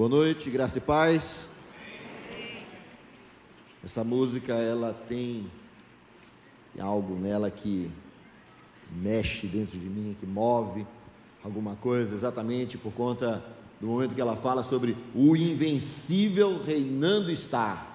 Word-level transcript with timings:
Boa 0.00 0.08
noite, 0.08 0.48
graça 0.48 0.78
e 0.78 0.80
paz. 0.80 1.46
Essa 3.84 4.02
música 4.02 4.54
ela 4.54 4.94
tem, 4.94 5.46
tem 6.72 6.82
algo 6.82 7.16
nela 7.16 7.50
que 7.50 7.90
mexe 8.90 9.46
dentro 9.46 9.78
de 9.78 9.84
mim, 9.84 10.16
que 10.18 10.24
move 10.24 10.86
alguma 11.44 11.76
coisa, 11.76 12.14
exatamente 12.14 12.78
por 12.78 12.94
conta 12.94 13.44
do 13.78 13.88
momento 13.88 14.14
que 14.14 14.20
ela 14.22 14.36
fala 14.36 14.62
sobre 14.62 14.96
o 15.14 15.36
invencível 15.36 16.58
reinando 16.64 17.30
está. 17.30 17.86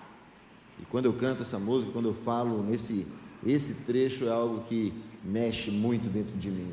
E 0.80 0.86
quando 0.86 1.06
eu 1.06 1.14
canto 1.14 1.42
essa 1.42 1.58
música, 1.58 1.92
quando 1.92 2.10
eu 2.10 2.14
falo 2.14 2.62
nesse 2.62 3.08
esse 3.44 3.84
trecho 3.84 4.26
é 4.26 4.32
algo 4.32 4.62
que 4.66 4.94
mexe 5.24 5.72
muito 5.72 6.08
dentro 6.08 6.38
de 6.38 6.52
mim. 6.52 6.72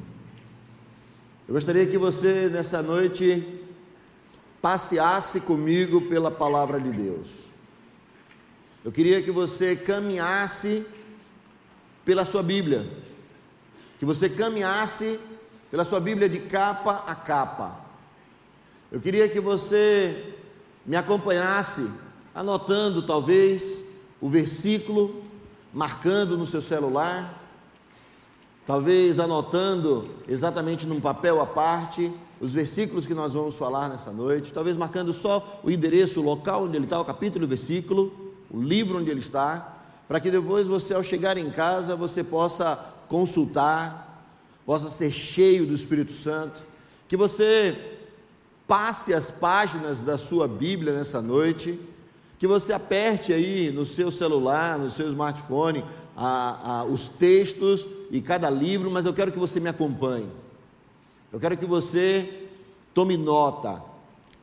Eu 1.49 1.55
gostaria 1.55 1.87
que 1.87 1.97
você 1.97 2.51
nessa 2.51 2.83
noite 2.83 3.62
passeasse 4.63 5.41
comigo 5.41 6.03
pela 6.03 6.31
palavra 6.31 6.81
de 6.81 6.93
Deus. 6.93 7.31
Eu 8.85 8.93
queria 8.93 9.21
que 9.21 9.33
você 9.33 9.75
caminhasse 9.75 10.87
pela 12.05 12.25
sua 12.25 12.45
Bíblia, 12.45 12.89
que 13.99 14.05
você 14.05 14.29
caminhasse 14.31 15.19
pela 15.69 15.85
sua 15.85 15.99
Bíblia 15.99 16.29
de 16.29 16.39
capa 16.39 17.03
a 17.07 17.15
capa. 17.15 17.81
Eu 18.91 19.01
queria 19.01 19.29
que 19.29 19.41
você 19.41 20.37
me 20.87 20.97
acompanhasse, 20.97 21.89
anotando 22.35 23.05
talvez 23.05 23.83
o 24.21 24.29
versículo, 24.29 25.25
marcando 25.75 26.37
no 26.37 26.47
seu 26.47 26.63
celular, 26.63 27.43
talvez 28.65 29.19
anotando 29.19 30.09
exatamente 30.29 30.87
num 30.87 31.01
papel 31.01 31.41
à 31.41 31.47
parte 31.47 32.13
os 32.43 32.53
versículos 32.53 33.07
que 33.07 33.15
nós 33.15 33.35
vamos 33.35 33.55
falar 33.55 33.89
nessa 33.89 34.11
noite, 34.11 34.53
talvez 34.53 34.77
marcando 34.77 35.13
só 35.13 35.61
o 35.63 35.71
endereço, 35.71 36.21
o 36.21 36.25
local 36.25 36.65
onde 36.65 36.77
ele 36.77 36.87
está, 36.87 37.01
o 37.01 37.05
capítulo 37.05 37.45
e 37.45 37.47
o 37.47 37.49
versículo, 37.49 38.13
o 38.51 38.61
livro 38.61 38.99
onde 38.99 39.13
ele 39.13 39.21
está, 39.21 39.79
para 40.09 40.19
que 40.19 40.29
depois 40.29 40.67
você, 40.67 40.93
ao 40.93 41.05
chegar 41.05 41.39
em 41.39 41.49
casa, 41.51 41.95
você 41.95 42.25
possa 42.25 42.75
consultar, 43.07 44.27
possa 44.67 44.91
ser 44.91 45.13
cheio 45.13 45.65
do 45.65 45.73
Espírito 45.73 46.13
Santo, 46.13 46.65
que 47.07 47.17
você 47.17 47.79
passe 48.67 49.15
as 49.15 49.31
páginas 49.31 50.03
da 50.03 50.19
sua 50.19 50.49
Bíblia 50.49 50.93
nessa 50.95 51.23
noite, 51.23 51.79
que 52.41 52.47
você 52.49 52.73
aperte 52.73 53.33
aí 53.33 53.71
no 53.71 53.87
seu 53.87 54.11
celular, 54.11 54.77
no 54.81 54.91
seu 54.91 55.07
smartphone, 55.07 55.85
a, 56.17 56.81
a, 56.81 56.85
os 56.85 57.07
textos 57.07 57.87
e 58.11 58.21
cada 58.21 58.51
livro, 58.51 58.91
mas 58.91 59.07
eu 59.07 59.15
quero 59.15 59.31
que 59.31 59.39
você 59.39 59.61
me 59.61 59.69
acompanhe. 59.69 60.42
Eu 61.33 61.41
quero 61.41 61.57
que 61.57 61.65
você 61.65 62.47
tome 62.93 63.17
nota, 63.17 63.83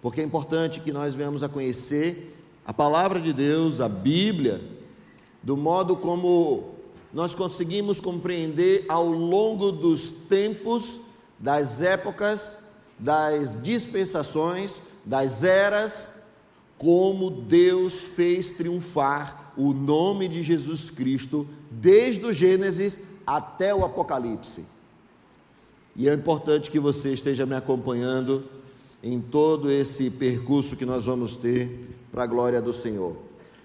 porque 0.01 0.21
é 0.21 0.23
importante 0.23 0.79
que 0.79 0.91
nós 0.91 1.13
venhamos 1.13 1.43
a 1.43 1.47
conhecer 1.47 2.35
a 2.65 2.73
palavra 2.73 3.19
de 3.19 3.31
Deus, 3.31 3.79
a 3.79 3.87
Bíblia, 3.87 4.59
do 5.43 5.55
modo 5.55 5.95
como 5.95 6.73
nós 7.13 7.35
conseguimos 7.35 7.99
compreender 7.99 8.85
ao 8.89 9.07
longo 9.07 9.71
dos 9.71 10.09
tempos, 10.27 10.99
das 11.37 11.79
épocas, 11.79 12.57
das 12.97 13.61
dispensações, 13.61 14.81
das 15.05 15.43
eras, 15.43 16.09
como 16.75 17.29
Deus 17.29 17.93
fez 17.93 18.49
triunfar 18.49 19.53
o 19.55 19.73
nome 19.73 20.27
de 20.27 20.41
Jesus 20.41 20.89
Cristo 20.89 21.47
desde 21.69 22.25
o 22.25 22.33
Gênesis 22.33 22.99
até 23.27 23.75
o 23.75 23.85
Apocalipse. 23.85 24.65
E 25.99 26.07
é 26.07 26.13
importante 26.13 26.71
que 26.71 26.79
você 26.79 27.11
esteja 27.11 27.45
me 27.45 27.55
acompanhando 27.55 28.45
em 29.03 29.19
todo 29.19 29.69
esse 29.69 30.09
percurso 30.09 30.77
que 30.77 30.85
nós 30.85 31.07
vamos 31.07 31.35
ter 31.35 31.89
para 32.09 32.23
a 32.23 32.25
glória 32.25 32.61
do 32.61 32.71
Senhor. 32.71 33.17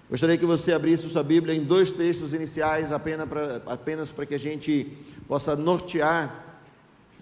Gostaria 0.09 0.37
que 0.37 0.45
você 0.45 0.73
abrisse 0.73 1.07
sua 1.07 1.23
Bíblia 1.23 1.55
em 1.55 1.63
dois 1.63 1.91
textos 1.91 2.33
iniciais, 2.33 2.91
apenas 2.91 3.29
para, 3.29 3.61
apenas 3.67 4.11
para 4.11 4.25
que 4.25 4.35
a 4.35 4.37
gente 4.37 4.85
possa 5.29 5.55
nortear 5.55 6.59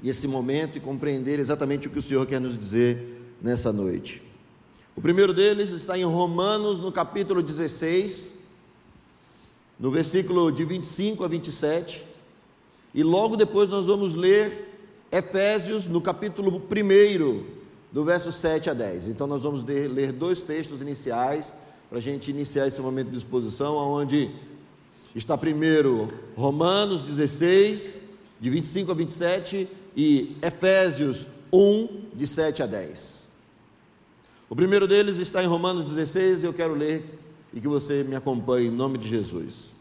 esse 0.03 0.27
momento 0.27 0.79
e 0.79 0.81
compreender 0.81 1.39
exatamente 1.39 1.87
o 1.87 1.91
que 1.91 1.99
o 1.99 2.01
Senhor 2.01 2.25
quer 2.25 2.41
nos 2.41 2.57
dizer 2.57 3.21
nessa 3.39 3.71
noite. 3.71 4.19
O 4.95 5.01
primeiro 5.01 5.31
deles 5.31 5.69
está 5.69 5.95
em 5.95 6.05
Romanos, 6.05 6.79
no 6.79 6.91
capítulo 6.91 7.43
16, 7.43 8.33
no 9.79 9.91
versículo 9.91 10.51
de 10.51 10.65
25 10.65 11.23
a 11.23 11.27
27, 11.27 12.03
e 12.95 13.03
logo 13.03 13.35
depois 13.35 13.69
nós 13.69 13.85
vamos 13.85 14.15
ler 14.15 14.72
Efésios, 15.13 15.85
no 15.85 16.01
capítulo 16.01 16.51
1, 16.51 17.43
do 17.91 18.03
verso 18.03 18.31
7 18.31 18.71
a 18.71 18.73
10. 18.73 19.09
Então, 19.09 19.27
nós 19.27 19.43
vamos 19.43 19.63
ler 19.63 20.11
dois 20.11 20.41
textos 20.41 20.81
iniciais 20.81 21.53
para 21.87 21.99
a 21.99 22.01
gente 22.01 22.31
iniciar 22.31 22.65
esse 22.65 22.81
momento 22.81 23.11
de 23.11 23.17
exposição, 23.17 23.75
onde 23.75 24.31
está 25.13 25.37
primeiro 25.37 26.11
Romanos 26.35 27.03
16, 27.03 27.99
de 28.41 28.49
25 28.49 28.91
a 28.91 28.95
27, 28.95 29.69
e 29.95 30.35
Efésios 30.41 31.27
1, 31.51 32.05
de 32.15 32.25
7 32.25 32.63
a 32.63 32.65
10. 32.65 33.27
O 34.49 34.55
primeiro 34.55 34.87
deles 34.87 35.19
está 35.19 35.43
em 35.43 35.47
Romanos 35.47 35.85
16, 35.85 36.41
e 36.41 36.47
eu 36.47 36.53
quero 36.53 36.73
ler 36.73 37.19
e 37.53 37.61
que 37.61 37.67
você 37.67 38.03
me 38.03 38.15
acompanhe 38.15 38.65
em 38.65 38.71
nome 38.71 38.97
de 38.97 39.07
Jesus. 39.07 39.71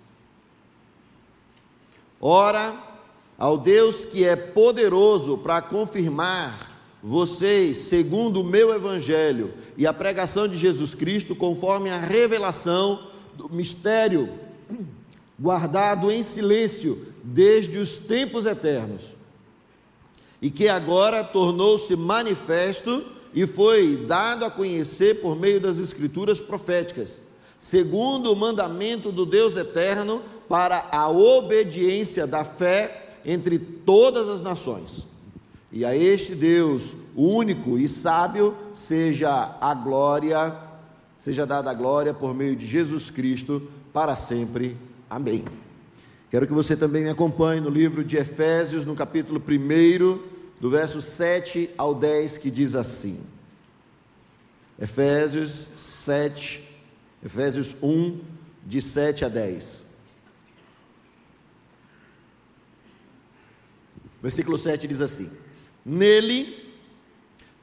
Ora, 2.20 2.91
ao 3.42 3.58
Deus 3.58 4.04
que 4.04 4.24
é 4.24 4.36
poderoso 4.36 5.36
para 5.36 5.60
confirmar 5.60 6.70
vocês, 7.02 7.76
segundo 7.76 8.40
o 8.40 8.44
meu 8.44 8.72
evangelho 8.72 9.52
e 9.76 9.84
a 9.84 9.92
pregação 9.92 10.46
de 10.46 10.56
Jesus 10.56 10.94
Cristo, 10.94 11.34
conforme 11.34 11.90
a 11.90 11.98
revelação 11.98 13.02
do 13.34 13.48
mistério 13.48 14.30
guardado 15.36 16.08
em 16.08 16.22
silêncio 16.22 17.04
desde 17.20 17.78
os 17.78 17.96
tempos 17.96 18.46
eternos, 18.46 19.12
e 20.40 20.48
que 20.48 20.68
agora 20.68 21.24
tornou-se 21.24 21.96
manifesto 21.96 23.04
e 23.34 23.44
foi 23.44 23.96
dado 24.06 24.44
a 24.44 24.50
conhecer 24.52 25.20
por 25.20 25.34
meio 25.34 25.58
das 25.58 25.78
escrituras 25.78 26.38
proféticas, 26.38 27.20
segundo 27.58 28.32
o 28.32 28.36
mandamento 28.36 29.10
do 29.10 29.26
Deus 29.26 29.56
eterno, 29.56 30.22
para 30.48 30.86
a 30.92 31.08
obediência 31.08 32.24
da 32.24 32.44
fé 32.44 33.01
entre 33.24 33.58
todas 33.58 34.28
as 34.28 34.42
nações. 34.42 35.06
E 35.70 35.84
a 35.84 35.96
este 35.96 36.34
Deus 36.34 36.92
único 37.16 37.78
e 37.78 37.88
sábio 37.88 38.54
seja 38.74 39.56
a 39.60 39.74
glória, 39.74 40.54
seja 41.18 41.46
dada 41.46 41.70
a 41.70 41.74
glória 41.74 42.12
por 42.12 42.34
meio 42.34 42.54
de 42.54 42.66
Jesus 42.66 43.08
Cristo 43.10 43.62
para 43.92 44.16
sempre. 44.16 44.76
Amém. 45.08 45.44
Quero 46.30 46.46
que 46.46 46.52
você 46.52 46.74
também 46.74 47.04
me 47.04 47.10
acompanhe 47.10 47.60
no 47.60 47.68
livro 47.68 48.02
de 48.02 48.16
Efésios, 48.16 48.84
no 48.84 48.94
capítulo 48.94 49.38
1, 49.38 50.18
do 50.60 50.70
verso 50.70 51.02
7 51.02 51.70
ao 51.76 51.94
10, 51.94 52.38
que 52.38 52.50
diz 52.50 52.74
assim: 52.74 53.20
Efésios 54.80 55.68
7, 55.76 56.68
Efésios 57.24 57.76
1, 57.82 58.18
de 58.66 58.80
7 58.80 59.24
a 59.24 59.28
10. 59.28 59.81
Versículo 64.22 64.56
7 64.56 64.86
diz 64.86 65.00
assim: 65.00 65.28
Nele 65.84 66.56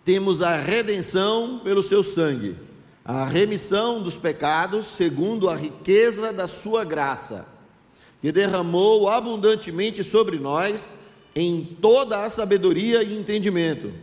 temos 0.03 0.41
a 0.41 0.51
redenção 0.51 1.61
pelo 1.63 1.81
seu 1.81 2.03
sangue, 2.03 2.55
a 3.05 3.23
remissão 3.23 4.03
dos 4.03 4.15
pecados, 4.15 4.85
segundo 4.87 5.49
a 5.49 5.55
riqueza 5.55 6.33
da 6.33 6.47
sua 6.47 6.83
graça, 6.83 7.47
que 8.19 8.31
derramou 8.31 9.07
abundantemente 9.07 10.03
sobre 10.03 10.37
nós 10.37 10.93
em 11.33 11.63
toda 11.79 12.25
a 12.25 12.29
sabedoria 12.29 13.01
e 13.01 13.17
entendimento. 13.17 13.93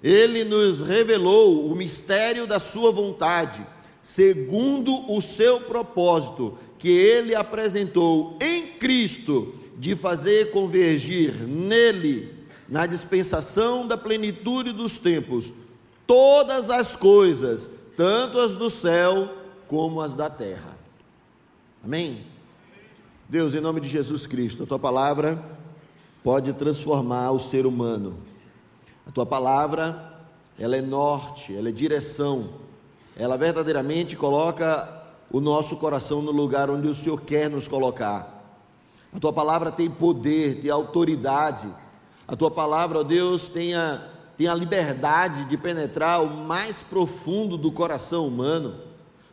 Ele 0.00 0.44
nos 0.44 0.80
revelou 0.80 1.66
o 1.66 1.74
mistério 1.74 2.46
da 2.46 2.60
sua 2.60 2.92
vontade, 2.92 3.66
segundo 4.02 5.12
o 5.12 5.20
seu 5.20 5.60
propósito, 5.62 6.56
que 6.78 6.88
ele 6.88 7.34
apresentou 7.34 8.36
em 8.40 8.68
Cristo 8.78 9.54
de 9.78 9.94
fazer 9.94 10.50
convergir 10.50 11.34
nele, 11.46 12.34
na 12.68 12.86
dispensação 12.86 13.86
da 13.86 13.96
plenitude 13.96 14.72
dos 14.72 14.98
tempos, 14.98 15.52
todas 16.06 16.68
as 16.70 16.96
coisas, 16.96 17.70
tanto 17.96 18.40
as 18.40 18.56
do 18.56 18.68
céu 18.68 19.32
como 19.68 20.00
as 20.00 20.14
da 20.14 20.28
terra. 20.28 20.76
Amém? 21.84 22.20
Deus, 23.28 23.54
em 23.54 23.60
nome 23.60 23.80
de 23.80 23.88
Jesus 23.88 24.26
Cristo, 24.26 24.64
a 24.64 24.66
tua 24.66 24.78
palavra 24.78 25.40
pode 26.22 26.52
transformar 26.54 27.30
o 27.30 27.38
ser 27.38 27.66
humano. 27.66 28.18
A 29.06 29.10
tua 29.12 29.26
palavra, 29.26 30.14
ela 30.58 30.76
é 30.76 30.82
norte, 30.82 31.54
ela 31.54 31.68
é 31.68 31.72
direção. 31.72 32.48
Ela 33.16 33.36
verdadeiramente 33.36 34.16
coloca 34.16 35.04
o 35.30 35.40
nosso 35.40 35.76
coração 35.76 36.20
no 36.20 36.32
lugar 36.32 36.68
onde 36.70 36.88
o 36.88 36.94
Senhor 36.94 37.20
quer 37.20 37.48
nos 37.48 37.68
colocar. 37.68 38.35
A 39.16 39.18
tua 39.18 39.32
palavra 39.32 39.72
tem 39.72 39.88
poder, 39.88 40.60
tem 40.60 40.70
autoridade. 40.70 41.66
A 42.28 42.36
tua 42.36 42.50
palavra, 42.50 42.98
ó 42.98 43.02
Deus, 43.02 43.48
tem 43.48 43.74
a, 43.74 43.98
tem 44.36 44.46
a 44.46 44.54
liberdade 44.54 45.46
de 45.46 45.56
penetrar 45.56 46.22
o 46.22 46.28
mais 46.44 46.82
profundo 46.82 47.56
do 47.56 47.72
coração 47.72 48.28
humano, 48.28 48.74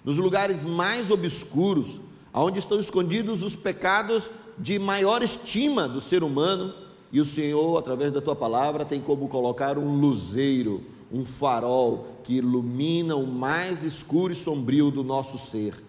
nos 0.01 0.17
lugares 0.17 0.63
mais 0.63 1.11
obscuros, 1.11 1.99
aonde 2.31 2.59
estão 2.59 2.79
escondidos 2.79 3.43
os 3.43 3.57
pecados 3.57 4.29
de 4.57 4.79
maior 4.79 5.21
estima 5.21 5.85
do 5.85 5.99
ser 5.99 6.23
humano, 6.23 6.73
e 7.11 7.19
o 7.19 7.25
Senhor, 7.25 7.77
através 7.77 8.13
da 8.13 8.21
tua 8.21 8.37
palavra, 8.37 8.85
tem 8.85 9.01
como 9.01 9.27
colocar 9.27 9.77
um 9.77 9.97
luzeiro, 9.97 10.81
um 11.11 11.25
farol 11.25 12.07
que 12.23 12.35
ilumina 12.35 13.17
o 13.17 13.27
mais 13.27 13.83
escuro 13.83 14.31
e 14.31 14.35
sombrio 14.35 14.89
do 14.89 15.03
nosso 15.03 15.37
ser, 15.37 15.83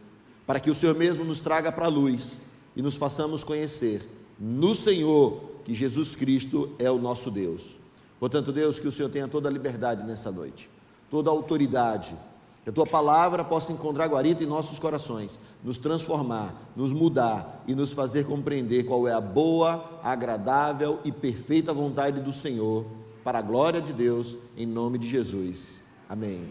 para 0.44 0.58
que 0.58 0.69
o 0.69 0.75
Senhor 0.75 0.97
mesmo 0.97 1.23
nos 1.23 1.38
traga 1.38 1.70
para 1.70 1.85
a 1.85 1.88
luz 1.88 2.43
e 2.76 2.82
nos 2.82 2.94
façamos 2.94 3.44
conhecer 3.44 4.09
no 4.38 4.75
Senhor 4.75 5.41
que 5.65 5.75
Jesus 5.75 6.15
Cristo 6.15 6.71
é 6.79 6.91
o 6.91 6.99
nosso 6.99 7.31
Deus. 7.31 7.76
Portanto, 8.21 8.53
Deus, 8.53 8.79
que 8.79 8.88
o 8.88 8.93
Senhor 8.93 9.09
tenha 9.09 9.29
toda 9.29 9.49
a 9.49 9.53
liberdade 9.53 10.05
nessa 10.05 10.31
noite, 10.31 10.69
toda 11.11 11.31
a 11.31 11.32
autoridade, 11.32 12.15
que 12.62 12.71
a 12.71 12.73
tua 12.73 12.87
palavra 12.87 13.44
possa 13.44 13.73
encontrar 13.73 14.06
guarita 14.06 14.43
em 14.43 14.47
nossos 14.47 14.79
corações, 14.79 15.38
nos 15.62 15.76
transformar, 15.76 16.55
nos 16.75 16.93
mudar 16.93 17.62
e 17.67 17.75
nos 17.75 17.93
fazer 17.93 18.25
compreender 18.25 18.85
qual 18.85 19.06
é 19.06 19.12
a 19.12 19.21
boa, 19.21 20.00
agradável 20.03 20.99
e 21.05 21.12
perfeita 21.12 21.73
vontade 21.73 22.21
do 22.21 22.32
Senhor, 22.32 22.87
para 23.23 23.38
a 23.38 23.43
glória 23.43 23.81
de 23.81 23.93
Deus, 23.93 24.37
em 24.56 24.67
nome 24.67 24.99
de 24.99 25.09
Jesus. 25.09 25.81
Amém. 26.09 26.49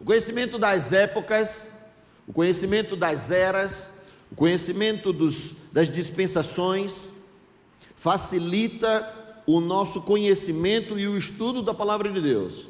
O 0.00 0.04
conhecimento 0.04 0.58
das 0.58 0.92
épocas, 0.92 1.68
o 2.26 2.32
conhecimento 2.32 2.96
das 2.96 3.30
eras, 3.30 3.88
conhecimento 4.36 5.12
dos, 5.12 5.52
das 5.72 5.90
dispensações, 5.90 6.92
facilita 7.96 9.14
o 9.46 9.60
nosso 9.60 10.02
conhecimento 10.02 10.98
e 10.98 11.08
o 11.08 11.16
estudo 11.16 11.62
da 11.62 11.72
palavra 11.72 12.10
de 12.12 12.20
Deus. 12.20 12.66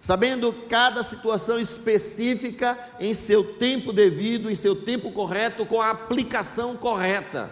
Sabendo 0.00 0.52
cada 0.68 1.04
situação 1.04 1.60
específica 1.60 2.78
em 2.98 3.12
seu 3.12 3.44
tempo 3.44 3.92
devido, 3.92 4.50
em 4.50 4.54
seu 4.54 4.74
tempo 4.74 5.12
correto, 5.12 5.66
com 5.66 5.80
a 5.80 5.90
aplicação 5.90 6.74
correta. 6.74 7.50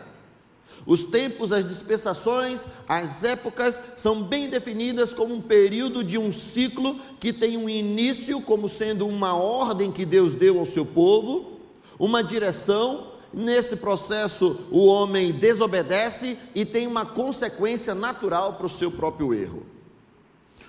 Os 0.87 1.05
tempos, 1.05 1.53
as 1.53 1.69
dispensações, 1.69 2.65
as 2.89 3.23
épocas 3.23 3.79
são 3.97 4.23
bem 4.23 4.49
definidas 4.49 5.13
como 5.13 5.35
um 5.35 5.41
período 5.43 6.03
de 6.03 6.17
um 6.17 6.33
ciclo 6.33 6.99
que 7.21 7.31
tem 7.31 7.59
um 7.59 7.69
início, 7.69 8.41
como 8.41 8.69
sendo 8.71 9.07
uma 9.07 9.35
ordem 9.35 9.93
que 9.93 10.07
Deus 10.07 10.33
deu 10.33 10.59
ao 10.59 10.65
seu 10.65 10.87
povo, 10.87 11.61
uma 11.99 12.25
direção, 12.25 13.18
Nesse 13.33 13.77
processo, 13.77 14.59
o 14.71 14.87
homem 14.87 15.33
desobedece 15.33 16.39
e 16.55 16.65
tem 16.65 16.87
uma 16.87 17.05
consequência 17.05 17.95
natural 17.95 18.55
para 18.55 18.67
o 18.67 18.71
seu 18.71 18.91
próprio 18.91 19.35
erro. 19.35 19.67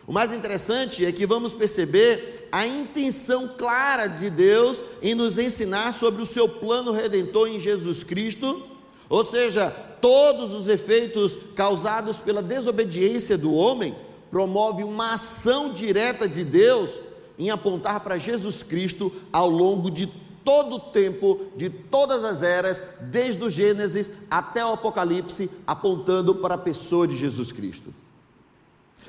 O 0.05 0.11
mais 0.11 0.33
interessante 0.33 1.05
é 1.05 1.11
que 1.11 1.25
vamos 1.25 1.53
perceber 1.53 2.49
a 2.51 2.65
intenção 2.65 3.47
clara 3.57 4.07
de 4.07 4.29
Deus 4.29 4.81
em 5.01 5.13
nos 5.13 5.37
ensinar 5.37 5.93
sobre 5.93 6.21
o 6.21 6.25
seu 6.25 6.49
plano 6.49 6.91
redentor 6.91 7.47
em 7.47 7.59
Jesus 7.59 8.03
Cristo, 8.03 8.61
ou 9.07 9.23
seja, 9.23 9.69
todos 10.01 10.53
os 10.53 10.67
efeitos 10.67 11.37
causados 11.55 12.17
pela 12.17 12.41
desobediência 12.41 13.37
do 13.37 13.53
homem 13.53 13.95
promove 14.31 14.83
uma 14.83 15.13
ação 15.13 15.71
direta 15.71 16.27
de 16.27 16.43
Deus 16.43 16.99
em 17.37 17.49
apontar 17.49 17.99
para 18.01 18.17
Jesus 18.17 18.61
Cristo 18.63 19.11
ao 19.31 19.49
longo 19.49 19.89
de 19.89 20.07
todo 20.43 20.75
o 20.75 20.79
tempo, 20.79 21.47
de 21.55 21.69
todas 21.69 22.23
as 22.23 22.41
eras, 22.41 22.81
desde 23.01 23.43
o 23.43 23.49
Gênesis 23.49 24.09
até 24.29 24.65
o 24.65 24.73
Apocalipse, 24.73 25.49
apontando 25.65 26.35
para 26.35 26.55
a 26.55 26.57
pessoa 26.57 27.07
de 27.07 27.15
Jesus 27.15 27.51
Cristo. 27.51 27.93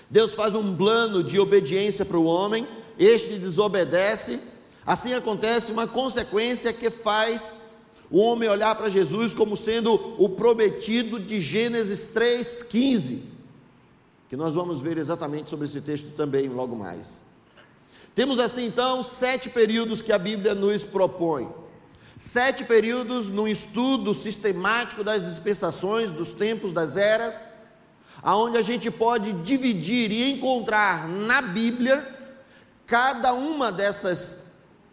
Deus 0.08 0.34
faz 0.34 0.54
um 0.54 0.76
plano 0.76 1.22
de 1.22 1.38
obediência 1.38 2.04
para 2.04 2.18
o 2.18 2.24
homem, 2.24 2.66
este 2.98 3.38
desobedece, 3.38 4.40
assim 4.84 5.14
acontece 5.14 5.70
uma 5.70 5.86
consequência 5.86 6.72
que 6.72 6.90
faz 6.90 7.42
o 8.10 8.18
homem 8.18 8.48
olhar 8.48 8.74
para 8.74 8.88
Jesus 8.88 9.32
como 9.32 9.56
sendo 9.56 9.94
o 10.18 10.28
prometido 10.28 11.20
de 11.20 11.40
Gênesis 11.40 12.08
3,15, 12.12 13.20
que 14.28 14.36
nós 14.36 14.54
vamos 14.54 14.80
ver 14.80 14.98
exatamente 14.98 15.48
sobre 15.48 15.66
esse 15.66 15.80
texto 15.80 16.12
também 16.16 16.48
logo 16.48 16.74
mais. 16.74 17.20
Temos 18.20 18.38
assim 18.38 18.66
então 18.66 19.02
sete 19.02 19.48
períodos 19.48 20.02
que 20.02 20.12
a 20.12 20.18
Bíblia 20.18 20.54
nos 20.54 20.84
propõe. 20.84 21.48
Sete 22.18 22.64
períodos 22.64 23.30
no 23.30 23.48
estudo 23.48 24.12
sistemático 24.12 25.02
das 25.02 25.22
dispensações, 25.22 26.12
dos 26.12 26.34
tempos, 26.34 26.70
das 26.70 26.98
eras, 26.98 27.42
aonde 28.22 28.58
a 28.58 28.62
gente 28.62 28.90
pode 28.90 29.32
dividir 29.32 30.10
e 30.12 30.32
encontrar 30.32 31.08
na 31.08 31.40
Bíblia 31.40 32.06
cada 32.84 33.32
uma 33.32 33.72
dessas 33.72 34.36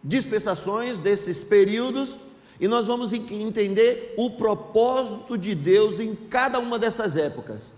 dispensações, 0.02 0.96
desses 0.96 1.44
períodos, 1.44 2.16
e 2.58 2.66
nós 2.66 2.86
vamos 2.86 3.12
entender 3.12 4.14
o 4.16 4.30
propósito 4.30 5.36
de 5.36 5.54
Deus 5.54 6.00
em 6.00 6.14
cada 6.14 6.58
uma 6.58 6.78
dessas 6.78 7.14
épocas. 7.14 7.74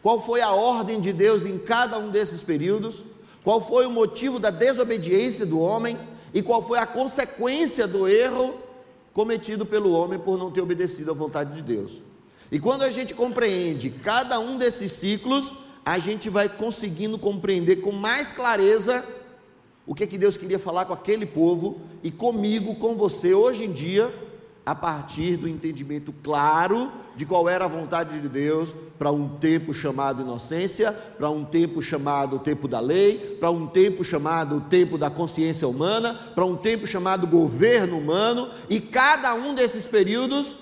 Qual 0.00 0.18
foi 0.18 0.40
a 0.40 0.52
ordem 0.52 1.02
de 1.02 1.12
Deus 1.12 1.44
em 1.44 1.58
cada 1.58 1.98
um 1.98 2.10
desses 2.10 2.40
períodos? 2.40 3.04
Qual 3.42 3.60
foi 3.60 3.86
o 3.86 3.90
motivo 3.90 4.38
da 4.38 4.50
desobediência 4.50 5.46
do 5.46 5.58
homem 5.58 5.96
e 6.32 6.42
qual 6.42 6.62
foi 6.62 6.78
a 6.78 6.86
consequência 6.86 7.86
do 7.86 8.08
erro 8.08 8.54
cometido 9.12 9.66
pelo 9.66 9.92
homem 9.92 10.18
por 10.18 10.38
não 10.38 10.50
ter 10.50 10.60
obedecido 10.60 11.10
à 11.10 11.14
vontade 11.14 11.54
de 11.54 11.62
Deus. 11.62 12.00
E 12.50 12.58
quando 12.58 12.82
a 12.82 12.90
gente 12.90 13.14
compreende 13.14 13.90
cada 13.90 14.38
um 14.38 14.56
desses 14.56 14.92
ciclos, 14.92 15.52
a 15.84 15.98
gente 15.98 16.28
vai 16.28 16.48
conseguindo 16.48 17.18
compreender 17.18 17.76
com 17.76 17.92
mais 17.92 18.32
clareza 18.32 19.04
o 19.86 19.94
que, 19.94 20.04
é 20.04 20.06
que 20.06 20.18
Deus 20.18 20.36
queria 20.36 20.58
falar 20.58 20.84
com 20.84 20.92
aquele 20.92 21.26
povo 21.26 21.80
e 22.02 22.10
comigo, 22.10 22.76
com 22.76 22.94
você, 22.94 23.34
hoje 23.34 23.64
em 23.64 23.72
dia, 23.72 24.12
a 24.64 24.74
partir 24.74 25.36
do 25.36 25.48
entendimento 25.48 26.12
claro 26.22 26.90
de 27.16 27.26
qual 27.26 27.48
era 27.48 27.64
a 27.64 27.68
vontade 27.68 28.20
de 28.20 28.28
Deus 28.28 28.74
para 28.98 29.10
um 29.10 29.28
tempo 29.28 29.72
chamado 29.74 30.22
inocência, 30.22 30.92
para 30.92 31.30
um 31.30 31.44
tempo 31.44 31.82
chamado 31.82 32.38
tempo 32.38 32.68
da 32.68 32.80
lei, 32.80 33.36
para 33.40 33.50
um 33.50 33.66
tempo 33.66 34.04
chamado 34.04 34.60
tempo 34.68 34.96
da 34.98 35.10
consciência 35.10 35.66
humana, 35.66 36.14
para 36.34 36.44
um 36.44 36.56
tempo 36.56 36.86
chamado 36.86 37.26
governo 37.26 37.98
humano, 37.98 38.48
e 38.68 38.80
cada 38.80 39.34
um 39.34 39.54
desses 39.54 39.84
períodos 39.84 40.56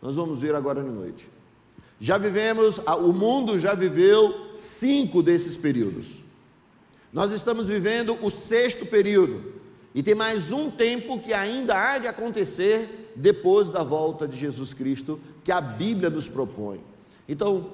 nós 0.00 0.16
vamos 0.16 0.40
ver 0.40 0.54
agora 0.54 0.82
de 0.82 0.90
noite. 0.90 1.28
Já 2.00 2.16
vivemos, 2.16 2.78
o 2.78 3.12
mundo 3.12 3.58
já 3.58 3.74
viveu 3.74 4.52
cinco 4.54 5.22
desses 5.22 5.56
períodos. 5.56 6.22
Nós 7.12 7.32
estamos 7.32 7.66
vivendo 7.66 8.16
o 8.22 8.30
sexto 8.30 8.86
período, 8.86 9.58
e 9.94 10.02
tem 10.02 10.14
mais 10.14 10.52
um 10.52 10.70
tempo 10.70 11.18
que 11.18 11.32
ainda 11.32 11.74
há 11.74 11.98
de 11.98 12.06
acontecer 12.06 13.07
depois 13.18 13.68
da 13.68 13.82
volta 13.82 14.26
de 14.26 14.36
Jesus 14.36 14.72
Cristo, 14.72 15.20
que 15.44 15.52
a 15.52 15.60
Bíblia 15.60 16.08
nos 16.08 16.28
propõe. 16.28 16.80
Então, 17.28 17.70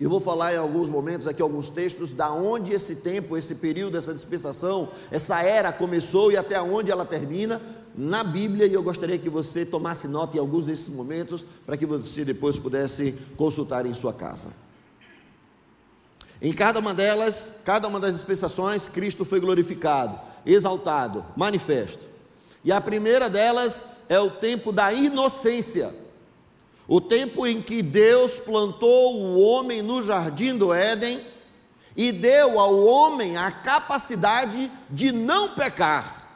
eu 0.00 0.08
vou 0.08 0.20
falar 0.20 0.54
em 0.54 0.56
alguns 0.56 0.88
momentos 0.88 1.26
aqui, 1.26 1.42
alguns 1.42 1.68
textos, 1.68 2.12
da 2.12 2.32
onde 2.32 2.72
esse 2.72 2.94
tempo, 2.96 3.36
esse 3.36 3.54
período, 3.54 3.96
essa 3.96 4.14
dispensação, 4.14 4.88
essa 5.10 5.42
era 5.42 5.72
começou 5.72 6.30
e 6.30 6.36
até 6.36 6.60
onde 6.60 6.90
ela 6.90 7.04
termina 7.04 7.60
na 7.96 8.22
Bíblia, 8.22 8.66
e 8.66 8.72
eu 8.72 8.82
gostaria 8.82 9.18
que 9.18 9.28
você 9.28 9.66
tomasse 9.66 10.06
nota 10.06 10.36
em 10.36 10.40
alguns 10.40 10.66
desses 10.66 10.88
momentos, 10.88 11.44
para 11.66 11.76
que 11.76 11.84
você 11.84 12.24
depois 12.24 12.58
pudesse 12.58 13.14
consultar 13.36 13.84
em 13.84 13.92
sua 13.92 14.12
casa. 14.12 14.48
Em 16.40 16.52
cada 16.52 16.78
uma 16.78 16.94
delas, 16.94 17.52
cada 17.64 17.88
uma 17.88 17.98
das 18.00 18.14
dispensações, 18.14 18.88
Cristo 18.88 19.24
foi 19.24 19.40
glorificado 19.40 20.30
exaltado, 20.44 21.24
manifesto. 21.36 22.04
E 22.64 22.72
a 22.72 22.80
primeira 22.80 23.28
delas 23.28 23.82
é 24.10 24.18
o 24.18 24.28
tempo 24.28 24.72
da 24.72 24.92
inocência. 24.92 25.94
O 26.88 27.00
tempo 27.00 27.46
em 27.46 27.62
que 27.62 27.80
Deus 27.80 28.38
plantou 28.38 29.16
o 29.16 29.40
homem 29.40 29.80
no 29.80 30.02
jardim 30.02 30.58
do 30.58 30.74
Éden 30.74 31.24
e 31.96 32.10
deu 32.10 32.58
ao 32.58 32.84
homem 32.84 33.36
a 33.36 33.52
capacidade 33.52 34.68
de 34.90 35.12
não 35.12 35.54
pecar. 35.54 36.28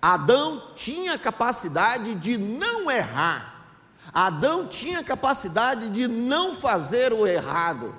Adão 0.00 0.62
tinha 0.76 1.18
capacidade 1.18 2.14
de 2.16 2.36
não 2.36 2.90
errar. 2.90 3.64
Adão 4.12 4.68
tinha 4.68 5.02
capacidade 5.02 5.88
de 5.88 6.06
não 6.06 6.54
fazer 6.54 7.14
o 7.14 7.26
errado. 7.26 7.94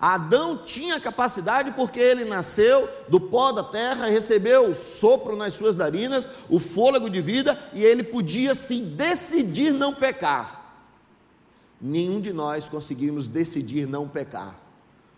Adão 0.00 0.58
tinha 0.58 1.00
capacidade 1.00 1.70
porque 1.72 1.98
ele 1.98 2.24
nasceu 2.24 2.88
do 3.08 3.20
pó 3.20 3.52
da 3.52 3.64
terra, 3.64 4.06
recebeu 4.06 4.70
o 4.70 4.74
sopro 4.74 5.36
nas 5.36 5.54
suas 5.54 5.76
narinas, 5.76 6.28
o 6.48 6.58
fôlego 6.58 7.08
de 7.08 7.20
vida, 7.20 7.58
e 7.72 7.84
ele 7.84 8.02
podia 8.02 8.54
sim 8.54 8.94
decidir 8.96 9.72
não 9.72 9.94
pecar. 9.94 10.64
Nenhum 11.80 12.20
de 12.20 12.32
nós 12.32 12.68
conseguimos 12.68 13.28
decidir 13.28 13.86
não 13.86 14.08
pecar, 14.08 14.58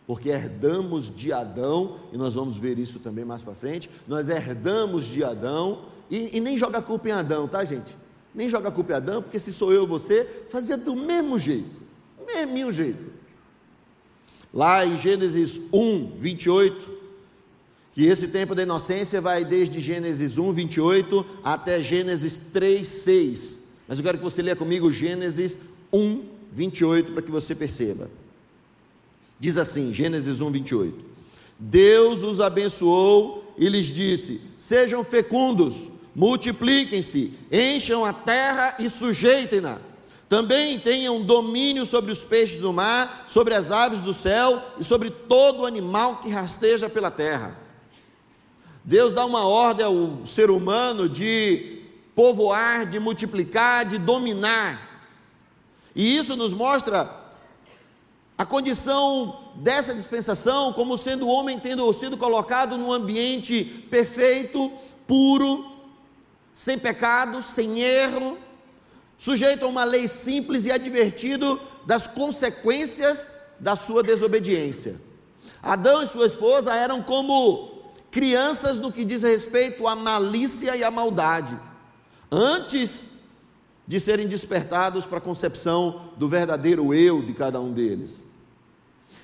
porque 0.07 0.29
herdamos 0.29 1.15
de 1.15 1.33
Adão, 1.33 1.97
e 2.13 2.17
nós 2.17 2.35
vamos 2.35 2.59
ver 2.59 2.79
isso 2.79 2.99
também 2.99 3.25
mais 3.25 3.43
para 3.43 3.55
frente. 3.55 3.91
Nós 4.07 4.29
herdamos 4.29 5.07
de 5.07 5.23
Adão, 5.23 5.81
e, 6.11 6.37
e 6.37 6.41
nem 6.41 6.57
joga 6.57 6.79
a 6.79 6.83
culpa 6.83 7.09
em 7.09 7.13
Adão, 7.13 7.47
tá, 7.47 7.65
gente? 7.65 7.97
Nem 8.35 8.49
joga 8.49 8.69
a 8.69 8.73
culpa 8.73 8.93
em 8.93 8.97
Adão, 8.97 9.23
porque 9.23 9.39
se 9.39 9.53
sou 9.53 9.73
eu 9.73 9.87
você, 9.87 10.47
fazia 10.51 10.77
do 10.77 10.95
mesmo 10.95 11.39
jeito, 11.39 11.83
mesmo 12.27 12.73
jeito. 12.73 13.18
Lá 14.53 14.85
em 14.85 14.99
Gênesis 14.99 15.61
1, 15.73 16.13
28, 16.19 16.99
que 17.95 18.05
esse 18.07 18.29
tempo 18.29 18.55
da 18.55 18.63
inocência 18.63 19.21
vai 19.21 19.45
desde 19.45 19.81
Gênesis 19.81 20.39
1, 20.39 20.53
28 20.53 21.27
até 21.43 21.81
Gênesis 21.81 22.39
3, 22.53 22.87
6. 22.87 23.59
Mas 23.87 23.99
eu 23.99 24.05
quero 24.05 24.19
que 24.19 24.25
você 24.25 24.43
leia 24.43 24.57
comigo 24.57 24.93
Gênesis 24.93 25.59
1, 25.93 26.23
28, 26.53 27.13
para 27.13 27.23
que 27.23 27.31
você 27.31 27.55
perceba. 27.55 28.11
Diz 29.41 29.57
assim, 29.57 29.93
Gênesis 29.93 30.41
1, 30.41 30.51
28. 30.51 31.09
Deus 31.59 32.23
os 32.23 32.41
abençoou 32.41 33.55
e 33.59 33.69
lhes 33.69 33.87
disse: 33.87 34.41
Sejam 34.57 35.03
fecundos, 35.03 35.89
multipliquem-se, 36.15 37.33
encham 37.51 38.05
a 38.05 38.13
terra 38.13 38.77
e 38.79 38.89
sujeitem-na. 38.89 39.88
Também 40.29 40.79
tenham 40.79 41.23
domínio 41.23 41.87
sobre 41.87 42.13
os 42.13 42.19
peixes 42.19 42.61
do 42.61 42.73
mar, 42.73 43.25
sobre 43.27 43.55
as 43.55 43.71
aves 43.71 44.03
do 44.03 44.13
céu 44.13 44.63
e 44.79 44.85
sobre 44.85 45.11
todo 45.11 45.65
animal 45.65 46.19
que 46.19 46.29
rasteja 46.29 46.91
pela 46.91 47.11
terra. 47.11 47.57
Deus 48.85 49.13
dá 49.13 49.25
uma 49.25 49.47
ordem 49.47 49.87
ao 49.87 50.27
ser 50.27 50.51
humano 50.51 51.09
de 51.09 51.83
povoar, 52.15 52.87
de 52.87 52.99
multiplicar, 52.99 53.87
de 53.87 53.97
dominar. 53.97 55.03
E 55.95 56.17
isso 56.17 56.37
nos 56.37 56.53
mostra 56.53 57.11
a 58.37 58.45
condição 58.45 59.53
dessa 59.57 59.95
dispensação 59.95 60.73
como 60.73 60.99
sendo 60.99 61.27
o 61.27 61.31
homem 61.31 61.59
tendo 61.59 61.93
sido 61.93 62.17
colocado 62.17 62.77
num 62.77 62.93
ambiente 62.93 63.65
perfeito, 63.91 64.71
puro, 65.07 65.65
sem 66.53 66.79
pecado, 66.79 67.43
sem 67.43 67.81
erro, 67.81 68.39
sujeito 69.19 69.65
a 69.65 69.69
uma 69.69 69.85
lei 69.85 70.07
simples 70.07 70.65
e 70.65 70.71
advertido 70.71 71.61
das 71.85 72.07
consequências 72.07 73.27
da 73.59 73.75
sua 73.75 74.03
desobediência. 74.03 74.97
Adão 75.61 76.03
e 76.03 76.07
sua 76.07 76.27
esposa 76.27 76.75
eram 76.75 77.03
como 77.03 77.83
crianças 78.11 78.79
no 78.79 78.93
que 78.93 79.05
diz 79.05 79.25
respeito 79.25 79.87
à 79.89 79.97
malícia 79.97 80.77
e 80.77 80.85
à 80.85 80.91
maldade. 80.91 81.59
Antes 82.31 83.01
de 83.87 83.99
serem 83.99 84.29
despertados 84.29 85.05
para 85.05 85.19
a 85.19 85.21
concepção 85.21 86.03
do 86.17 86.29
verdadeiro 86.29 86.95
eu 86.95 87.21
de 87.23 87.33
cada 87.33 87.61
um 87.61 87.73
deles. 87.73 88.23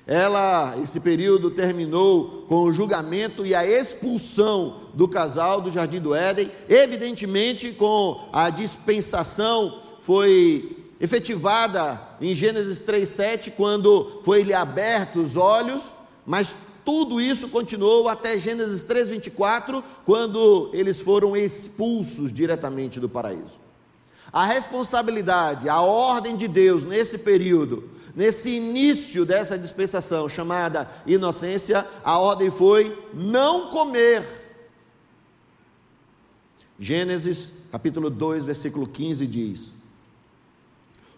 Ela, 0.07 0.75
esse 0.83 0.99
período 0.99 1.49
terminou 1.49 2.45
com 2.47 2.63
o 2.63 2.71
julgamento 2.71 3.45
e 3.45 3.55
a 3.55 3.65
expulsão 3.65 4.81
do 4.93 5.07
casal 5.07 5.61
do 5.61 5.71
Jardim 5.71 5.99
do 5.99 6.13
Éden, 6.13 6.51
evidentemente 6.69 7.71
com 7.71 8.27
a 8.31 8.51
dispensação 8.51 9.81
foi 10.05 10.77
efetivada 10.99 11.99
em 12.21 12.33
Gênesis 12.33 12.79
3:7, 12.79 13.51
quando 13.51 14.21
foi-lhe 14.23 14.53
aberto 14.53 15.21
os 15.21 15.35
olhos, 15.35 15.83
mas 16.25 16.53
tudo 16.83 17.19
isso 17.19 17.47
continuou 17.49 18.07
até 18.07 18.37
Gênesis 18.37 18.83
3:24, 18.83 19.83
quando 20.05 20.69
eles 20.73 20.99
foram 20.99 21.35
expulsos 21.35 22.31
diretamente 22.31 22.99
do 22.99 23.09
paraíso. 23.09 23.59
A 24.31 24.45
responsabilidade, 24.45 25.69
a 25.69 25.81
ordem 25.81 26.35
de 26.35 26.47
Deus 26.47 26.83
nesse 26.83 27.17
período 27.17 27.95
Nesse 28.15 28.49
início 28.49 29.25
dessa 29.25 29.59
dispensação 29.59 30.29
chamada 30.29 30.89
inocência, 31.05 31.85
a 32.01 32.17
ordem 32.17 32.49
foi 32.49 32.97
não 33.13 33.69
comer. 33.69 34.23
Gênesis 36.79 37.49
capítulo 37.69 38.09
2, 38.09 38.45
versículo 38.45 38.87
15 38.87 39.27
diz: 39.27 39.71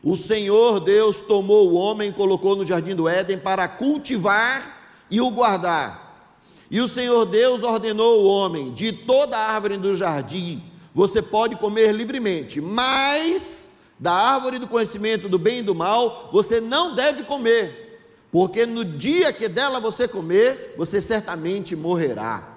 O 0.09 0.15
Senhor 0.15 0.79
Deus 0.79 1.17
tomou 1.17 1.69
o 1.69 1.73
homem 1.73 2.11
e 2.11 2.13
colocou 2.13 2.55
no 2.55 2.63
jardim 2.63 2.95
do 2.95 3.09
Éden 3.09 3.37
para 3.37 3.67
cultivar 3.67 5.03
e 5.11 5.19
o 5.19 5.29
guardar. 5.29 6.31
E 6.71 6.79
o 6.79 6.87
Senhor 6.87 7.25
Deus 7.25 7.61
ordenou 7.61 8.23
o 8.23 8.25
homem: 8.25 8.73
de 8.73 8.93
toda 8.93 9.37
árvore 9.37 9.75
do 9.75 9.93
jardim 9.93 10.63
você 10.95 11.21
pode 11.21 11.57
comer 11.57 11.91
livremente, 11.91 12.61
mas 12.61 13.67
da 13.99 14.13
árvore 14.13 14.59
do 14.59 14.65
conhecimento 14.65 15.27
do 15.27 15.37
bem 15.37 15.59
e 15.59 15.63
do 15.63 15.75
mal, 15.75 16.29
você 16.31 16.61
não 16.61 16.95
deve 16.95 17.23
comer, 17.23 17.99
porque 18.31 18.65
no 18.65 18.85
dia 18.85 19.33
que 19.33 19.49
dela 19.49 19.81
você 19.81 20.07
comer, 20.07 20.73
você 20.77 21.01
certamente 21.01 21.75
morrerá. 21.75 22.55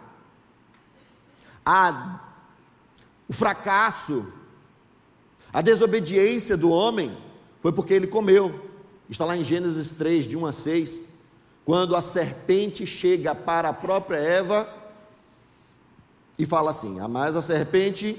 A, 1.66 2.20
o 3.28 3.32
fracasso, 3.32 4.24
a 5.52 5.60
desobediência 5.60 6.56
do 6.56 6.70
homem 6.70 7.12
foi 7.60 7.72
porque 7.72 7.94
ele 7.94 8.06
comeu. 8.06 8.68
Está 9.08 9.24
lá 9.24 9.36
em 9.36 9.44
Gênesis 9.44 9.90
3, 9.90 10.26
de 10.26 10.36
1 10.36 10.46
a 10.46 10.52
6, 10.52 11.04
quando 11.64 11.96
a 11.96 12.02
serpente 12.02 12.86
chega 12.86 13.34
para 13.34 13.68
a 13.68 13.72
própria 13.72 14.16
Eva 14.16 14.68
e 16.38 16.46
fala 16.46 16.70
assim: 16.70 17.00
a 17.00 17.08
mais 17.08 17.36
a 17.36 17.40
serpente 17.40 18.16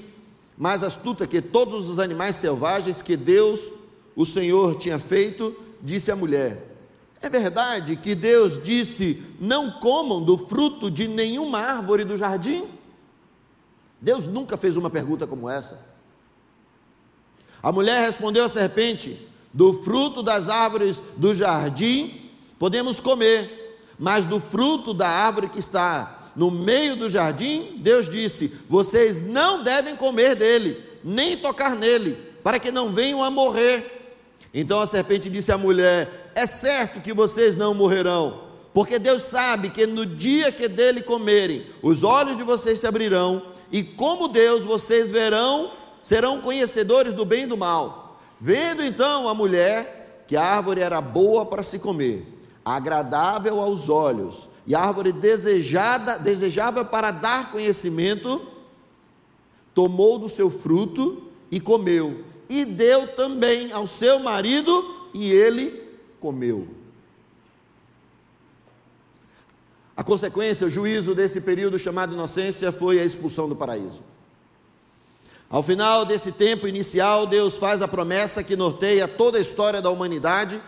mais 0.56 0.82
astuta 0.82 1.26
que 1.26 1.40
todos 1.40 1.88
os 1.88 1.98
animais 1.98 2.36
selvagens 2.36 3.02
que 3.02 3.16
Deus, 3.16 3.72
o 4.14 4.24
Senhor, 4.24 4.78
tinha 4.78 4.98
feito, 4.98 5.56
disse 5.80 6.10
à 6.10 6.16
mulher: 6.16 6.76
É 7.20 7.28
verdade 7.28 7.96
que 7.96 8.14
Deus 8.14 8.62
disse: 8.62 9.22
Não 9.40 9.72
comam 9.72 10.22
do 10.22 10.36
fruto 10.38 10.90
de 10.90 11.08
nenhuma 11.08 11.58
árvore 11.58 12.04
do 12.04 12.16
jardim? 12.16 12.64
Deus 14.00 14.26
nunca 14.26 14.56
fez 14.56 14.76
uma 14.76 14.90
pergunta 14.90 15.26
como 15.26 15.48
essa. 15.48 15.80
A 17.62 17.72
mulher 17.72 18.04
respondeu 18.04 18.44
à 18.44 18.48
serpente: 18.48 19.31
Do 19.52 19.72
fruto 19.82 20.22
das 20.22 20.48
árvores 20.48 21.02
do 21.16 21.34
jardim 21.34 22.30
podemos 22.58 22.98
comer, 23.00 23.78
mas 23.98 24.24
do 24.24 24.40
fruto 24.40 24.94
da 24.94 25.08
árvore 25.08 25.48
que 25.48 25.58
está 25.58 26.30
no 26.34 26.50
meio 26.50 26.96
do 26.96 27.10
jardim, 27.10 27.74
Deus 27.76 28.08
disse: 28.08 28.52
Vocês 28.68 29.24
não 29.24 29.62
devem 29.62 29.96
comer 29.96 30.34
dele, 30.34 30.82
nem 31.04 31.36
tocar 31.36 31.76
nele, 31.76 32.16
para 32.42 32.58
que 32.58 32.70
não 32.70 32.92
venham 32.92 33.22
a 33.22 33.30
morrer. 33.30 34.00
Então 34.54 34.80
a 34.80 34.86
serpente 34.86 35.28
disse 35.28 35.52
à 35.52 35.58
mulher: 35.58 36.30
É 36.34 36.46
certo 36.46 37.00
que 37.00 37.12
vocês 37.12 37.56
não 37.56 37.74
morrerão, 37.74 38.40
porque 38.72 38.98
Deus 38.98 39.22
sabe 39.22 39.70
que 39.70 39.86
no 39.86 40.06
dia 40.06 40.50
que 40.50 40.68
dele 40.68 41.02
comerem, 41.02 41.66
os 41.82 42.02
olhos 42.02 42.36
de 42.36 42.42
vocês 42.42 42.78
se 42.78 42.86
abrirão, 42.86 43.42
e 43.70 43.82
como 43.82 44.28
Deus 44.28 44.64
vocês 44.64 45.10
verão, 45.10 45.72
serão 46.02 46.40
conhecedores 46.40 47.12
do 47.12 47.24
bem 47.24 47.44
e 47.44 47.46
do 47.46 47.56
mal. 47.56 48.01
Vendo 48.44 48.82
então 48.82 49.28
a 49.28 49.34
mulher 49.34 50.24
que 50.26 50.36
a 50.36 50.42
árvore 50.42 50.80
era 50.80 51.00
boa 51.00 51.46
para 51.46 51.62
se 51.62 51.78
comer, 51.78 52.26
agradável 52.64 53.60
aos 53.60 53.88
olhos, 53.88 54.48
e 54.66 54.74
árvore 54.74 55.12
desejada, 55.12 56.18
desejável 56.18 56.84
para 56.84 57.12
dar 57.12 57.52
conhecimento, 57.52 58.44
tomou 59.72 60.18
do 60.18 60.28
seu 60.28 60.50
fruto 60.50 61.30
e 61.52 61.60
comeu, 61.60 62.24
e 62.48 62.64
deu 62.64 63.06
também 63.14 63.70
ao 63.70 63.86
seu 63.86 64.18
marido, 64.18 65.08
e 65.14 65.30
ele 65.30 65.80
comeu. 66.18 66.66
A 69.96 70.02
consequência, 70.02 70.66
o 70.66 70.70
juízo 70.70 71.14
desse 71.14 71.40
período 71.40 71.78
chamado 71.78 72.12
inocência 72.12 72.72
foi 72.72 72.98
a 72.98 73.04
expulsão 73.04 73.48
do 73.48 73.54
paraíso. 73.54 74.00
Ao 75.52 75.62
final 75.62 76.04
desse 76.04 76.32
tempo 76.32 76.66
inicial, 76.66 77.28
Deus 77.28 77.54
faz 77.54 77.80
a 77.80 77.86
promessa 77.86 78.42
que 78.42 78.56
norteia 78.56 79.06
toda 79.06 79.38
a 79.38 79.40
história 79.40 79.80
da 79.80 79.90
humanidade 79.90 80.60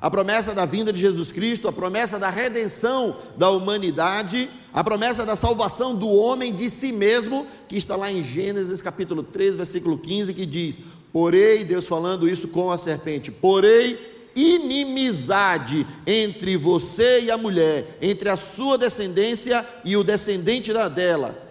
a 0.00 0.10
promessa 0.10 0.54
da 0.54 0.66
vinda 0.66 0.92
de 0.92 1.00
Jesus 1.00 1.32
Cristo, 1.32 1.68
a 1.68 1.72
promessa 1.72 2.18
da 2.18 2.28
redenção 2.28 3.16
da 3.36 3.50
humanidade, 3.50 4.48
a 4.72 4.84
promessa 4.84 5.24
da 5.24 5.34
salvação 5.34 5.94
do 5.94 6.08
homem 6.08 6.54
de 6.54 6.68
si 6.68 6.92
mesmo, 6.92 7.46
que 7.68 7.76
está 7.76 7.96
lá 7.96 8.12
em 8.12 8.22
Gênesis 8.22 8.82
capítulo 8.82 9.22
3, 9.22 9.54
versículo 9.54 9.96
15, 9.96 10.34
que 10.34 10.44
diz: 10.44 10.78
Porém, 11.12 11.64
Deus 11.64 11.86
falando 11.86 12.28
isso 12.28 12.48
com 12.48 12.70
a 12.70 12.76
serpente, 12.76 13.30
porém, 13.30 13.96
inimizade 14.34 15.86
entre 16.06 16.58
você 16.58 17.22
e 17.22 17.30
a 17.30 17.38
mulher, 17.38 17.98
entre 18.02 18.28
a 18.28 18.36
sua 18.36 18.76
descendência 18.76 19.66
e 19.82 19.96
o 19.96 20.04
descendente 20.04 20.72
dela. 20.94 21.45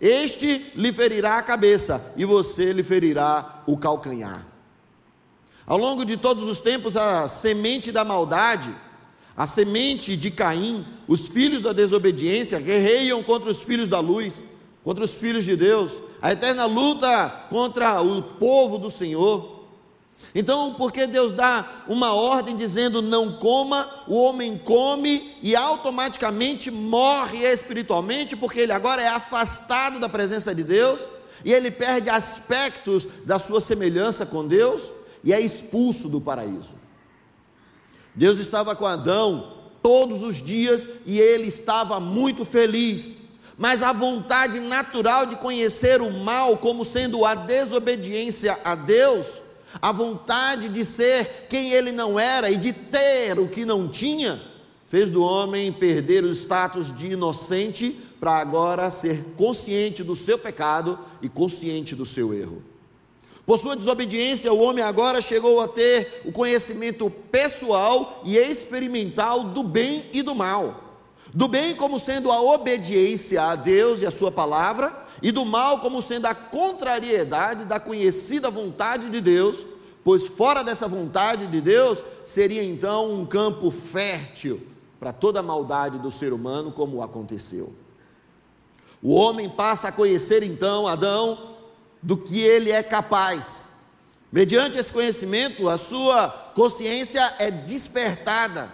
Este 0.00 0.72
lhe 0.74 0.92
ferirá 0.92 1.36
a 1.36 1.42
cabeça 1.42 2.12
e 2.16 2.24
você 2.24 2.72
lhe 2.72 2.82
ferirá 2.82 3.62
o 3.66 3.76
calcanhar. 3.76 4.46
Ao 5.66 5.76
longo 5.76 6.04
de 6.04 6.16
todos 6.16 6.44
os 6.44 6.58
tempos, 6.58 6.96
a 6.96 7.28
semente 7.28 7.92
da 7.92 8.04
maldade, 8.04 8.74
a 9.36 9.46
semente 9.46 10.16
de 10.16 10.30
Caim, 10.30 10.84
os 11.06 11.28
filhos 11.28 11.62
da 11.62 11.72
desobediência 11.72 12.58
guerreiam 12.58 13.22
contra 13.22 13.50
os 13.50 13.58
filhos 13.58 13.88
da 13.88 14.00
luz, 14.00 14.38
contra 14.82 15.04
os 15.04 15.10
filhos 15.10 15.44
de 15.44 15.54
Deus, 15.54 15.94
a 16.20 16.32
eterna 16.32 16.64
luta 16.64 17.46
contra 17.50 18.00
o 18.00 18.22
povo 18.22 18.78
do 18.78 18.90
Senhor. 18.90 19.59
Então, 20.34 20.74
porque 20.74 21.06
Deus 21.06 21.32
dá 21.32 21.68
uma 21.88 22.14
ordem 22.14 22.56
dizendo 22.56 23.02
não 23.02 23.32
coma, 23.32 23.88
o 24.06 24.16
homem 24.16 24.56
come 24.56 25.36
e 25.42 25.56
automaticamente 25.56 26.70
morre 26.70 27.44
espiritualmente, 27.44 28.36
porque 28.36 28.60
ele 28.60 28.72
agora 28.72 29.02
é 29.02 29.08
afastado 29.08 29.98
da 29.98 30.08
presença 30.08 30.54
de 30.54 30.62
Deus 30.62 31.00
e 31.44 31.52
ele 31.52 31.70
perde 31.70 32.10
aspectos 32.10 33.06
da 33.24 33.38
sua 33.38 33.60
semelhança 33.60 34.24
com 34.24 34.46
Deus 34.46 34.90
e 35.24 35.32
é 35.32 35.40
expulso 35.40 36.08
do 36.08 36.20
paraíso. 36.20 36.72
Deus 38.14 38.38
estava 38.38 38.76
com 38.76 38.86
Adão 38.86 39.54
todos 39.82 40.22
os 40.22 40.36
dias 40.36 40.86
e 41.06 41.18
ele 41.18 41.48
estava 41.48 41.98
muito 41.98 42.44
feliz. 42.44 43.18
Mas 43.56 43.82
a 43.82 43.92
vontade 43.92 44.58
natural 44.60 45.26
de 45.26 45.36
conhecer 45.36 46.00
o 46.00 46.10
mal 46.10 46.56
como 46.58 46.84
sendo 46.84 47.24
a 47.24 47.34
desobediência 47.34 48.58
a 48.64 48.74
Deus, 48.74 49.26
a 49.80 49.92
vontade 49.92 50.68
de 50.68 50.84
ser 50.84 51.46
quem 51.48 51.70
ele 51.70 51.92
não 51.92 52.18
era 52.18 52.50
e 52.50 52.56
de 52.56 52.72
ter 52.72 53.38
o 53.38 53.48
que 53.48 53.64
não 53.64 53.88
tinha, 53.88 54.40
fez 54.86 55.10
do 55.10 55.22
homem 55.22 55.72
perder 55.72 56.24
o 56.24 56.32
status 56.32 56.94
de 56.96 57.08
inocente 57.12 57.96
para 58.18 58.32
agora 58.32 58.90
ser 58.90 59.24
consciente 59.36 60.02
do 60.02 60.16
seu 60.16 60.38
pecado 60.38 60.98
e 61.22 61.28
consciente 61.28 61.94
do 61.94 62.04
seu 62.04 62.34
erro. 62.34 62.62
Por 63.46 63.58
sua 63.58 63.74
desobediência, 63.74 64.52
o 64.52 64.60
homem 64.60 64.84
agora 64.84 65.20
chegou 65.20 65.60
a 65.60 65.66
ter 65.66 66.22
o 66.24 66.30
conhecimento 66.30 67.10
pessoal 67.32 68.22
e 68.24 68.36
experimental 68.36 69.42
do 69.42 69.62
bem 69.62 70.04
e 70.12 70.22
do 70.22 70.34
mal. 70.34 70.90
Do 71.32 71.48
bem 71.48 71.74
como 71.74 71.98
sendo 71.98 72.30
a 72.30 72.42
obediência 72.42 73.42
a 73.42 73.56
Deus 73.56 74.02
e 74.02 74.06
a 74.06 74.10
sua 74.10 74.30
palavra, 74.30 75.06
e 75.22 75.30
do 75.30 75.44
mal 75.44 75.80
como 75.80 76.00
sendo 76.00 76.26
a 76.26 76.34
contrariedade 76.34 77.64
da 77.64 77.78
conhecida 77.78 78.50
vontade 78.50 79.10
de 79.10 79.20
Deus, 79.20 79.58
pois 80.02 80.26
fora 80.26 80.62
dessa 80.62 80.88
vontade 80.88 81.46
de 81.46 81.60
Deus 81.60 82.02
seria 82.24 82.62
então 82.62 83.12
um 83.12 83.26
campo 83.26 83.70
fértil 83.70 84.66
para 84.98 85.12
toda 85.12 85.40
a 85.40 85.42
maldade 85.42 85.98
do 85.98 86.10
ser 86.10 86.32
humano, 86.32 86.72
como 86.72 87.02
aconteceu. 87.02 87.72
O 89.02 89.14
homem 89.14 89.48
passa 89.48 89.88
a 89.88 89.92
conhecer 89.92 90.42
então 90.42 90.86
Adão 90.86 91.56
do 92.02 92.16
que 92.16 92.40
ele 92.40 92.70
é 92.70 92.82
capaz. 92.82 93.64
Mediante 94.30 94.78
esse 94.78 94.92
conhecimento, 94.92 95.68
a 95.68 95.76
sua 95.76 96.28
consciência 96.54 97.34
é 97.38 97.50
despertada. 97.50 98.70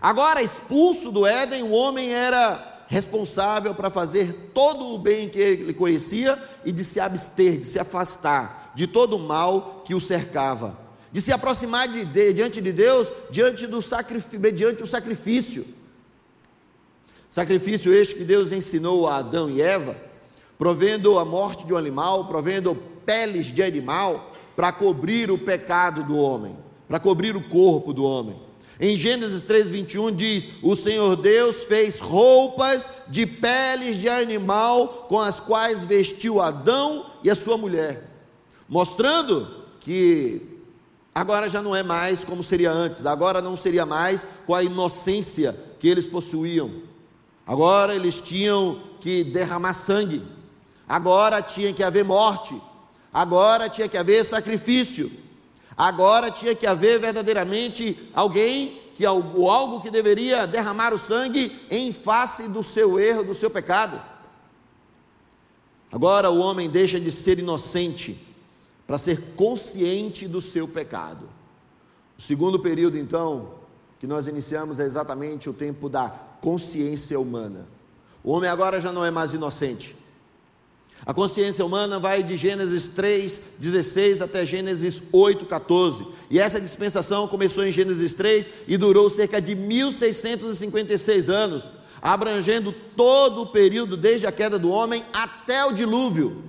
Agora, 0.00 0.42
expulso 0.42 1.10
do 1.10 1.26
Éden, 1.26 1.62
o 1.62 1.72
homem 1.72 2.12
era 2.12 2.75
responsável 2.88 3.74
para 3.74 3.90
fazer 3.90 4.50
todo 4.54 4.94
o 4.94 4.98
bem 4.98 5.28
que 5.28 5.38
ele 5.38 5.74
conhecia 5.74 6.38
e 6.64 6.72
de 6.72 6.84
se 6.84 7.00
abster, 7.00 7.58
de 7.58 7.66
se 7.66 7.78
afastar 7.78 8.66
de 8.76 8.86
todo 8.86 9.16
o 9.16 9.18
mal 9.18 9.82
que 9.86 9.94
o 9.94 10.00
cercava, 10.00 10.78
de 11.10 11.18
se 11.18 11.32
aproximar 11.32 11.88
de, 11.88 12.04
de 12.04 12.34
diante 12.34 12.60
de 12.60 12.70
Deus, 12.70 13.10
diante 13.30 13.66
do 13.66 13.80
sacrifício, 13.80 14.38
mediante 14.38 14.82
o 14.82 14.86
sacrifício. 14.86 15.66
Sacrifício 17.30 17.92
este 17.92 18.14
que 18.14 18.24
Deus 18.24 18.52
ensinou 18.52 19.08
a 19.08 19.16
Adão 19.16 19.48
e 19.48 19.62
Eva, 19.62 19.96
provendo 20.58 21.18
a 21.18 21.24
morte 21.24 21.66
de 21.66 21.72
um 21.72 21.76
animal, 21.78 22.26
provendo 22.26 22.74
peles 23.06 23.46
de 23.46 23.62
animal, 23.62 24.34
para 24.54 24.70
cobrir 24.72 25.30
o 25.30 25.38
pecado 25.38 26.02
do 26.02 26.16
homem, 26.16 26.54
para 26.86 27.00
cobrir 27.00 27.34
o 27.34 27.48
corpo 27.48 27.94
do 27.94 28.04
homem. 28.04 28.45
Em 28.78 28.96
Gênesis 28.96 29.42
3:21 29.42 30.14
diz: 30.14 30.48
"O 30.62 30.76
Senhor 30.76 31.16
Deus 31.16 31.64
fez 31.64 31.98
roupas 31.98 32.86
de 33.08 33.26
peles 33.26 33.98
de 33.98 34.08
animal 34.08 35.06
com 35.08 35.18
as 35.18 35.40
quais 35.40 35.82
vestiu 35.82 36.40
Adão 36.40 37.06
e 37.24 37.30
a 37.30 37.34
sua 37.34 37.56
mulher", 37.56 38.10
mostrando 38.68 39.64
que 39.80 40.42
agora 41.14 41.48
já 41.48 41.62
não 41.62 41.74
é 41.74 41.82
mais 41.82 42.22
como 42.22 42.42
seria 42.42 42.70
antes, 42.70 43.06
agora 43.06 43.40
não 43.40 43.56
seria 43.56 43.86
mais 43.86 44.26
com 44.46 44.54
a 44.54 44.62
inocência 44.62 45.56
que 45.78 45.88
eles 45.88 46.06
possuíam. 46.06 46.70
Agora 47.46 47.94
eles 47.94 48.16
tinham 48.16 48.80
que 49.00 49.22
derramar 49.24 49.72
sangue. 49.72 50.22
Agora 50.88 51.40
tinha 51.40 51.72
que 51.72 51.82
haver 51.82 52.04
morte, 52.04 52.60
agora 53.12 53.68
tinha 53.68 53.88
que 53.88 53.96
haver 53.96 54.24
sacrifício, 54.24 55.10
agora 55.76 56.30
tinha 56.30 56.54
que 56.54 56.66
haver 56.66 56.98
verdadeiramente 56.98 58.10
alguém 58.14 58.80
que 58.96 59.04
algo, 59.04 59.48
algo 59.50 59.82
que 59.82 59.90
deveria 59.90 60.46
derramar 60.46 60.94
o 60.94 60.98
sangue 60.98 61.52
em 61.70 61.92
face 61.92 62.48
do 62.48 62.62
seu 62.62 62.98
erro, 62.98 63.22
do 63.24 63.34
seu 63.34 63.50
pecado. 63.50 64.00
Agora 65.92 66.30
o 66.30 66.38
homem 66.38 66.68
deixa 66.68 66.98
de 66.98 67.10
ser 67.10 67.38
inocente 67.38 68.18
para 68.86 68.98
ser 68.98 69.34
consciente 69.36 70.26
do 70.26 70.40
seu 70.40 70.66
pecado. 70.66 71.28
O 72.18 72.22
segundo 72.22 72.58
período, 72.58 72.96
então, 72.96 73.54
que 73.98 74.06
nós 74.06 74.26
iniciamos 74.26 74.80
é 74.80 74.84
exatamente 74.84 75.50
o 75.50 75.52
tempo 75.52 75.88
da 75.88 76.08
consciência 76.40 77.18
humana. 77.20 77.66
O 78.24 78.30
homem 78.30 78.48
agora 78.48 78.80
já 78.80 78.92
não 78.92 79.04
é 79.04 79.10
mais 79.10 79.34
inocente. 79.34 79.94
A 81.06 81.14
consciência 81.14 81.64
humana 81.64 82.00
vai 82.00 82.20
de 82.20 82.36
Gênesis 82.36 82.88
3, 82.88 83.40
16 83.60 84.20
até 84.20 84.44
Gênesis 84.44 85.00
8, 85.12 85.46
14. 85.46 86.04
E 86.28 86.40
essa 86.40 86.60
dispensação 86.60 87.28
começou 87.28 87.64
em 87.64 87.70
Gênesis 87.70 88.12
3 88.12 88.50
e 88.66 88.76
durou 88.76 89.08
cerca 89.08 89.40
de 89.40 89.54
1656 89.54 91.30
anos, 91.30 91.68
abrangendo 92.02 92.74
todo 92.96 93.42
o 93.42 93.46
período 93.46 93.96
desde 93.96 94.26
a 94.26 94.32
queda 94.32 94.58
do 94.58 94.68
homem 94.68 95.04
até 95.12 95.64
o 95.64 95.70
dilúvio. 95.70 96.44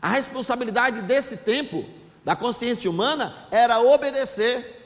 A 0.00 0.10
responsabilidade 0.10 1.02
desse 1.02 1.38
tempo, 1.38 1.84
da 2.24 2.36
consciência 2.36 2.88
humana, 2.88 3.34
era 3.50 3.80
obedecer 3.80 4.79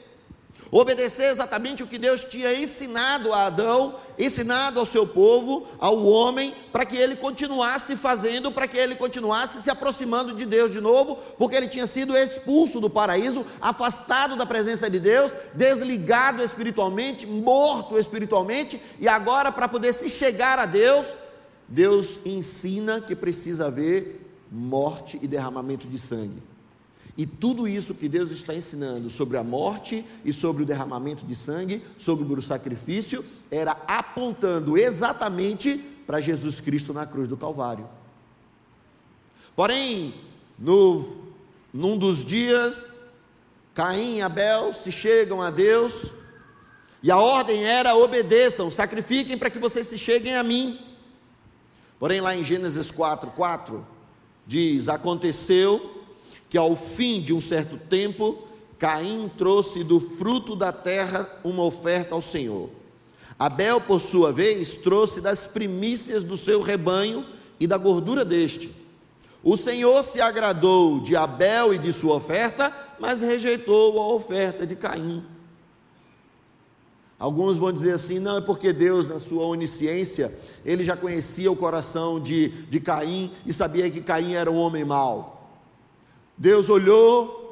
Obedecer 0.71 1.31
exatamente 1.31 1.83
o 1.83 1.87
que 1.87 1.97
Deus 1.97 2.23
tinha 2.23 2.53
ensinado 2.53 3.31
a 3.33 3.45
Adão, 3.45 3.95
ensinado 4.17 4.79
ao 4.79 4.85
seu 4.85 5.05
povo, 5.05 5.67
ao 5.79 6.03
homem, 6.05 6.53
para 6.71 6.85
que 6.85 6.95
ele 6.95 7.15
continuasse 7.15 7.95
fazendo, 7.95 8.51
para 8.51 8.67
que 8.67 8.77
ele 8.77 8.95
continuasse 8.95 9.61
se 9.61 9.69
aproximando 9.69 10.33
de 10.33 10.45
Deus 10.45 10.71
de 10.71 10.81
novo, 10.81 11.17
porque 11.37 11.55
ele 11.55 11.67
tinha 11.67 11.87
sido 11.87 12.17
expulso 12.17 12.79
do 12.79 12.89
paraíso, 12.89 13.45
afastado 13.61 14.35
da 14.35 14.45
presença 14.45 14.89
de 14.89 14.99
Deus, 14.99 15.33
desligado 15.53 16.43
espiritualmente, 16.43 17.25
morto 17.25 17.99
espiritualmente, 17.99 18.81
e 18.99 19.07
agora, 19.07 19.51
para 19.51 19.67
poder 19.67 19.93
se 19.93 20.09
chegar 20.09 20.59
a 20.59 20.65
Deus, 20.65 21.13
Deus 21.67 22.19
ensina 22.25 23.01
que 23.01 23.15
precisa 23.15 23.67
haver 23.67 24.21
morte 24.51 25.19
e 25.21 25.27
derramamento 25.27 25.87
de 25.87 25.97
sangue. 25.97 26.54
E 27.17 27.25
tudo 27.25 27.67
isso 27.67 27.93
que 27.93 28.09
Deus 28.09 28.31
está 28.31 28.53
ensinando 28.53 29.09
sobre 29.09 29.37
a 29.37 29.43
morte 29.43 30.03
e 30.25 30.33
sobre 30.33 30.63
o 30.63 30.65
derramamento 30.65 31.25
de 31.25 31.33
sangue, 31.33 31.81
sobre 31.97 32.25
o 32.25 32.41
sacrifício, 32.41 33.23
era 33.49 33.71
apontando 33.87 34.77
exatamente 34.77 35.77
para 36.05 36.19
Jesus 36.19 36.59
Cristo 36.59 36.91
na 36.93 37.05
cruz 37.05 37.27
do 37.27 37.37
Calvário. 37.37 37.87
Porém, 39.55 40.13
no, 40.59 41.29
num 41.73 41.97
dos 41.97 42.23
dias, 42.25 42.83
Caim 43.73 44.17
e 44.17 44.21
Abel 44.21 44.73
se 44.73 44.91
chegam 44.91 45.41
a 45.41 45.49
Deus, 45.49 46.11
e 47.01 47.09
a 47.09 47.17
ordem 47.17 47.63
era: 47.63 47.95
obedeçam, 47.95 48.69
sacrifiquem 48.69 49.37
para 49.37 49.49
que 49.49 49.59
vocês 49.59 49.87
se 49.87 49.97
cheguem 49.97 50.35
a 50.35 50.43
mim. 50.43 50.77
Porém, 51.97 52.19
lá 52.19 52.35
em 52.35 52.43
Gênesis 52.43 52.91
4, 52.91 53.31
4, 53.31 53.87
diz: 54.45 54.89
Aconteceu 54.89 55.94
que 56.49 56.57
ao 56.57 56.75
fim 56.75 57.21
de 57.21 57.33
um 57.33 57.41
certo 57.41 57.77
tempo, 57.77 58.37
Caim 58.77 59.31
trouxe 59.37 59.83
do 59.83 59.99
fruto 59.99 60.55
da 60.55 60.71
terra 60.71 61.29
uma 61.43 61.63
oferta 61.63 62.15
ao 62.15 62.21
Senhor. 62.21 62.69
Abel, 63.37 63.81
por 63.81 63.99
sua 63.99 64.31
vez, 64.31 64.75
trouxe 64.75 65.19
das 65.19 65.45
primícias 65.45 66.23
do 66.23 66.37
seu 66.37 66.61
rebanho 66.61 67.25
e 67.59 67.67
da 67.67 67.77
gordura 67.77 68.23
deste. 68.23 68.71
O 69.43 69.57
Senhor 69.57 70.03
se 70.03 70.21
agradou 70.21 70.99
de 70.99 71.15
Abel 71.15 71.73
e 71.73 71.77
de 71.77 71.91
sua 71.91 72.15
oferta, 72.15 72.73
mas 72.99 73.21
rejeitou 73.21 74.01
a 74.01 74.13
oferta 74.13 74.65
de 74.65 74.75
Caim. 74.75 75.23
Alguns 77.19 77.57
vão 77.57 77.71
dizer 77.71 77.91
assim: 77.91 78.19
não, 78.19 78.37
é 78.37 78.41
porque 78.41 78.73
Deus, 78.73 79.07
na 79.07 79.19
sua 79.19 79.45
onisciência, 79.45 80.33
ele 80.65 80.83
já 80.83 80.97
conhecia 80.97 81.51
o 81.51 81.55
coração 81.55 82.19
de, 82.19 82.49
de 82.69 82.79
Caim 82.79 83.31
e 83.45 83.53
sabia 83.53 83.89
que 83.89 84.01
Caim 84.01 84.33
era 84.33 84.51
um 84.51 84.57
homem 84.57 84.83
mau. 84.83 85.34
Deus 86.37 86.69
olhou 86.69 87.45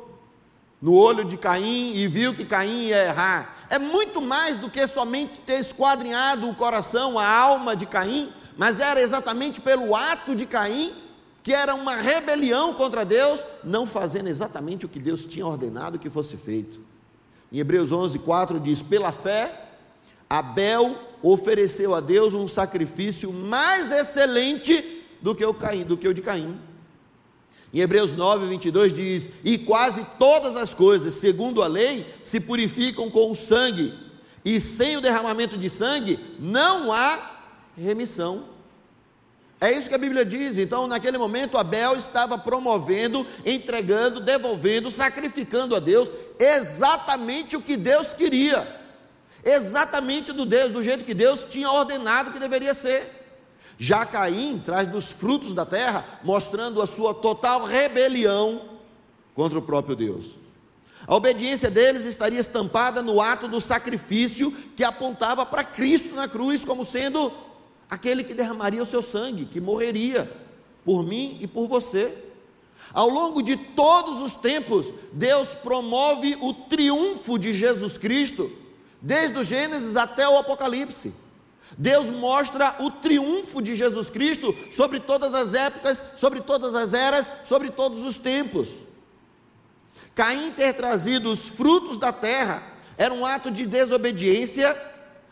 no 0.81 0.93
olho 0.93 1.23
de 1.23 1.37
Caim 1.37 1.93
e 1.95 2.07
viu 2.07 2.33
que 2.33 2.43
Caim 2.43 2.87
ia 2.87 3.05
errar. 3.05 3.67
É 3.69 3.79
muito 3.79 4.21
mais 4.21 4.57
do 4.57 4.69
que 4.69 4.85
somente 4.85 5.39
ter 5.39 5.59
esquadrinhado 5.59 6.49
o 6.49 6.55
coração, 6.55 7.17
a 7.17 7.25
alma 7.25 7.75
de 7.75 7.85
Caim, 7.85 8.29
mas 8.57 8.79
era 8.79 9.01
exatamente 9.01 9.61
pelo 9.61 9.95
ato 9.95 10.35
de 10.35 10.45
Caim, 10.45 10.93
que 11.41 11.53
era 11.53 11.73
uma 11.73 11.95
rebelião 11.95 12.73
contra 12.73 13.05
Deus, 13.05 13.43
não 13.63 13.85
fazendo 13.85 14.27
exatamente 14.27 14.85
o 14.85 14.89
que 14.89 14.99
Deus 14.99 15.25
tinha 15.25 15.47
ordenado 15.47 15.97
que 15.97 16.09
fosse 16.09 16.35
feito. 16.35 16.79
Em 17.51 17.59
Hebreus 17.59 17.91
11, 17.91 18.19
4 18.19 18.59
diz: 18.59 18.81
Pela 18.81 19.11
fé, 19.11 19.69
Abel 20.29 20.97
ofereceu 21.21 21.95
a 21.95 22.01
Deus 22.01 22.33
um 22.33 22.47
sacrifício 22.47 23.31
mais 23.31 23.91
excelente 23.91 25.05
do 25.21 25.33
que 25.33 25.45
o, 25.45 25.53
Caim, 25.53 25.83
do 25.83 25.95
que 25.95 26.07
o 26.07 26.13
de 26.13 26.21
Caim. 26.21 26.59
Em 27.73 27.79
Hebreus 27.79 28.13
9, 28.13 28.45
22 28.45 28.93
diz: 28.93 29.29
E 29.43 29.57
quase 29.57 30.05
todas 30.19 30.55
as 30.55 30.73
coisas, 30.73 31.15
segundo 31.15 31.63
a 31.63 31.67
lei, 31.67 32.05
se 32.21 32.39
purificam 32.39 33.09
com 33.09 33.31
o 33.31 33.35
sangue, 33.35 33.93
e 34.45 34.61
sem 34.61 34.95
o 34.95 35.01
derramamento 35.01 35.57
de 35.57 35.69
sangue 35.69 36.19
não 36.39 36.93
há 36.93 37.41
remissão. 37.75 38.53
É 39.59 39.71
isso 39.71 39.87
que 39.87 39.95
a 39.95 39.97
Bíblia 39.97 40.25
diz. 40.25 40.57
Então, 40.57 40.87
naquele 40.87 41.17
momento, 41.17 41.57
Abel 41.57 41.95
estava 41.95 42.37
promovendo, 42.37 43.25
entregando, 43.45 44.19
devolvendo, 44.19 44.91
sacrificando 44.91 45.73
a 45.73 45.79
Deus 45.79 46.11
exatamente 46.37 47.55
o 47.55 47.61
que 47.61 47.77
Deus 47.77 48.13
queria. 48.13 48.81
exatamente 49.45 50.31
do 50.31 50.45
Deus, 50.45 50.71
do 50.71 50.83
jeito 50.83 51.03
que 51.03 51.13
Deus 51.13 51.45
tinha 51.49 51.69
ordenado 51.69 52.31
que 52.31 52.39
deveria 52.39 52.73
ser. 52.73 53.22
Já 53.77 54.05
Caim 54.05 54.61
traz 54.63 54.87
dos 54.87 55.05
frutos 55.05 55.53
da 55.53 55.65
terra, 55.65 56.05
mostrando 56.23 56.81
a 56.81 56.87
sua 56.87 57.13
total 57.13 57.63
rebelião 57.63 58.61
contra 59.33 59.57
o 59.57 59.61
próprio 59.61 59.95
Deus. 59.95 60.35
A 61.05 61.15
obediência 61.15 61.69
deles 61.69 62.05
estaria 62.05 62.39
estampada 62.39 63.01
no 63.01 63.19
ato 63.19 63.47
do 63.47 63.59
sacrifício 63.59 64.51
que 64.75 64.83
apontava 64.83 65.45
para 65.45 65.63
Cristo 65.63 66.15
na 66.15 66.27
cruz, 66.27 66.63
como 66.63 66.85
sendo 66.85 67.31
aquele 67.89 68.23
que 68.23 68.33
derramaria 68.33 68.81
o 68.81 68.85
seu 68.85 69.01
sangue, 69.01 69.45
que 69.45 69.59
morreria 69.59 70.31
por 70.85 71.03
mim 71.03 71.37
e 71.41 71.47
por 71.47 71.67
você. 71.67 72.13
Ao 72.93 73.09
longo 73.09 73.41
de 73.41 73.57
todos 73.57 74.21
os 74.21 74.33
tempos, 74.33 74.93
Deus 75.11 75.49
promove 75.49 76.37
o 76.39 76.53
triunfo 76.53 77.37
de 77.37 77.53
Jesus 77.53 77.97
Cristo, 77.97 78.51
desde 79.01 79.37
o 79.37 79.43
Gênesis 79.43 79.97
até 79.97 80.27
o 80.27 80.37
Apocalipse. 80.37 81.13
Deus 81.77 82.09
mostra 82.09 82.75
o 82.79 82.91
triunfo 82.91 83.61
de 83.61 83.75
Jesus 83.75 84.09
Cristo 84.09 84.55
sobre 84.71 84.99
todas 84.99 85.33
as 85.33 85.53
épocas, 85.53 86.01
sobre 86.15 86.41
todas 86.41 86.75
as 86.75 86.93
eras, 86.93 87.27
sobre 87.47 87.69
todos 87.69 88.03
os 88.03 88.17
tempos. 88.17 88.69
Caim 90.15 90.51
ter 90.51 90.73
trazido 90.73 91.31
os 91.31 91.39
frutos 91.39 91.97
da 91.97 92.13
terra 92.13 92.61
era 92.97 93.13
um 93.13 93.25
ato 93.25 93.49
de 93.49 93.65
desobediência 93.65 94.75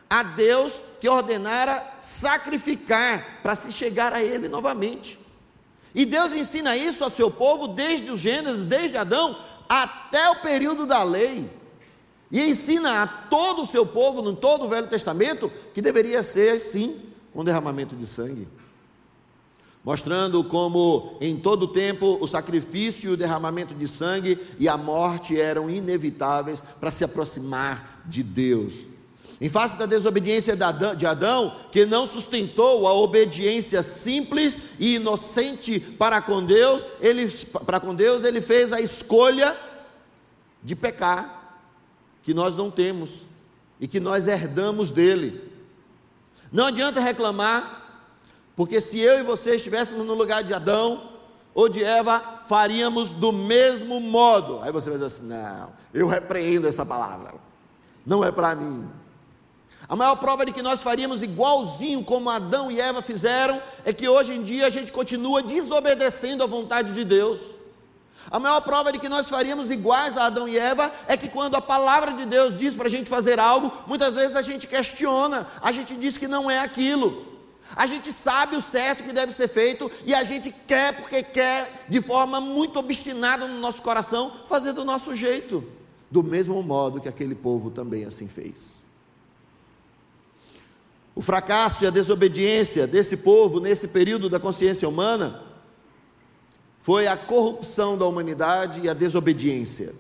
a 0.10 0.24
Deus 0.24 0.82
que 1.00 1.08
ordenara 1.08 1.82
sacrificar 2.00 3.42
para 3.42 3.56
se 3.56 3.72
chegar 3.72 4.14
a 4.14 4.22
Ele 4.22 4.48
novamente. 4.48 5.18
E 5.94 6.06
Deus 6.06 6.34
ensina 6.34 6.76
isso 6.76 7.04
ao 7.04 7.12
seu 7.12 7.30
povo 7.30 7.68
desde 7.68 8.10
o 8.12 8.18
Gênesis, 8.18 8.66
desde 8.66 8.98
Adão, 8.98 9.38
até 9.70 10.30
o 10.30 10.38
período 10.38 10.86
da 10.86 11.04
lei. 11.04 11.50
E 12.32 12.40
ensina 12.50 13.04
a 13.04 13.08
todo 13.08 13.64
o 13.64 13.66
seu 13.66 13.86
povo, 13.86 14.28
em 14.30 14.36
todo 14.36 14.64
o 14.64 14.70
Velho 14.70 14.88
Testamento, 14.88 15.52
que 15.74 15.82
deveria 15.82 16.24
ser 16.24 16.60
sim 16.60 16.96
com 17.34 17.44
derramamento 17.44 17.96
de 17.96 18.06
sangue. 18.06 18.48
Mostrando 19.84 20.44
como 20.44 21.18
em 21.20 21.38
todo 21.38 21.64
o 21.64 21.68
tempo 21.68 22.18
o 22.22 22.28
sacrifício 22.28 23.10
e 23.10 23.14
o 23.14 23.18
derramamento 23.18 23.74
de 23.74 23.88
sangue 23.88 24.40
e 24.60 24.70
a 24.70 24.78
morte 24.78 25.40
eram 25.40 25.70
inevitáveis 25.70 26.62
para 26.80 26.92
se 26.92 27.04
aproximar 27.04 28.04
de 28.06 28.24
Deus. 28.24 28.76
Em 29.42 29.50
face 29.50 29.76
da 29.76 29.88
desobediência 29.88 30.56
de 30.56 31.06
Adão, 31.08 31.56
que 31.72 31.84
não 31.84 32.06
sustentou 32.06 32.88
a 32.88 32.94
obediência 32.94 33.82
simples 33.82 34.56
e 34.80 34.96
inocente 34.96 35.80
para 35.80 36.22
com 36.22 36.46
Deus, 36.46 36.86
ele, 37.02 37.28
para 37.66 37.80
com 37.80 37.96
Deus, 37.96 38.24
ele 38.24 38.40
fez 38.40 38.72
a 38.72 38.80
escolha 38.80 39.58
de 40.64 40.76
pecar 40.76 41.41
que 42.24 42.34
nós 42.34 42.56
não 42.56 42.70
temos 42.70 43.22
e 43.80 43.88
que 43.88 44.00
nós 44.00 44.28
herdamos 44.28 44.92
dele. 44.92 45.52
Não 46.52 46.68
adianta 46.68 47.00
reclamar, 47.00 48.04
porque 48.56 48.80
se 48.82 49.00
eu 49.00 49.20
e 49.20 49.24
você 49.24 49.56
estivéssemos 49.56 50.06
no 50.06 50.14
lugar 50.14 50.44
de 50.44 50.54
Adão 50.54 51.12
ou 51.54 51.68
de 51.68 51.84
Eva, 51.84 52.22
faríamos 52.48 53.10
do 53.10 53.32
mesmo 53.32 54.00
modo. 54.00 54.60
Aí 54.62 54.72
você 54.72 54.90
vai 54.90 55.00
dizer 55.00 55.16
assim: 55.16 55.28
não, 55.28 55.72
eu 55.94 56.08
repreendo 56.08 56.68
essa 56.68 56.86
palavra, 56.86 57.34
não 58.06 58.24
é 58.24 58.32
para 58.32 58.54
mim. 58.56 58.88
A 59.88 59.96
maior 59.96 60.16
prova 60.16 60.46
de 60.46 60.54
que 60.54 60.62
nós 60.62 60.80
faríamos 60.80 61.22
igualzinho 61.22 62.04
como 62.04 62.30
Adão 62.30 62.72
e 62.72 62.80
Eva 62.80 63.02
fizeram 63.02 63.62
é 63.84 63.92
que 63.92 64.08
hoje 64.08 64.34
em 64.34 64.42
dia 64.42 64.66
a 64.66 64.70
gente 64.70 64.92
continua 64.92 65.42
desobedecendo 65.42 66.44
à 66.44 66.48
vontade 66.48 66.94
de 66.94 67.04
Deus. 67.04 67.42
A 68.30 68.40
maior 68.40 68.62
prova 68.62 68.92
de 68.92 69.00
que 69.00 69.10
nós 69.10 69.28
faríamos 69.28 69.72
iguais 69.72 70.18
a 70.18 70.26
Adão 70.26 70.48
e 70.48 70.58
Eva 70.58 70.92
é 71.08 71.18
que 71.18 71.28
quando 71.28 71.56
a 71.56 71.62
palavra 71.62 72.14
de 72.14 72.26
Deus 72.26 72.56
diz 72.56 72.76
para 72.76 72.86
a 72.86 72.90
gente 72.90 73.10
fazer 73.10 73.40
algo, 73.40 73.72
muitas 73.88 74.14
vezes 74.14 74.36
a 74.36 74.42
gente 74.42 74.68
questiona, 74.68 75.48
a 75.62 75.72
gente 75.72 75.96
diz 75.96 76.18
que 76.18 76.28
não 76.28 76.50
é 76.50 76.60
aquilo. 76.60 77.32
A 77.76 77.86
gente 77.86 78.12
sabe 78.12 78.56
o 78.56 78.62
certo 78.62 79.04
que 79.04 79.14
deve 79.14 79.32
ser 79.32 79.48
feito 79.48 79.90
e 80.06 80.14
a 80.14 80.24
gente 80.24 80.52
quer, 80.68 80.94
porque 80.96 81.24
quer, 81.24 81.86
de 81.88 82.02
forma 82.02 82.42
muito 82.42 82.78
obstinada 82.78 83.48
no 83.48 83.60
nosso 83.60 83.82
coração, 83.82 84.32
fazer 84.48 84.74
do 84.74 84.84
nosso 84.84 85.16
jeito, 85.16 85.64
do 86.10 86.22
mesmo 86.22 86.62
modo 86.62 87.00
que 87.00 87.08
aquele 87.08 87.34
povo 87.34 87.72
também 87.72 88.04
assim 88.04 88.28
fez. 88.28 88.82
O 91.16 91.22
fracasso 91.22 91.84
e 91.84 91.88
a 91.88 91.92
desobediência 91.92 92.86
desse 92.86 93.18
povo 93.18 93.60
nesse 93.60 93.88
período 93.88 94.30
da 94.30 94.40
consciência 94.40 94.88
humana 94.88 95.51
foi 96.82 97.08
a 97.08 97.16
corrupção 97.16 97.98
da 97.98 98.06
humanidade 98.06 98.82
e 98.82 98.90
a 98.90 98.94
desobediência. 98.94 99.94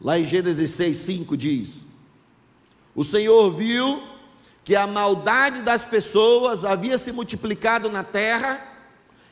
Lá 0.00 0.18
em 0.18 0.24
Gênesis 0.24 0.70
6, 0.70 0.96
5 0.96 1.36
diz: 1.36 1.74
O 2.94 3.04
Senhor 3.04 3.50
viu 3.52 4.02
que 4.64 4.74
a 4.74 4.86
maldade 4.86 5.62
das 5.62 5.84
pessoas 5.84 6.64
havia 6.64 6.96
se 6.96 7.12
multiplicado 7.12 7.90
na 7.90 8.02
terra 8.02 8.60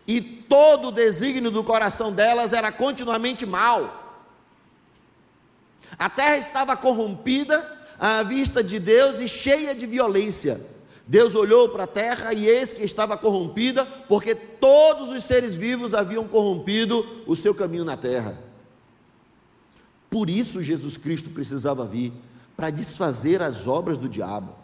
e 0.06 0.20
todo 0.20 0.88
o 0.88 0.92
desígnio 0.92 1.50
do 1.50 1.64
coração 1.64 2.12
delas 2.12 2.52
era 2.52 2.70
continuamente 2.70 3.46
mal. 3.46 4.00
A 5.98 6.10
terra 6.10 6.36
estava 6.36 6.76
corrompida 6.76 7.80
à 7.98 8.22
vista 8.22 8.62
de 8.62 8.78
Deus 8.78 9.20
e 9.20 9.28
cheia 9.28 9.74
de 9.74 9.86
violência. 9.86 10.60
Deus 11.06 11.34
olhou 11.34 11.68
para 11.68 11.84
a 11.84 11.88
terra 11.88 12.32
e 12.32 12.46
eis 12.46 12.72
que 12.72 12.84
estava 12.84 13.16
corrompida, 13.16 13.84
porque 14.08 14.34
todos 14.34 15.10
os 15.10 15.22
seres 15.24 15.54
vivos 15.54 15.94
haviam 15.94 16.26
corrompido 16.26 17.04
o 17.26 17.34
seu 17.34 17.54
caminho 17.54 17.84
na 17.84 17.96
terra. 17.96 18.38
Por 20.08 20.28
isso 20.28 20.62
Jesus 20.62 20.96
Cristo 20.96 21.30
precisava 21.30 21.84
vir 21.84 22.12
para 22.56 22.70
desfazer 22.70 23.42
as 23.42 23.66
obras 23.66 23.96
do 23.96 24.08
diabo. 24.08 24.54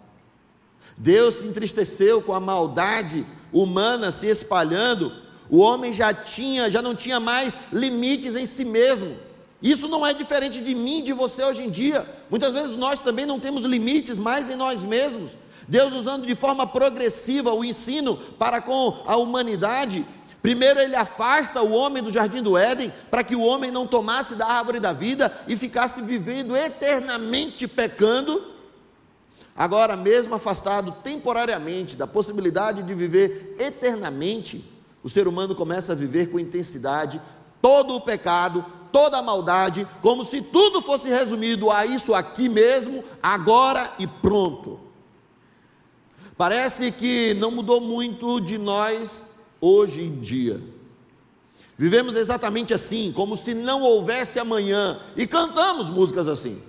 Deus 0.96 1.36
se 1.36 1.44
entristeceu 1.44 2.20
com 2.20 2.34
a 2.34 2.40
maldade 2.40 3.24
humana 3.52 4.12
se 4.12 4.26
espalhando. 4.26 5.12
O 5.48 5.58
homem 5.58 5.92
já 5.92 6.12
tinha, 6.12 6.70
já 6.70 6.82
não 6.82 6.94
tinha 6.94 7.18
mais 7.18 7.56
limites 7.72 8.36
em 8.36 8.44
si 8.44 8.64
mesmo. 8.64 9.16
Isso 9.62 9.88
não 9.88 10.06
é 10.06 10.14
diferente 10.14 10.60
de 10.60 10.74
mim, 10.74 11.02
de 11.02 11.12
você 11.12 11.42
hoje 11.42 11.64
em 11.64 11.70
dia. 11.70 12.06
Muitas 12.30 12.52
vezes 12.52 12.76
nós 12.76 13.00
também 13.00 13.26
não 13.26 13.40
temos 13.40 13.64
limites 13.64 14.18
mais 14.18 14.48
em 14.48 14.54
nós 14.54 14.84
mesmos. 14.84 15.32
Deus 15.68 15.92
usando 15.92 16.26
de 16.26 16.34
forma 16.34 16.66
progressiva 16.66 17.52
o 17.52 17.62
ensino 17.62 18.16
para 18.16 18.62
com 18.62 18.96
a 19.06 19.16
humanidade. 19.16 20.04
Primeiro 20.40 20.80
ele 20.80 20.96
afasta 20.96 21.60
o 21.62 21.72
homem 21.72 22.02
do 22.02 22.10
jardim 22.10 22.42
do 22.42 22.56
Éden, 22.56 22.90
para 23.10 23.22
que 23.22 23.36
o 23.36 23.42
homem 23.42 23.70
não 23.70 23.86
tomasse 23.86 24.34
da 24.34 24.46
árvore 24.46 24.80
da 24.80 24.94
vida 24.94 25.30
e 25.46 25.56
ficasse 25.58 26.00
vivendo 26.00 26.56
eternamente 26.56 27.68
pecando. 27.68 28.42
Agora, 29.54 29.94
mesmo 29.94 30.34
afastado 30.34 30.92
temporariamente 31.02 31.96
da 31.96 32.06
possibilidade 32.06 32.82
de 32.82 32.94
viver 32.94 33.56
eternamente, 33.58 34.64
o 35.02 35.08
ser 35.10 35.28
humano 35.28 35.54
começa 35.54 35.92
a 35.92 35.96
viver 35.96 36.30
com 36.30 36.38
intensidade 36.38 37.20
todo 37.60 37.94
o 37.94 38.00
pecado, 38.00 38.64
toda 38.90 39.18
a 39.18 39.22
maldade, 39.22 39.86
como 40.00 40.24
se 40.24 40.40
tudo 40.40 40.80
fosse 40.80 41.08
resumido 41.08 41.70
a 41.70 41.84
isso 41.84 42.14
aqui 42.14 42.48
mesmo, 42.48 43.04
agora 43.22 43.82
e 43.98 44.06
pronto. 44.06 44.87
Parece 46.38 46.92
que 46.92 47.34
não 47.34 47.50
mudou 47.50 47.80
muito 47.80 48.40
de 48.40 48.56
nós 48.56 49.24
hoje 49.60 50.02
em 50.02 50.20
dia. 50.20 50.60
Vivemos 51.76 52.14
exatamente 52.14 52.72
assim, 52.72 53.12
como 53.12 53.36
se 53.36 53.54
não 53.54 53.82
houvesse 53.82 54.38
amanhã, 54.38 55.00
e 55.16 55.26
cantamos 55.26 55.90
músicas 55.90 56.28
assim, 56.28 56.62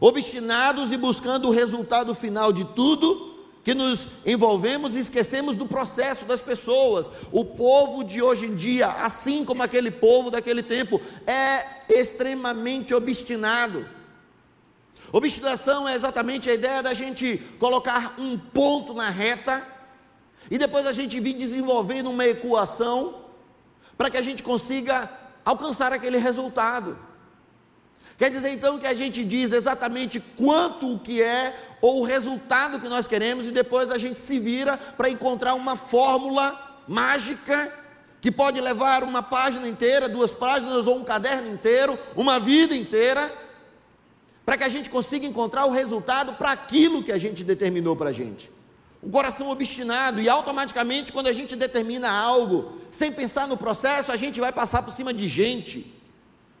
obstinados 0.00 0.90
e 0.90 0.96
buscando 0.96 1.46
o 1.46 1.52
resultado 1.52 2.12
final 2.12 2.52
de 2.52 2.64
tudo 2.64 3.30
que 3.62 3.72
nos 3.72 4.04
envolvemos 4.26 4.96
e 4.96 4.98
esquecemos 4.98 5.54
do 5.54 5.66
processo 5.66 6.24
das 6.24 6.40
pessoas. 6.40 7.08
O 7.30 7.44
povo 7.44 8.02
de 8.02 8.20
hoje 8.20 8.46
em 8.46 8.56
dia, 8.56 8.88
assim 8.88 9.44
como 9.44 9.62
aquele 9.62 9.92
povo 9.92 10.28
daquele 10.28 10.62
tempo, 10.62 11.00
é 11.24 11.64
extremamente 11.88 12.92
obstinado. 12.92 14.01
Obstinação 15.12 15.86
é 15.86 15.94
exatamente 15.94 16.48
a 16.48 16.54
ideia 16.54 16.82
da 16.82 16.94
gente 16.94 17.36
colocar 17.58 18.14
um 18.18 18.38
ponto 18.38 18.94
na 18.94 19.10
reta 19.10 19.62
e 20.50 20.56
depois 20.56 20.86
a 20.86 20.92
gente 20.92 21.20
vir 21.20 21.34
desenvolvendo 21.34 22.08
uma 22.08 22.26
equação 22.26 23.16
para 23.96 24.08
que 24.08 24.16
a 24.16 24.22
gente 24.22 24.42
consiga 24.42 25.08
alcançar 25.44 25.92
aquele 25.92 26.16
resultado. 26.16 26.98
Quer 28.16 28.30
dizer 28.30 28.50
então 28.52 28.78
que 28.78 28.86
a 28.86 28.94
gente 28.94 29.22
diz 29.22 29.52
exatamente 29.52 30.18
quanto 30.36 30.94
o 30.94 30.98
que 30.98 31.20
é 31.20 31.54
ou 31.82 32.00
o 32.00 32.04
resultado 32.04 32.80
que 32.80 32.88
nós 32.88 33.06
queremos 33.06 33.48
e 33.48 33.52
depois 33.52 33.90
a 33.90 33.98
gente 33.98 34.18
se 34.18 34.38
vira 34.38 34.78
para 34.78 35.10
encontrar 35.10 35.54
uma 35.54 35.76
fórmula 35.76 36.80
mágica 36.88 37.70
que 38.20 38.30
pode 38.30 38.60
levar 38.60 39.02
uma 39.02 39.22
página 39.22 39.68
inteira, 39.68 40.08
duas 40.08 40.32
páginas 40.32 40.86
ou 40.86 40.96
um 40.96 41.04
caderno 41.04 41.52
inteiro, 41.52 41.98
uma 42.16 42.38
vida 42.38 42.74
inteira 42.74 43.41
para 44.44 44.58
que 44.58 44.64
a 44.64 44.68
gente 44.68 44.90
consiga 44.90 45.26
encontrar 45.26 45.66
o 45.66 45.70
resultado 45.70 46.34
para 46.34 46.50
aquilo 46.50 47.02
que 47.02 47.12
a 47.12 47.18
gente 47.18 47.44
determinou 47.44 47.96
para 47.96 48.10
a 48.10 48.12
gente. 48.12 48.50
O 49.00 49.10
coração 49.10 49.50
obstinado, 49.50 50.20
e 50.20 50.28
automaticamente, 50.28 51.12
quando 51.12 51.26
a 51.26 51.32
gente 51.32 51.56
determina 51.56 52.10
algo, 52.10 52.80
sem 52.90 53.12
pensar 53.12 53.48
no 53.48 53.56
processo, 53.56 54.12
a 54.12 54.16
gente 54.16 54.40
vai 54.40 54.52
passar 54.52 54.82
por 54.82 54.92
cima 54.92 55.12
de 55.12 55.26
gente, 55.28 55.92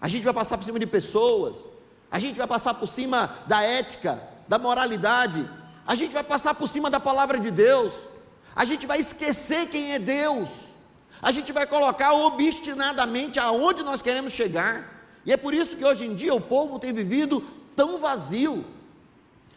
a 0.00 0.08
gente 0.08 0.24
vai 0.24 0.34
passar 0.34 0.58
por 0.58 0.64
cima 0.64 0.78
de 0.78 0.86
pessoas, 0.86 1.64
a 2.10 2.18
gente 2.18 2.36
vai 2.36 2.46
passar 2.46 2.74
por 2.74 2.86
cima 2.86 3.38
da 3.46 3.62
ética, 3.62 4.20
da 4.48 4.58
moralidade, 4.58 5.48
a 5.86 5.94
gente 5.94 6.12
vai 6.12 6.24
passar 6.24 6.54
por 6.54 6.68
cima 6.68 6.90
da 6.90 6.98
palavra 6.98 7.38
de 7.38 7.50
Deus, 7.50 7.94
a 8.54 8.64
gente 8.64 8.86
vai 8.86 8.98
esquecer 8.98 9.68
quem 9.68 9.92
é 9.92 9.98
Deus, 9.98 10.48
a 11.20 11.30
gente 11.30 11.52
vai 11.52 11.66
colocar 11.66 12.12
obstinadamente 12.12 13.38
aonde 13.38 13.84
nós 13.84 14.02
queremos 14.02 14.32
chegar, 14.32 15.04
e 15.24 15.32
é 15.32 15.36
por 15.36 15.54
isso 15.54 15.76
que 15.76 15.84
hoje 15.84 16.04
em 16.06 16.14
dia 16.14 16.34
o 16.34 16.40
povo 16.40 16.80
tem 16.80 16.92
vivido 16.92 17.42
tão 17.82 17.98
vazio. 17.98 18.64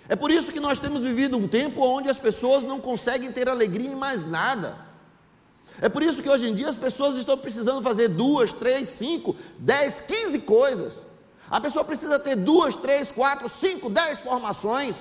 É 0.09 0.15
por 0.15 0.31
isso 0.31 0.51
que 0.51 0.59
nós 0.59 0.79
temos 0.79 1.03
vivido 1.03 1.37
um 1.37 1.47
tempo 1.47 1.85
onde 1.85 2.09
as 2.09 2.17
pessoas 2.17 2.63
não 2.63 2.79
conseguem 2.81 3.31
ter 3.31 3.47
alegria 3.47 3.91
em 3.91 3.95
mais 3.95 4.27
nada. 4.27 4.75
É 5.79 5.87
por 5.87 6.01
isso 6.01 6.23
que 6.23 6.29
hoje 6.29 6.47
em 6.49 6.55
dia 6.55 6.69
as 6.69 6.75
pessoas 6.75 7.17
estão 7.17 7.37
precisando 7.37 7.83
fazer 7.83 8.07
duas, 8.07 8.51
três, 8.51 8.89
cinco, 8.89 9.35
dez, 9.59 10.01
quinze 10.01 10.39
coisas. 10.39 11.01
A 11.51 11.61
pessoa 11.61 11.85
precisa 11.85 12.17
ter 12.17 12.35
duas, 12.35 12.75
três, 12.75 13.11
quatro, 13.11 13.47
cinco, 13.47 13.91
dez 13.91 14.17
formações. 14.17 14.95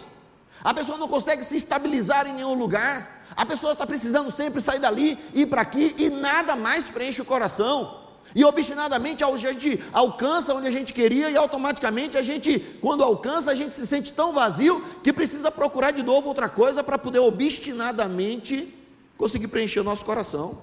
A 0.63 0.75
pessoa 0.75 0.99
não 0.99 1.09
consegue 1.09 1.45
se 1.45 1.57
estabilizar 1.57 2.27
em 2.27 2.35
nenhum 2.35 2.55
lugar. 2.55 3.25
A 3.35 3.47
pessoa 3.47 3.73
está 3.73 3.87
precisando 3.87 4.31
sempre 4.31 4.61
sair 4.61 4.81
dali, 4.81 5.19
ir 5.33 5.47
para 5.47 5.63
aqui 5.63 5.95
e 5.97 6.11
nada 6.11 6.55
mais 6.55 6.85
preenche 6.85 7.23
o 7.23 7.25
coração. 7.25 8.04
E 8.35 8.45
obstinadamente 8.45 9.23
a 9.23 9.37
gente 9.37 9.81
alcança 9.93 10.55
onde 10.55 10.67
a 10.67 10.71
gente 10.71 10.93
queria 10.93 11.31
e 11.31 11.37
automaticamente 11.37 12.17
a 12.17 12.23
gente, 12.23 12.59
quando 12.81 13.03
alcança, 13.03 13.51
a 13.51 13.55
gente 13.55 13.75
se 13.75 13.87
sente 13.87 14.13
tão 14.13 14.33
vazio 14.33 14.83
que 15.03 15.13
precisa 15.13 15.51
procurar 15.51 15.93
de 15.93 16.03
novo 16.03 16.29
outra 16.29 16.49
coisa 16.49 16.83
para 16.83 16.99
poder 16.99 17.21
obstinadamente 17.21 18.73
conseguir 19.17 19.49
preencher 19.49 19.81
o 19.81 19.85
nosso 19.85 20.05
coração. 20.05 20.63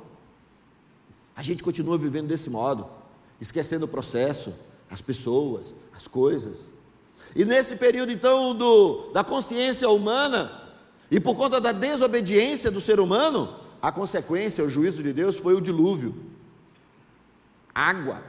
A 1.36 1.42
gente 1.42 1.64
continua 1.64 1.98
vivendo 1.98 2.28
desse 2.28 2.50
modo, 2.50 2.88
esquecendo 3.40 3.86
o 3.86 3.88
processo, 3.88 4.54
as 4.90 5.00
pessoas, 5.00 5.74
as 5.96 6.08
coisas. 6.08 6.68
E 7.34 7.46
nesse 7.46 7.78
período 7.78 8.12
então 8.12 8.54
do, 8.54 9.12
da 9.14 9.24
consciência 9.24 9.90
humana, 9.90 10.52
e 11.10 11.20
por 11.20 11.36
conta 11.36 11.62
da 11.62 11.72
desobediência 11.72 12.70
do 12.70 12.82
ser 12.82 13.00
humano, 13.00 13.56
a 13.82 13.92
consequência, 13.92 14.64
o 14.64 14.70
juízo 14.70 15.02
de 15.02 15.14
Deus 15.14 15.38
foi 15.38 15.54
o 15.54 15.62
dilúvio 15.62 16.31
água, 17.74 18.22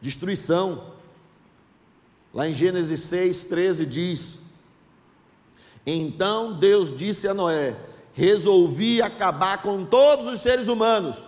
destruição. 0.00 0.92
Lá 2.32 2.48
em 2.48 2.54
Gênesis 2.54 3.00
6, 3.00 3.44
13 3.44 3.86
diz: 3.86 4.36
Então 5.86 6.58
Deus 6.58 6.94
disse 6.94 7.28
a 7.28 7.34
Noé: 7.34 7.76
Resolvi 8.14 9.02
acabar 9.02 9.62
com 9.62 9.84
todos 9.84 10.26
os 10.26 10.40
seres 10.40 10.68
humanos, 10.68 11.18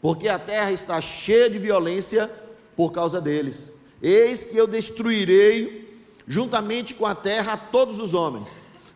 porque 0.00 0.28
a 0.28 0.38
terra 0.38 0.72
está 0.72 1.00
cheia 1.00 1.48
de 1.48 1.58
violência 1.58 2.30
por 2.76 2.92
causa 2.92 3.20
deles. 3.20 3.64
Eis 4.02 4.44
que 4.44 4.56
eu 4.56 4.66
destruirei 4.66 5.86
juntamente 6.26 6.92
com 6.92 7.06
a 7.06 7.14
terra 7.14 7.56
todos 7.56 7.98
os 7.98 8.12
homens. 8.12 8.50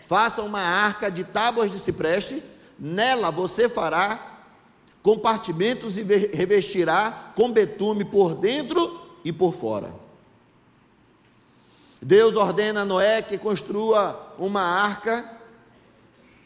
Faça 0.06 0.42
uma 0.42 0.60
arca 0.60 1.10
de 1.10 1.24
tábuas 1.24 1.70
de 1.70 1.78
cipreste, 1.78 2.42
nela 2.78 3.30
você 3.30 3.68
fará 3.68 4.39
compartimentos 5.02 5.96
e 5.96 6.02
revestirá 6.02 7.32
com 7.34 7.50
betume 7.50 8.04
por 8.04 8.34
dentro 8.34 9.00
e 9.24 9.32
por 9.32 9.52
fora. 9.54 9.92
Deus 12.02 12.36
ordena 12.36 12.82
a 12.82 12.84
Noé 12.84 13.20
que 13.20 13.36
construa 13.36 14.34
uma 14.38 14.62
arca 14.62 15.24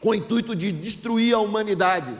com 0.01 0.11
o 0.11 0.15
intuito 0.15 0.55
de 0.55 0.73
destruir 0.73 1.35
a 1.35 1.39
humanidade. 1.39 2.13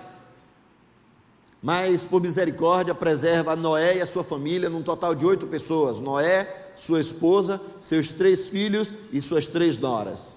Mas, 1.61 2.03
por 2.03 2.21
misericórdia, 2.21 2.95
preserva 2.95 3.57
Noé 3.57 3.97
e 3.97 4.01
a 4.01 4.07
sua 4.07 4.23
família, 4.23 4.69
num 4.69 4.83
total 4.83 5.15
de 5.15 5.25
oito 5.25 5.47
pessoas: 5.47 5.99
Noé, 5.99 6.73
sua 6.77 7.01
esposa, 7.01 7.61
seus 7.81 8.09
três 8.09 8.47
filhos 8.47 8.93
e 9.11 9.21
suas 9.21 9.47
três 9.47 9.79
noras. 9.79 10.37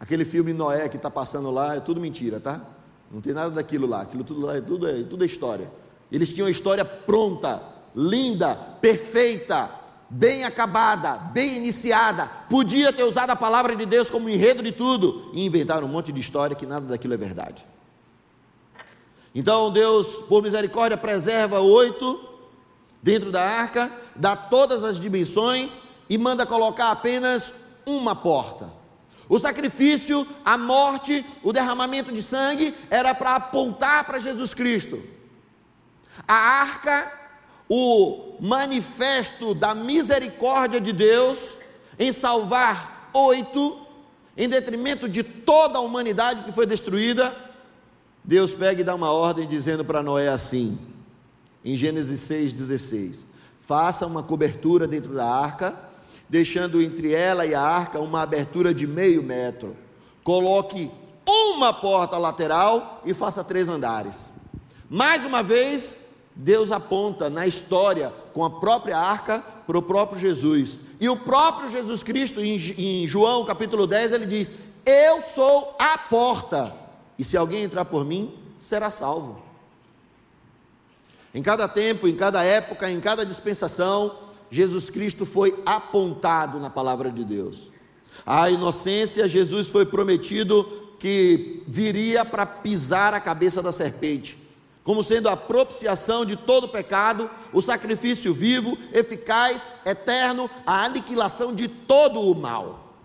Aquele 0.00 0.24
filme 0.24 0.52
Noé 0.52 0.88
que 0.88 0.96
está 0.96 1.10
passando 1.10 1.50
lá 1.50 1.76
é 1.76 1.80
tudo 1.80 2.00
mentira, 2.00 2.40
tá? 2.40 2.64
Não 3.10 3.20
tem 3.20 3.32
nada 3.32 3.50
daquilo 3.50 3.86
lá, 3.86 4.02
aquilo 4.02 4.22
tudo 4.22 4.40
lá, 4.40 4.60
tudo 4.60 4.88
é, 4.88 5.02
tudo 5.02 5.22
é 5.22 5.26
história. 5.26 5.70
Eles 6.12 6.28
tinham 6.28 6.46
a 6.46 6.50
história 6.50 6.84
pronta, 6.84 7.62
linda, 7.94 8.54
perfeita, 8.80 9.70
bem 10.10 10.44
acabada, 10.44 11.14
bem 11.14 11.56
iniciada. 11.56 12.26
Podia 12.48 12.92
ter 12.92 13.04
usado 13.04 13.30
a 13.30 13.36
palavra 13.36 13.74
de 13.76 13.86
Deus 13.86 14.10
como 14.10 14.28
enredo 14.28 14.62
de 14.62 14.72
tudo 14.72 15.30
e 15.32 15.44
inventaram 15.44 15.86
um 15.86 15.90
monte 15.90 16.12
de 16.12 16.20
história 16.20 16.56
que 16.56 16.66
nada 16.66 16.86
daquilo 16.86 17.14
é 17.14 17.16
verdade. 17.16 17.64
Então 19.34 19.70
Deus, 19.70 20.06
por 20.28 20.42
misericórdia, 20.42 20.96
preserva 20.96 21.60
oito 21.60 22.20
dentro 23.02 23.30
da 23.30 23.42
arca, 23.42 23.90
dá 24.16 24.34
todas 24.34 24.82
as 24.82 24.98
dimensões 24.98 25.72
e 26.08 26.18
manda 26.18 26.46
colocar 26.46 26.90
apenas 26.90 27.52
uma 27.86 28.14
porta. 28.14 28.77
O 29.28 29.38
sacrifício, 29.38 30.26
a 30.44 30.56
morte, 30.56 31.24
o 31.42 31.52
derramamento 31.52 32.10
de 32.10 32.22
sangue 32.22 32.74
era 32.88 33.14
para 33.14 33.36
apontar 33.36 34.04
para 34.04 34.18
Jesus 34.18 34.54
Cristo. 34.54 35.02
A 36.26 36.34
arca, 36.34 37.12
o 37.68 38.36
manifesto 38.40 39.54
da 39.54 39.74
misericórdia 39.74 40.80
de 40.80 40.92
Deus 40.92 41.54
em 41.98 42.10
salvar 42.10 43.10
oito, 43.12 43.78
em 44.36 44.48
detrimento 44.48 45.08
de 45.08 45.22
toda 45.22 45.78
a 45.78 45.82
humanidade 45.82 46.44
que 46.44 46.52
foi 46.52 46.64
destruída. 46.64 47.34
Deus 48.24 48.52
pega 48.52 48.80
e 48.80 48.84
dá 48.84 48.94
uma 48.94 49.10
ordem 49.10 49.46
dizendo 49.46 49.84
para 49.84 50.02
Noé 50.02 50.28
assim, 50.28 50.78
em 51.62 51.76
Gênesis 51.76 52.20
6,16: 52.22 53.24
Faça 53.60 54.06
uma 54.06 54.22
cobertura 54.22 54.86
dentro 54.86 55.12
da 55.12 55.26
arca 55.26 55.87
deixando 56.28 56.80
entre 56.82 57.12
ela 57.12 57.46
e 57.46 57.54
a 57.54 57.60
arca 57.60 57.98
uma 57.98 58.22
abertura 58.22 58.74
de 58.74 58.86
meio 58.86 59.22
metro. 59.22 59.76
Coloque 60.22 60.90
uma 61.26 61.72
porta 61.72 62.16
lateral 62.18 63.02
e 63.04 63.14
faça 63.14 63.42
três 63.42 63.68
andares. 63.68 64.32
Mais 64.90 65.24
uma 65.24 65.42
vez, 65.42 65.96
Deus 66.34 66.70
aponta 66.70 67.28
na 67.28 67.46
história 67.46 68.12
com 68.32 68.44
a 68.44 68.50
própria 68.50 68.98
arca 68.98 69.40
para 69.66 69.76
o 69.78 69.82
próprio 69.82 70.18
Jesus. 70.18 70.78
E 71.00 71.08
o 71.08 71.16
próprio 71.16 71.70
Jesus 71.70 72.02
Cristo, 72.02 72.40
em, 72.40 73.06
João 73.06 73.44
capítulo 73.44 73.86
10, 73.86 74.12
ele 74.12 74.26
diz: 74.26 74.52
Eu 74.86 75.20
sou 75.20 75.76
a 75.78 75.98
porta, 75.98 76.74
e 77.18 77.24
se 77.24 77.36
alguém 77.36 77.64
entrar 77.64 77.84
por 77.84 78.04
mim, 78.04 78.34
será 78.58 78.90
salvo. 78.90 79.42
Em 81.34 81.42
cada 81.42 81.68
tempo, 81.68 82.08
em 82.08 82.16
cada 82.16 82.42
época, 82.42 82.90
em 82.90 83.00
cada 83.00 83.24
dispensação, 83.26 84.27
Jesus 84.50 84.88
Cristo 84.88 85.26
foi 85.26 85.54
apontado 85.66 86.58
na 86.58 86.70
palavra 86.70 87.10
de 87.10 87.24
Deus. 87.24 87.68
A 88.24 88.50
inocência, 88.50 89.28
Jesus 89.28 89.68
foi 89.68 89.86
prometido 89.86 90.64
que 90.98 91.62
viria 91.66 92.24
para 92.24 92.44
pisar 92.44 93.14
a 93.14 93.20
cabeça 93.20 93.62
da 93.62 93.70
serpente, 93.70 94.36
como 94.82 95.02
sendo 95.02 95.28
a 95.28 95.36
propiciação 95.36 96.24
de 96.24 96.34
todo 96.34 96.68
pecado, 96.68 97.30
o 97.52 97.62
sacrifício 97.62 98.34
vivo, 98.34 98.76
eficaz, 98.92 99.64
eterno, 99.84 100.50
a 100.66 100.84
aniquilação 100.84 101.54
de 101.54 101.68
todo 101.68 102.20
o 102.20 102.34
mal. 102.34 102.96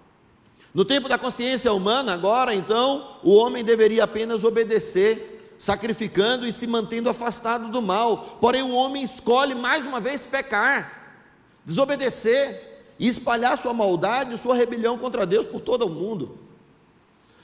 No 0.73 0.83
tempo 0.83 1.07
da 1.07 1.19
consciência 1.19 1.71
humana, 1.71 2.13
agora 2.13 2.55
então, 2.55 3.17
o 3.21 3.35
homem 3.35 3.63
deveria 3.63 4.05
apenas 4.05 4.43
obedecer, 4.43 5.55
sacrificando 5.59 6.47
e 6.47 6.51
se 6.51 6.65
mantendo 6.65 7.09
afastado 7.09 7.69
do 7.69 7.81
mal. 7.81 8.37
Porém, 8.41 8.63
o 8.63 8.73
homem 8.73 9.03
escolhe 9.03 9.53
mais 9.53 9.85
uma 9.85 9.99
vez 9.99 10.25
pecar 10.25 11.02
desobedecer 11.65 12.73
e 12.99 13.07
espalhar 13.07 13.57
sua 13.57 13.73
maldade, 13.73 14.37
sua 14.37 14.55
rebelião 14.55 14.97
contra 14.97 15.25
Deus 15.25 15.45
por 15.45 15.61
todo 15.61 15.85
o 15.85 15.89
mundo. 15.89 16.37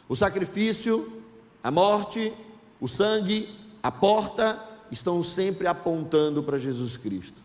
O 0.08 0.16
sacrifício, 0.16 1.22
a 1.64 1.72
morte, 1.72 2.34
o 2.80 2.88
sangue, 2.88 3.50
a 3.82 3.92
porta 3.92 4.60
estão 4.92 5.22
sempre 5.22 5.68
apontando 5.68 6.42
para 6.42 6.58
Jesus 6.58 6.98
Cristo. 6.98 7.38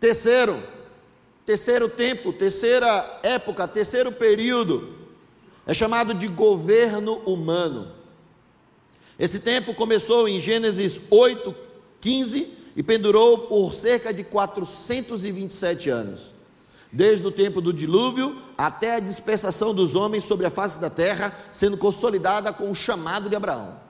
Terceiro, 0.00 0.60
terceiro 1.44 1.88
tempo, 1.88 2.32
terceira 2.32 3.20
época, 3.22 3.66
terceiro 3.66 4.12
período, 4.12 4.96
é 5.66 5.74
chamado 5.74 6.14
de 6.14 6.28
governo 6.28 7.14
humano. 7.26 7.92
Esse 9.18 9.40
tempo 9.40 9.74
começou 9.74 10.28
em 10.28 10.40
Gênesis 10.40 11.00
8, 11.10 11.54
15 12.00 12.57
e 12.78 12.82
pendurou 12.84 13.38
por 13.38 13.74
cerca 13.74 14.14
de 14.14 14.22
427 14.22 15.90
anos, 15.90 16.26
desde 16.92 17.26
o 17.26 17.32
tempo 17.32 17.60
do 17.60 17.72
dilúvio 17.72 18.40
até 18.56 18.94
a 18.94 19.00
dispersação 19.00 19.74
dos 19.74 19.96
homens 19.96 20.22
sobre 20.22 20.46
a 20.46 20.50
face 20.50 20.78
da 20.78 20.88
terra, 20.88 21.36
sendo 21.52 21.76
consolidada 21.76 22.52
com 22.52 22.70
o 22.70 22.76
chamado 22.76 23.28
de 23.28 23.34
Abraão. 23.34 23.80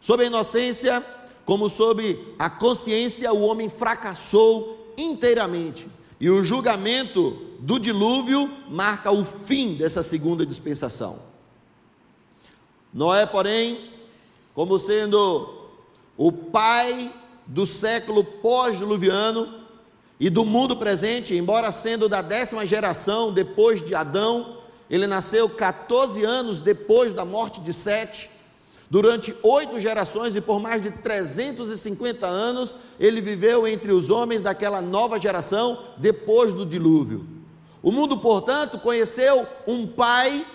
Sob 0.00 0.22
a 0.22 0.26
inocência, 0.26 1.04
como 1.44 1.68
sob 1.68 2.18
a 2.38 2.48
consciência, 2.48 3.30
o 3.30 3.42
homem 3.42 3.68
fracassou 3.68 4.94
inteiramente, 4.96 5.86
e 6.18 6.30
o 6.30 6.42
julgamento 6.42 7.32
do 7.60 7.78
dilúvio 7.78 8.50
marca 8.70 9.10
o 9.10 9.22
fim 9.22 9.74
dessa 9.74 10.02
segunda 10.02 10.46
dispensação. 10.46 11.18
Noé, 12.90 13.26
porém, 13.26 13.90
como 14.54 14.78
sendo 14.78 15.68
o 16.16 16.32
pai 16.32 17.12
do 17.46 17.64
século 17.64 18.24
pós-diluviano, 18.24 19.66
e 20.18 20.30
do 20.30 20.44
mundo 20.44 20.76
presente, 20.76 21.34
embora 21.34 21.70
sendo 21.70 22.08
da 22.08 22.22
décima 22.22 22.64
geração 22.64 23.32
depois 23.32 23.84
de 23.84 23.94
Adão, 23.94 24.56
ele 24.88 25.06
nasceu 25.06 25.48
14 25.48 26.24
anos 26.24 26.58
depois 26.58 27.12
da 27.12 27.24
morte 27.24 27.60
de 27.60 27.72
Sete. 27.72 28.30
Durante 28.88 29.34
oito 29.42 29.78
gerações 29.78 30.36
e 30.36 30.40
por 30.40 30.60
mais 30.60 30.80
de 30.82 30.90
350 30.90 32.26
anos, 32.26 32.74
ele 32.98 33.20
viveu 33.20 33.66
entre 33.66 33.92
os 33.92 34.10
homens 34.10 34.40
daquela 34.40 34.80
nova 34.80 35.18
geração 35.18 35.78
depois 35.98 36.54
do 36.54 36.64
dilúvio. 36.64 37.26
O 37.82 37.90
mundo, 37.92 38.16
portanto, 38.16 38.78
conheceu 38.78 39.46
um 39.66 39.86
pai 39.86 40.46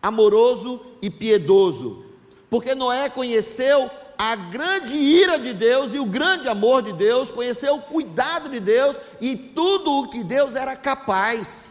amoroso 0.00 0.80
e 1.02 1.10
piedoso, 1.10 2.04
porque 2.48 2.74
Noé 2.74 3.08
conheceu 3.10 3.90
a 4.18 4.36
grande 4.36 4.94
ira 4.94 5.38
de 5.38 5.52
Deus 5.52 5.92
e 5.94 5.98
o 5.98 6.06
grande 6.06 6.48
amor 6.48 6.82
de 6.82 6.92
Deus, 6.92 7.30
conheceu 7.30 7.76
o 7.76 7.82
cuidado 7.82 8.48
de 8.48 8.60
Deus 8.60 8.98
e 9.20 9.36
tudo 9.36 9.90
o 9.92 10.08
que 10.08 10.24
Deus 10.24 10.54
era 10.54 10.74
capaz. 10.74 11.70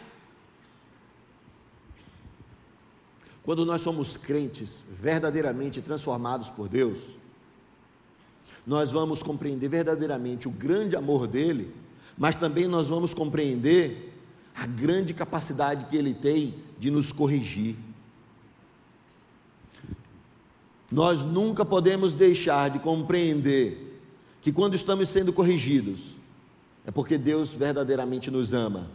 Quando 3.43 3.65
nós 3.65 3.81
somos 3.81 4.17
crentes 4.17 4.81
verdadeiramente 4.89 5.81
transformados 5.81 6.49
por 6.49 6.67
Deus, 6.67 7.15
nós 8.65 8.91
vamos 8.91 9.21
compreender 9.21 9.69
verdadeiramente 9.69 10.47
o 10.47 10.51
grande 10.51 10.95
amor 10.95 11.27
dele, 11.27 11.71
mas 12.17 12.35
também 12.35 12.67
nós 12.67 12.87
vamos 12.87 13.13
compreender 13.13 14.13
a 14.55 14.65
grande 14.65 15.13
capacidade 15.13 15.85
que 15.85 15.95
ele 15.95 16.13
tem 16.13 16.55
de 16.79 16.89
nos 16.89 17.11
corrigir. 17.11 17.75
Nós 20.91 21.23
nunca 21.23 21.65
podemos 21.65 22.13
deixar 22.13 22.69
de 22.69 22.79
compreender 22.79 23.99
que 24.41 24.51
quando 24.51 24.75
estamos 24.75 25.09
sendo 25.09 25.33
corrigidos, 25.33 26.15
é 26.85 26.91
porque 26.91 27.17
Deus 27.17 27.49
verdadeiramente 27.49 28.29
nos 28.29 28.53
ama 28.53 28.87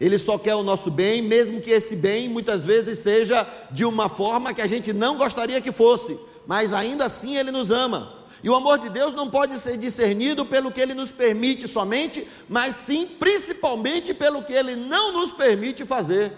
ele 0.00 0.16
só 0.16 0.38
quer 0.38 0.54
o 0.54 0.62
nosso 0.62 0.90
bem, 0.90 1.20
mesmo 1.20 1.60
que 1.60 1.70
esse 1.70 1.96
bem 1.96 2.28
muitas 2.28 2.64
vezes 2.64 2.98
seja 2.98 3.46
de 3.70 3.84
uma 3.84 4.08
forma 4.08 4.54
que 4.54 4.62
a 4.62 4.66
gente 4.66 4.92
não 4.92 5.16
gostaria 5.16 5.60
que 5.60 5.72
fosse, 5.72 6.16
mas 6.46 6.72
ainda 6.72 7.04
assim 7.04 7.36
Ele 7.36 7.50
nos 7.50 7.70
ama. 7.70 8.14
E 8.42 8.48
o 8.48 8.54
amor 8.54 8.78
de 8.78 8.88
Deus 8.88 9.12
não 9.14 9.28
pode 9.28 9.58
ser 9.58 9.76
discernido 9.76 10.46
pelo 10.46 10.70
que 10.70 10.80
Ele 10.80 10.94
nos 10.94 11.10
permite 11.10 11.66
somente, 11.66 12.26
mas 12.48 12.76
sim 12.76 13.06
principalmente 13.18 14.14
pelo 14.14 14.42
que 14.42 14.52
Ele 14.52 14.76
não 14.76 15.12
nos 15.12 15.32
permite 15.32 15.84
fazer. 15.84 16.32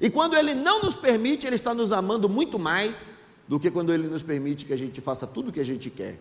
E 0.00 0.08
quando 0.08 0.36
Ele 0.36 0.54
não 0.54 0.80
nos 0.82 0.94
permite, 0.94 1.44
Ele 1.44 1.56
está 1.56 1.74
nos 1.74 1.92
amando 1.92 2.28
muito 2.28 2.60
mais 2.60 3.06
do 3.52 3.60
que 3.60 3.70
quando 3.70 3.92
Ele 3.92 4.08
nos 4.08 4.22
permite 4.22 4.64
que 4.64 4.72
a 4.72 4.78
gente 4.78 4.98
faça 5.02 5.26
tudo 5.26 5.50
o 5.50 5.52
que 5.52 5.60
a 5.60 5.64
gente 5.64 5.90
quer, 5.90 6.18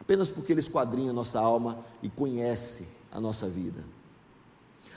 apenas 0.00 0.28
porque 0.28 0.52
Ele 0.52 0.60
esquadrinha 0.60 1.10
a 1.10 1.12
nossa 1.12 1.40
alma 1.40 1.76
e 2.00 2.08
conhece 2.08 2.86
a 3.10 3.18
nossa 3.18 3.48
vida. 3.48 3.82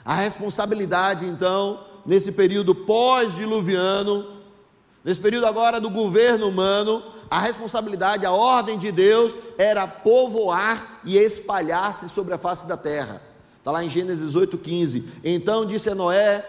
A 0.04 0.14
responsabilidade, 0.14 1.26
então, 1.26 1.80
nesse 2.06 2.30
período 2.30 2.72
pós-diluviano, 2.72 4.26
nesse 5.02 5.18
período 5.18 5.44
agora 5.44 5.80
do 5.80 5.90
governo 5.90 6.46
humano, 6.46 7.02
a 7.28 7.40
responsabilidade, 7.40 8.24
a 8.24 8.30
ordem 8.30 8.78
de 8.78 8.92
Deus 8.92 9.34
era 9.58 9.88
povoar 9.88 11.00
e 11.04 11.18
espalhar-se 11.18 12.08
sobre 12.08 12.32
a 12.32 12.38
face 12.38 12.64
da 12.64 12.76
terra. 12.76 13.20
Está 13.58 13.72
lá 13.72 13.82
em 13.82 13.90
Gênesis 13.90 14.36
8,15. 14.36 15.02
Então 15.24 15.66
disse 15.66 15.90
a 15.90 15.96
Noé: 15.96 16.48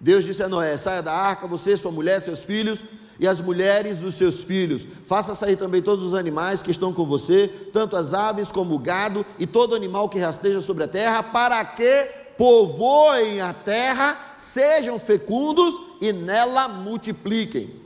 Deus 0.00 0.24
disse 0.24 0.42
a 0.42 0.48
Noé: 0.48 0.76
saia 0.76 1.04
da 1.04 1.12
arca, 1.12 1.46
você, 1.46 1.76
sua 1.76 1.92
mulher, 1.92 2.20
seus 2.20 2.40
filhos 2.40 2.82
e 3.18 3.26
as 3.26 3.40
mulheres 3.40 3.98
dos 3.98 4.14
seus 4.14 4.38
filhos. 4.38 4.86
Faça 5.06 5.34
sair 5.34 5.56
também 5.56 5.82
todos 5.82 6.04
os 6.04 6.14
animais 6.14 6.62
que 6.62 6.70
estão 6.70 6.92
com 6.92 7.04
você, 7.04 7.48
tanto 7.72 7.96
as 7.96 8.14
aves 8.14 8.48
como 8.48 8.74
o 8.74 8.78
gado 8.78 9.24
e 9.38 9.46
todo 9.46 9.74
animal 9.74 10.08
que 10.08 10.18
rasteja 10.18 10.60
sobre 10.60 10.84
a 10.84 10.88
terra, 10.88 11.22
para 11.22 11.64
que 11.64 12.06
povoem 12.36 13.40
a 13.40 13.52
terra, 13.52 14.16
sejam 14.36 14.98
fecundos 14.98 15.74
e 16.00 16.12
nela 16.12 16.68
multipliquem. 16.68 17.78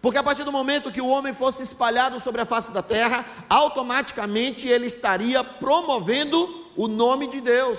Porque 0.00 0.18
a 0.18 0.22
partir 0.22 0.44
do 0.44 0.52
momento 0.52 0.92
que 0.92 1.00
o 1.00 1.08
homem 1.08 1.34
fosse 1.34 1.62
espalhado 1.62 2.20
sobre 2.20 2.40
a 2.40 2.46
face 2.46 2.70
da 2.70 2.82
terra, 2.82 3.24
automaticamente 3.50 4.66
ele 4.68 4.86
estaria 4.86 5.42
promovendo 5.42 6.64
o 6.76 6.86
nome 6.86 7.26
de 7.26 7.40
Deus. 7.40 7.78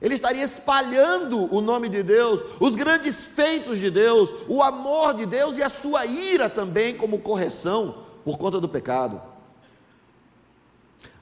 Ele 0.00 0.14
estaria 0.14 0.44
espalhando 0.44 1.52
o 1.54 1.60
nome 1.60 1.88
de 1.88 2.02
Deus, 2.02 2.44
os 2.60 2.76
grandes 2.76 3.16
feitos 3.16 3.78
de 3.78 3.90
Deus, 3.90 4.32
o 4.46 4.62
amor 4.62 5.14
de 5.14 5.26
Deus 5.26 5.58
e 5.58 5.62
a 5.62 5.68
sua 5.68 6.06
ira 6.06 6.48
também, 6.48 6.96
como 6.96 7.18
correção 7.18 8.04
por 8.24 8.38
conta 8.38 8.60
do 8.60 8.68
pecado. 8.68 9.20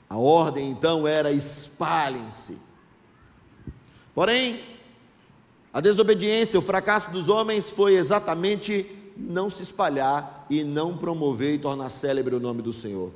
A 0.09 0.19
ordem 0.19 0.71
então 0.71 1.07
era: 1.07 1.33
espalhem-se. 1.33 2.59
Porém, 4.15 4.61
a 5.73 5.81
desobediência, 5.81 6.59
o 6.59 6.63
fracasso 6.63 7.11
dos 7.11 7.29
homens 7.29 7.69
foi 7.69 7.95
exatamente 7.95 8.91
não 9.17 9.49
se 9.49 9.63
espalhar 9.63 10.47
e 10.51 10.63
não 10.63 10.97
promover 10.97 11.55
e 11.55 11.59
tornar 11.59 11.89
célebre 11.89 12.35
o 12.35 12.41
nome 12.41 12.63
do 12.63 12.73
Senhor. 12.73 13.11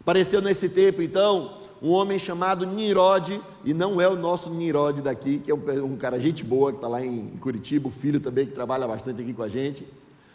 Apareceu 0.00 0.40
nesse 0.40 0.68
tempo, 0.68 1.02
então, 1.02 1.59
um 1.82 1.90
homem 1.90 2.18
chamado 2.18 2.66
Nirode, 2.66 3.40
e 3.64 3.72
não 3.72 4.00
é 4.00 4.08
o 4.08 4.16
nosso 4.16 4.50
Nirode 4.50 5.00
daqui, 5.00 5.38
que 5.38 5.50
é 5.50 5.54
um, 5.54 5.84
um 5.84 5.96
cara 5.96 6.20
gente 6.20 6.44
boa, 6.44 6.70
que 6.70 6.78
está 6.78 6.88
lá 6.88 7.04
em 7.04 7.28
Curitiba, 7.40 7.88
o 7.88 7.90
filho 7.90 8.20
também, 8.20 8.46
que 8.46 8.52
trabalha 8.52 8.86
bastante 8.86 9.22
aqui 9.22 9.32
com 9.32 9.42
a 9.42 9.48
gente, 9.48 9.86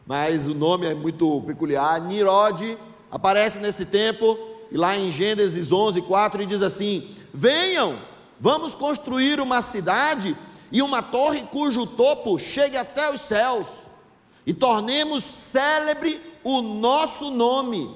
mas 0.08 0.47
o 0.47 0.53
nome 0.53 0.88
é 0.88 0.95
muito 0.95 1.41
peculiar. 1.41 2.01
Nirode 2.01 2.77
aparece 3.12 3.60
nesse 3.60 3.86
tempo, 3.86 4.38
e 4.71 4.77
lá 4.77 4.97
em 4.97 5.12
Gênesis 5.12 5.71
11, 5.71 6.01
4, 6.01 6.41
ele 6.41 6.47
diz 6.47 6.62
assim: 6.62 7.08
Venham, 7.34 7.95
Vamos 8.39 8.75
construir 8.75 9.39
uma 9.39 9.62
cidade 9.62 10.36
e 10.71 10.81
uma 10.81 11.01
torre 11.01 11.41
cujo 11.43 11.86
topo 11.86 12.38
chegue 12.38 12.75
até 12.75 13.10
os 13.12 13.21
céus, 13.21 13.67
e 14.45 14.53
tornemos 14.53 15.23
célebre 15.23 16.19
o 16.43 16.62
nosso 16.62 17.31
nome, 17.31 17.89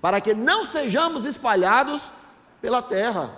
para 0.00 0.20
que 0.20 0.34
não 0.34 0.64
sejamos 0.64 1.24
espalhados 1.24 2.02
pela 2.62 2.80
terra. 2.80 3.30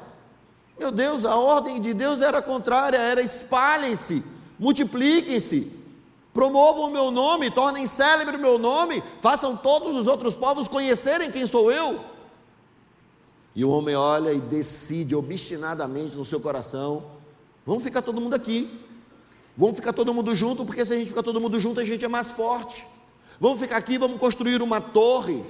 Meu 0.78 0.92
Deus, 0.92 1.24
a 1.24 1.34
ordem 1.34 1.80
de 1.80 1.94
Deus 1.94 2.20
era 2.20 2.42
contrária, 2.42 2.98
era 2.98 3.22
espalhem-se, 3.22 4.22
multipliquem-se, 4.58 5.72
promovam 6.32 6.88
o 6.88 6.90
meu 6.90 7.10
nome, 7.10 7.50
tornem 7.50 7.86
célebre 7.86 8.36
o 8.36 8.40
meu 8.40 8.58
nome, 8.58 9.02
façam 9.22 9.56
todos 9.56 9.96
os 9.96 10.06
outros 10.06 10.34
povos 10.34 10.68
conhecerem 10.68 11.30
quem 11.30 11.46
sou 11.46 11.72
eu. 11.72 12.04
E 13.56 13.64
o 13.64 13.70
homem 13.70 13.94
olha 13.94 14.32
e 14.32 14.40
decide 14.40 15.14
obstinadamente 15.14 16.16
no 16.16 16.24
seu 16.24 16.40
coração: 16.40 17.04
vamos 17.64 17.82
ficar 17.82 18.02
todo 18.02 18.20
mundo 18.20 18.34
aqui. 18.34 18.68
Vamos 19.56 19.76
ficar 19.76 19.92
todo 19.92 20.12
mundo 20.12 20.34
junto, 20.34 20.66
porque 20.66 20.84
se 20.84 20.92
a 20.92 20.96
gente 20.96 21.08
ficar 21.08 21.22
todo 21.22 21.40
mundo 21.40 21.60
junto, 21.60 21.78
a 21.78 21.84
gente 21.84 22.04
é 22.04 22.08
mais 22.08 22.26
forte. 22.26 22.84
Vamos 23.40 23.60
ficar 23.60 23.76
aqui, 23.76 23.96
vamos 23.96 24.18
construir 24.18 24.60
uma 24.60 24.80
torre. 24.80 25.44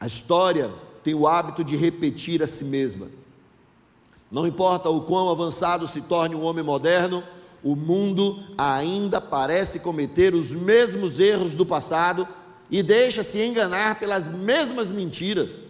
A 0.00 0.06
história 0.06 0.72
tem 1.04 1.14
o 1.14 1.28
hábito 1.28 1.62
de 1.62 1.76
repetir 1.76 2.42
a 2.42 2.46
si 2.46 2.64
mesma. 2.64 3.08
Não 4.30 4.46
importa 4.46 4.88
o 4.88 5.02
quão 5.02 5.28
avançado 5.28 5.86
se 5.86 6.00
torne 6.00 6.34
um 6.34 6.42
homem 6.42 6.64
moderno, 6.64 7.22
o 7.62 7.76
mundo 7.76 8.42
ainda 8.56 9.20
parece 9.20 9.78
cometer 9.78 10.34
os 10.34 10.52
mesmos 10.52 11.20
erros 11.20 11.54
do 11.54 11.66
passado 11.66 12.26
e 12.70 12.82
deixa-se 12.82 13.42
enganar 13.42 13.98
pelas 13.98 14.26
mesmas 14.26 14.90
mentiras. 14.90 15.60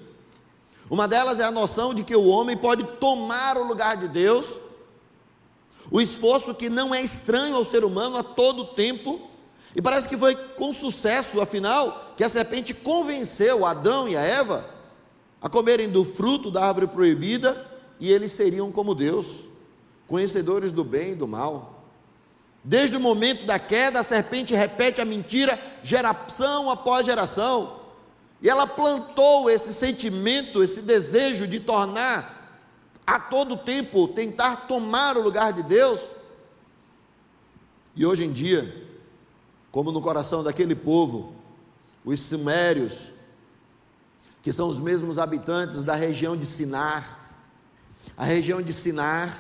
Uma 0.89 1.09
delas 1.09 1.41
é 1.41 1.45
a 1.45 1.51
noção 1.51 1.93
de 1.95 2.05
que 2.05 2.15
o 2.15 2.27
homem 2.27 2.57
pode 2.57 2.85
tomar 2.99 3.57
o 3.57 3.67
lugar 3.67 3.97
de 3.97 4.09
Deus, 4.09 4.47
o 5.91 6.01
esforço 6.01 6.55
que 6.55 6.69
não 6.69 6.95
é 6.95 7.03
estranho 7.03 7.57
ao 7.57 7.65
ser 7.65 7.85
humano 7.85 8.17
a 8.17 8.23
todo 8.23 8.67
tempo, 8.67 9.21
e 9.75 9.81
parece 9.81 10.09
que 10.09 10.17
foi 10.17 10.35
com 10.35 10.73
sucesso, 10.73 11.41
afinal, 11.41 12.10
que 12.21 12.25
a 12.25 12.29
serpente 12.29 12.75
convenceu 12.75 13.65
Adão 13.65 14.07
e 14.07 14.15
a 14.15 14.21
Eva 14.21 14.63
a 15.41 15.49
comerem 15.49 15.89
do 15.89 16.05
fruto 16.05 16.51
da 16.51 16.67
árvore 16.67 16.87
proibida 16.87 17.67
e 17.99 18.13
eles 18.13 18.31
seriam 18.33 18.71
como 18.71 18.95
Deus, 18.95 19.37
conhecedores 20.07 20.71
do 20.71 20.85
bem 20.85 21.13
e 21.13 21.15
do 21.15 21.27
mal. 21.27 21.83
Desde 22.63 22.95
o 22.95 23.01
momento 23.01 23.47
da 23.47 23.59
queda, 23.59 24.01
a 24.01 24.03
serpente 24.03 24.53
repete 24.55 25.01
a 25.01 25.05
mentira 25.07 25.59
geração 25.83 26.69
após 26.69 27.07
geração. 27.07 27.81
E 28.43 28.51
ela 28.51 28.67
plantou 28.67 29.49
esse 29.49 29.73
sentimento, 29.73 30.63
esse 30.63 30.83
desejo 30.83 31.47
de 31.47 31.59
tornar 31.59 32.61
a 33.07 33.19
todo 33.19 33.57
tempo, 33.57 34.07
tentar 34.09 34.67
tomar 34.69 35.17
o 35.17 35.23
lugar 35.23 35.55
de 35.55 35.63
Deus. 35.63 36.03
E 37.97 38.05
hoje 38.05 38.27
em 38.27 38.31
dia, 38.31 38.71
como 39.73 39.91
no 39.91 40.03
coração 40.03 40.43
daquele 40.43 40.75
povo, 40.75 41.40
os 42.05 42.21
sumérios, 42.21 43.11
que 44.43 44.53
são 44.53 44.69
os 44.69 44.79
mesmos 44.79 45.19
habitantes 45.19 45.85
da 45.85 45.95
região 45.95 46.37
de 46.37 46.47
Sinar, 46.47 47.19
a 48.17 48.25
região 48.25 48.63
de 48.63 48.73
Sinar, 48.73 49.37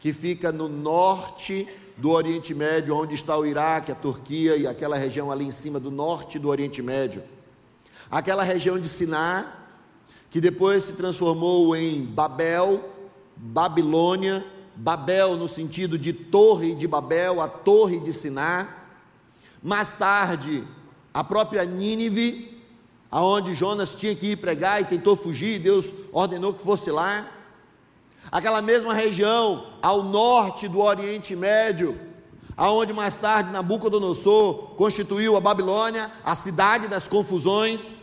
que 0.00 0.12
fica 0.12 0.52
no 0.52 0.68
norte 0.68 1.66
do 1.96 2.10
Oriente 2.10 2.52
Médio, 2.54 2.96
onde 2.96 3.14
está 3.14 3.36
o 3.38 3.46
Iraque, 3.46 3.92
a 3.92 3.94
Turquia 3.94 4.56
e 4.56 4.66
aquela 4.66 4.96
região 4.96 5.30
ali 5.30 5.44
em 5.44 5.50
cima 5.50 5.78
do 5.78 5.90
norte 5.90 6.38
do 6.38 6.48
Oriente 6.48 6.82
Médio. 6.82 7.22
Aquela 8.10 8.42
região 8.42 8.78
de 8.78 8.88
Siná, 8.88 9.46
que 10.30 10.40
depois 10.40 10.84
se 10.84 10.92
transformou 10.92 11.74
em 11.74 12.04
Babel, 12.04 12.82
Babilônia, 13.36 14.44
Babel 14.76 15.36
no 15.36 15.46
sentido 15.46 15.98
de 15.98 16.12
torre 16.12 16.74
de 16.74 16.86
Babel, 16.86 17.40
a 17.40 17.48
torre 17.48 18.00
de 18.00 18.12
Siná. 18.12 18.68
Mais 19.62 19.92
tarde, 19.92 20.64
a 21.14 21.22
própria 21.22 21.64
Nínive, 21.64 22.60
aonde 23.08 23.54
Jonas 23.54 23.90
tinha 23.90 24.16
que 24.16 24.32
ir 24.32 24.36
pregar 24.36 24.82
e 24.82 24.84
tentou 24.84 25.14
fugir, 25.14 25.60
Deus 25.60 25.92
ordenou 26.12 26.52
que 26.52 26.64
fosse 26.64 26.90
lá. 26.90 27.30
Aquela 28.32 28.60
mesma 28.60 28.92
região 28.92 29.64
ao 29.80 30.02
norte 30.02 30.66
do 30.66 30.80
Oriente 30.80 31.36
Médio, 31.36 31.96
aonde 32.56 32.92
mais 32.92 33.16
tarde 33.16 33.52
Nabucodonosor 33.52 34.74
constituiu 34.74 35.36
a 35.36 35.40
Babilônia, 35.40 36.10
a 36.24 36.34
cidade 36.34 36.88
das 36.88 37.06
confusões. 37.06 38.02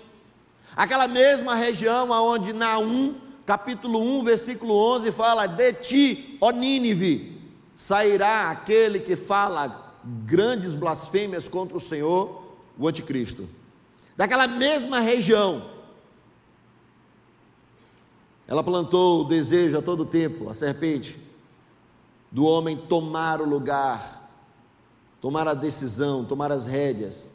Aquela 0.73 1.07
mesma 1.09 1.53
região 1.55 2.13
aonde 2.13 2.53
Naum 2.53 3.15
capítulo 3.45 3.99
1, 4.19 4.23
versículo 4.23 4.73
11 4.95 5.11
fala: 5.11 5.47
De 5.47 5.73
ti, 5.73 6.37
ó 6.39 6.51
Nínive, 6.51 7.37
sairá 7.75 8.49
aquele 8.49 9.01
que 9.01 9.17
fala 9.17 9.97
grandes 10.25 10.73
blasfêmias 10.73 11.49
contra 11.49 11.75
o 11.75 11.81
Senhor, 11.81 12.40
o 12.77 12.87
anticristo. 12.87 13.47
Daquela 14.15 14.47
mesma 14.47 14.99
região, 14.99 15.69
ela 18.47 18.63
plantou 18.63 19.21
o 19.21 19.23
desejo 19.23 19.77
a 19.77 19.81
todo 19.81 20.05
tempo, 20.05 20.49
a 20.49 20.53
serpente, 20.53 21.17
do 22.31 22.45
homem 22.45 22.77
tomar 22.77 23.41
o 23.41 23.49
lugar, 23.49 24.29
tomar 25.19 25.47
a 25.47 25.53
decisão, 25.53 26.25
tomar 26.25 26.51
as 26.51 26.65
rédeas. 26.65 27.29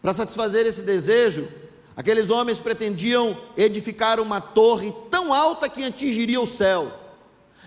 Para 0.00 0.14
satisfazer 0.14 0.66
esse 0.66 0.82
desejo, 0.82 1.48
Aqueles 1.96 2.28
homens 2.28 2.58
pretendiam 2.58 3.36
edificar 3.56 4.18
uma 4.18 4.40
torre 4.40 4.92
tão 5.10 5.32
alta 5.32 5.68
que 5.68 5.84
atingiria 5.84 6.40
o 6.40 6.46
céu. 6.46 6.92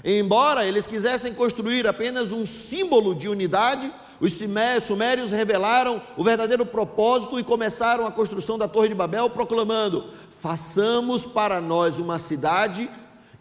Embora 0.04 0.66
eles 0.66 0.86
quisessem 0.86 1.34
construir 1.34 1.88
apenas 1.88 2.32
um 2.32 2.46
símbolo 2.46 3.16
de 3.16 3.30
unidade, 3.30 3.92
os 4.20 4.34
sumérios 4.82 5.32
revelaram 5.32 6.02
o 6.16 6.24
verdadeiro 6.24 6.66
propósito 6.66 7.40
e 7.40 7.44
começaram 7.44 8.06
a 8.06 8.12
construção 8.12 8.58
da 8.58 8.68
Torre 8.68 8.90
de 8.90 8.96
Babel, 8.96 9.30
proclamando: 9.30 10.06
façamos 10.40 11.26
para 11.26 11.62
nós 11.62 12.00
uma 12.00 12.18
cidade 12.18 12.90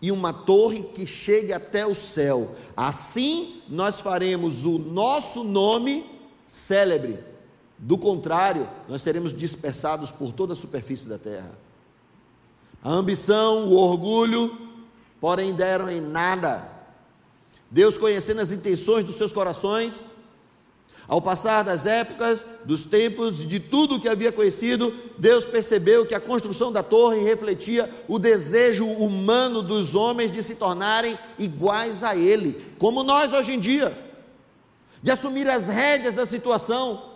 e 0.03 0.13
uma 0.13 0.33
torre 0.33 0.83
que 0.83 1.07
chegue 1.07 1.53
até 1.53 1.87
o 1.87 1.95
céu. 1.95 2.55
Assim 2.77 3.63
nós 3.69 4.01
faremos 4.01 4.65
o 4.65 4.79
nosso 4.79 5.43
nome 5.43 6.05
célebre 6.47 7.19
do 7.79 7.99
contrário, 7.99 8.69
nós 8.89 9.03
seremos 9.03 9.37
dispersados 9.37 10.11
por 10.11 10.33
toda 10.33 10.53
a 10.53 10.57
superfície 10.57 11.07
da 11.07 11.19
terra. 11.19 11.51
A 12.83 12.91
ambição, 12.91 13.67
o 13.69 13.77
orgulho, 13.77 14.57
porém 15.21 15.53
deram 15.53 15.91
em 15.91 16.01
nada. 16.01 16.71
Deus, 17.71 17.99
conhecendo 17.99 18.41
as 18.41 18.53
intenções 18.53 19.05
dos 19.05 19.17
seus 19.17 19.33
corações, 19.33 19.99
ao 21.09 21.23
passar 21.23 21.63
das 21.63 21.87
épocas, 21.87 22.45
dos 22.65 22.85
tempos, 22.85 23.47
de 23.47 23.61
tudo 23.61 23.95
o 23.97 24.01
que 24.01 24.09
havia 24.09 24.33
conhecido, 24.33 24.93
Deus 25.17 25.45
percebeu 25.45 26.05
que 26.05 26.15
a 26.15 26.21
construção 26.21 26.73
da 26.73 26.83
torre 26.83 27.23
refletia 27.23 27.89
o 28.09 28.19
desejo 28.19 28.85
humano 28.87 29.63
dos 29.63 29.95
homens 29.95 30.33
de 30.33 30.43
se 30.43 30.57
tornarem 30.57 31.17
iguais 31.39 32.03
a 32.03 32.17
Ele, 32.17 32.75
como 32.79 33.05
nós 33.05 33.33
hoje 33.33 33.53
em 33.53 33.61
dia, 33.61 33.97
de 35.01 35.11
assumir 35.11 35.49
as 35.49 35.69
rédeas 35.69 36.15
da 36.15 36.27
situação, 36.27 37.13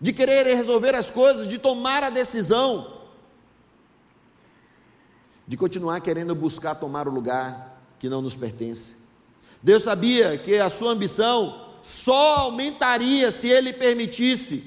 de 0.00 0.12
querer 0.12 0.46
resolver 0.46 0.94
as 0.94 1.10
coisas, 1.10 1.46
de 1.46 1.58
tomar 1.58 2.02
a 2.02 2.10
decisão, 2.10 2.94
de 5.46 5.56
continuar 5.56 6.00
querendo 6.00 6.34
buscar 6.34 6.76
tomar 6.76 7.06
o 7.06 7.10
lugar 7.10 7.78
que 7.98 8.08
não 8.08 8.22
nos 8.22 8.34
pertence. 8.34 8.94
Deus 9.62 9.82
sabia 9.82 10.38
que 10.38 10.58
a 10.58 10.70
sua 10.70 10.92
ambição 10.92 11.63
só 11.84 12.38
aumentaria 12.38 13.30
se 13.30 13.46
ele 13.46 13.70
permitisse, 13.70 14.64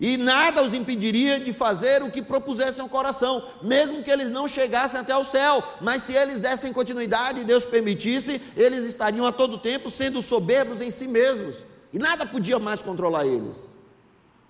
e 0.00 0.16
nada 0.16 0.64
os 0.64 0.74
impediria 0.74 1.38
de 1.38 1.52
fazer 1.52 2.02
o 2.02 2.10
que 2.10 2.20
propusessem 2.20 2.82
ao 2.82 2.88
coração, 2.88 3.42
mesmo 3.62 4.02
que 4.02 4.10
eles 4.10 4.28
não 4.28 4.48
chegassem 4.48 4.98
até 4.98 5.16
o 5.16 5.24
céu, 5.24 5.62
mas 5.80 6.02
se 6.02 6.12
eles 6.12 6.40
dessem 6.40 6.72
continuidade 6.72 7.40
e 7.40 7.44
Deus 7.44 7.64
permitisse, 7.64 8.40
eles 8.56 8.84
estariam 8.84 9.24
a 9.26 9.32
todo 9.32 9.58
tempo 9.58 9.88
sendo 9.88 10.20
soberbos 10.20 10.80
em 10.80 10.90
si 10.90 11.06
mesmos, 11.06 11.64
e 11.92 12.00
nada 12.00 12.26
podia 12.26 12.58
mais 12.58 12.82
controlar 12.82 13.24
eles. 13.24 13.68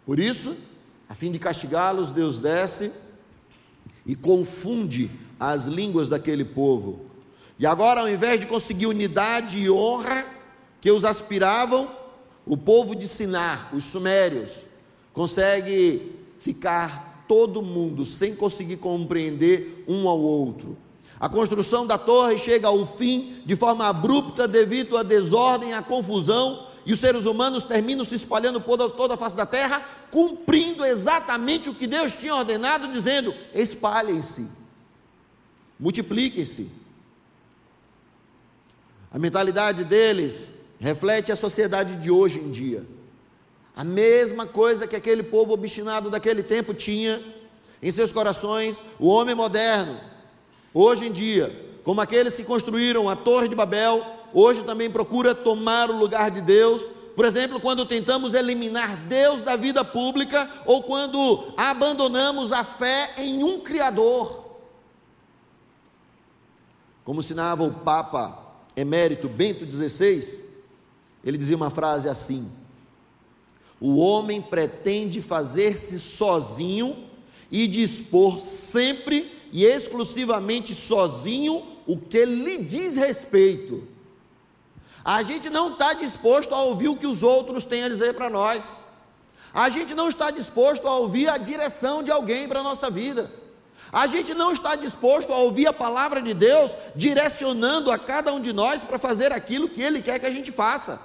Por 0.07 0.19
isso, 0.19 0.57
a 1.07 1.15
fim 1.15 1.31
de 1.31 1.39
castigá-los, 1.39 2.11
Deus 2.11 2.39
desce 2.39 2.91
e 4.07 4.17
confunde 4.17 5.11
as 5.39 5.65
línguas 5.65 6.09
daquele 6.09 6.47
povo. 6.47 7.11
E 7.59 7.67
agora, 7.67 8.01
ao 8.01 8.09
invés 8.09 8.41
de 8.41 8.47
conseguir 8.47 8.87
unidade 8.87 9.59
e 9.59 9.71
honra 9.71 10.38
que 10.81 10.91
os 10.91 11.05
aspiravam, 11.05 11.91
o 12.47 12.57
povo 12.57 12.95
de 12.95 13.07
Sinar, 13.07 13.75
os 13.75 13.85
sumérios, 13.85 14.53
consegue 15.13 16.13
ficar 16.39 17.25
todo 17.29 17.61
mundo 17.61 18.05
sem 18.05 18.35
conseguir 18.35 18.79
compreender 18.79 19.85
um 19.87 20.09
ao 20.09 20.19
outro. 20.19 20.77
A 21.21 21.29
construção 21.29 21.87
da 21.87 21.99
torre 21.99 22.39
chega 22.39 22.69
ao 22.69 22.87
fim 22.87 23.43
de 23.45 23.57
forma 23.57 23.87
abrupta 23.87 24.47
devido 24.47 24.97
à 24.97 25.03
desordem, 25.03 25.75
à 25.75 25.83
confusão 25.83 26.67
e 26.87 26.93
os 26.93 27.01
seres 27.01 27.27
humanos 27.27 27.65
terminam 27.65 28.03
se 28.03 28.15
espalhando 28.15 28.61
por 28.61 28.79
toda 28.93 29.13
a 29.13 29.17
face 29.17 29.37
da 29.37 29.45
terra, 29.45 29.79
cumprindo 30.11 30.85
exatamente 30.87 31.69
o 31.69 31.75
que 31.75 31.87
Deus 31.87 32.13
tinha 32.13 32.35
ordenado, 32.35 32.89
dizendo: 32.89 33.35
espalhem-se, 33.53 34.49
multipliquem-se. 35.79 36.71
A 39.11 39.19
mentalidade 39.19 39.85
deles 39.85 40.51
reflete 40.79 41.33
a 41.33 41.37
sociedade 41.37 41.97
de 41.97 42.11
hoje 42.11 42.39
em 42.39 42.51
dia. 42.51 42.85
A 43.75 43.85
mesma 43.85 44.47
coisa 44.47 44.87
que 44.87 44.97
aquele 44.97 45.23
povo 45.23 45.53
obstinado 45.53 46.11
daquele 46.11 46.43
tempo 46.43 46.75
tinha 46.75 47.23
em 47.83 47.91
seus 47.91 48.11
corações, 48.11 48.81
o 48.99 49.07
homem 49.07 49.35
moderno, 49.35 49.97
hoje 50.75 51.07
em 51.07 51.13
dia, 51.13 51.55
como 51.85 52.01
aqueles 52.01 52.35
que 52.35 52.43
construíram 52.43 53.09
a 53.09 53.15
Torre 53.15 53.49
de 53.49 53.55
Babel, 53.55 54.05
hoje 54.35 54.65
também 54.65 54.91
procura 54.91 55.35
tomar 55.35 55.91
o 55.91 55.97
lugar 55.97 56.31
de 56.31 56.41
Deus. 56.41 56.83
Por 57.15 57.25
exemplo, 57.25 57.61
quando 57.61 57.87
tentamos 57.87 58.35
eliminar 58.35 58.97
Deus 59.07 59.41
da 59.41 59.57
vida 59.57 59.85
pública 59.85 60.49
ou 60.67 60.83
quando 60.83 61.53
abandonamos 61.57 62.53
a 62.53 62.65
fé 62.65 63.15
em 63.19 63.43
um 63.43 63.61
Criador. 63.61 64.45
Como 67.05 67.21
ensinava 67.21 67.65
o 67.65 67.73
Papa 67.73 68.47
emérito 68.77 69.29
Bento 69.29 69.65
XVI, 69.65 70.48
ele 71.29 71.39
dizia 71.39 71.57
uma 71.57 71.71
frase 71.71 72.09
assim: 72.09 72.51
O 73.81 73.99
homem 73.99 74.41
pretende 74.41 75.23
fazer-se 75.23 75.99
sozinho 75.99 76.97
e 77.51 77.67
dispor 77.67 78.39
sempre 78.39 79.33
e 79.53 79.65
exclusivamente 79.65 80.75
sozinho 80.75 81.63
o 81.87 81.97
que 81.97 82.25
lhe 82.25 82.59
diz 82.59 82.97
respeito 82.97 83.87
a 85.09 85.23
gente 85.23 85.49
não 85.49 85.73
está 85.73 85.95
disposto 85.95 86.55
a 86.55 86.61
ouvir 86.61 86.89
o 86.89 86.97
que 86.97 87.07
os 87.07 87.23
outros 87.23 87.65
têm 87.65 87.85
a 87.85 87.89
dizer 87.89 88.13
para 88.13 88.29
nós. 88.29 88.63
A 89.55 89.71
gente 89.71 89.95
não 89.95 90.11
está 90.11 90.31
disposto 90.31 90.87
a 90.87 90.95
ouvir 90.99 91.31
a 91.31 91.39
direção 91.39 92.03
de 92.03 92.11
alguém 92.11 92.47
para 92.47 92.61
a 92.61 92.63
nossa 92.63 92.91
vida. 92.91 93.31
A 93.91 94.07
gente 94.07 94.35
não 94.35 94.53
está 94.53 94.77
disposto 94.77 95.33
a 95.33 95.39
ouvir 95.39 95.67
a 95.67 95.73
palavra 95.73 96.21
de 96.21 96.35
Deus 96.35 96.77
direcionando 96.95 97.91
a 97.91 97.99
cada 97.99 98.35
um 98.35 98.39
de 98.39 98.53
nós 98.53 98.83
para 98.83 98.99
fazer 98.99 99.33
aquilo 99.33 99.67
que 99.67 99.81
Ele 99.81 100.03
quer 100.03 100.19
que 100.19 100.27
a 100.27 100.31
gente 100.31 100.53
faça. 100.53 101.01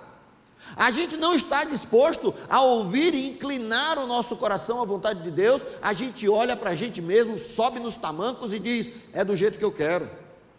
A 0.75 0.91
gente 0.91 1.15
não 1.15 1.35
está 1.35 1.63
disposto 1.63 2.33
a 2.49 2.61
ouvir 2.61 3.13
e 3.13 3.29
inclinar 3.29 3.99
o 3.99 4.07
nosso 4.07 4.35
coração 4.35 4.81
à 4.81 4.85
vontade 4.85 5.21
de 5.21 5.31
Deus. 5.31 5.63
A 5.81 5.93
gente 5.93 6.27
olha 6.27 6.55
para 6.55 6.71
a 6.71 6.75
gente 6.75 7.01
mesmo, 7.01 7.37
sobe 7.37 7.79
nos 7.79 7.95
tamancos 7.95 8.53
e 8.53 8.59
diz: 8.59 8.89
é 9.13 9.23
do 9.23 9.35
jeito 9.35 9.57
que 9.57 9.65
eu 9.65 9.71
quero, 9.71 10.09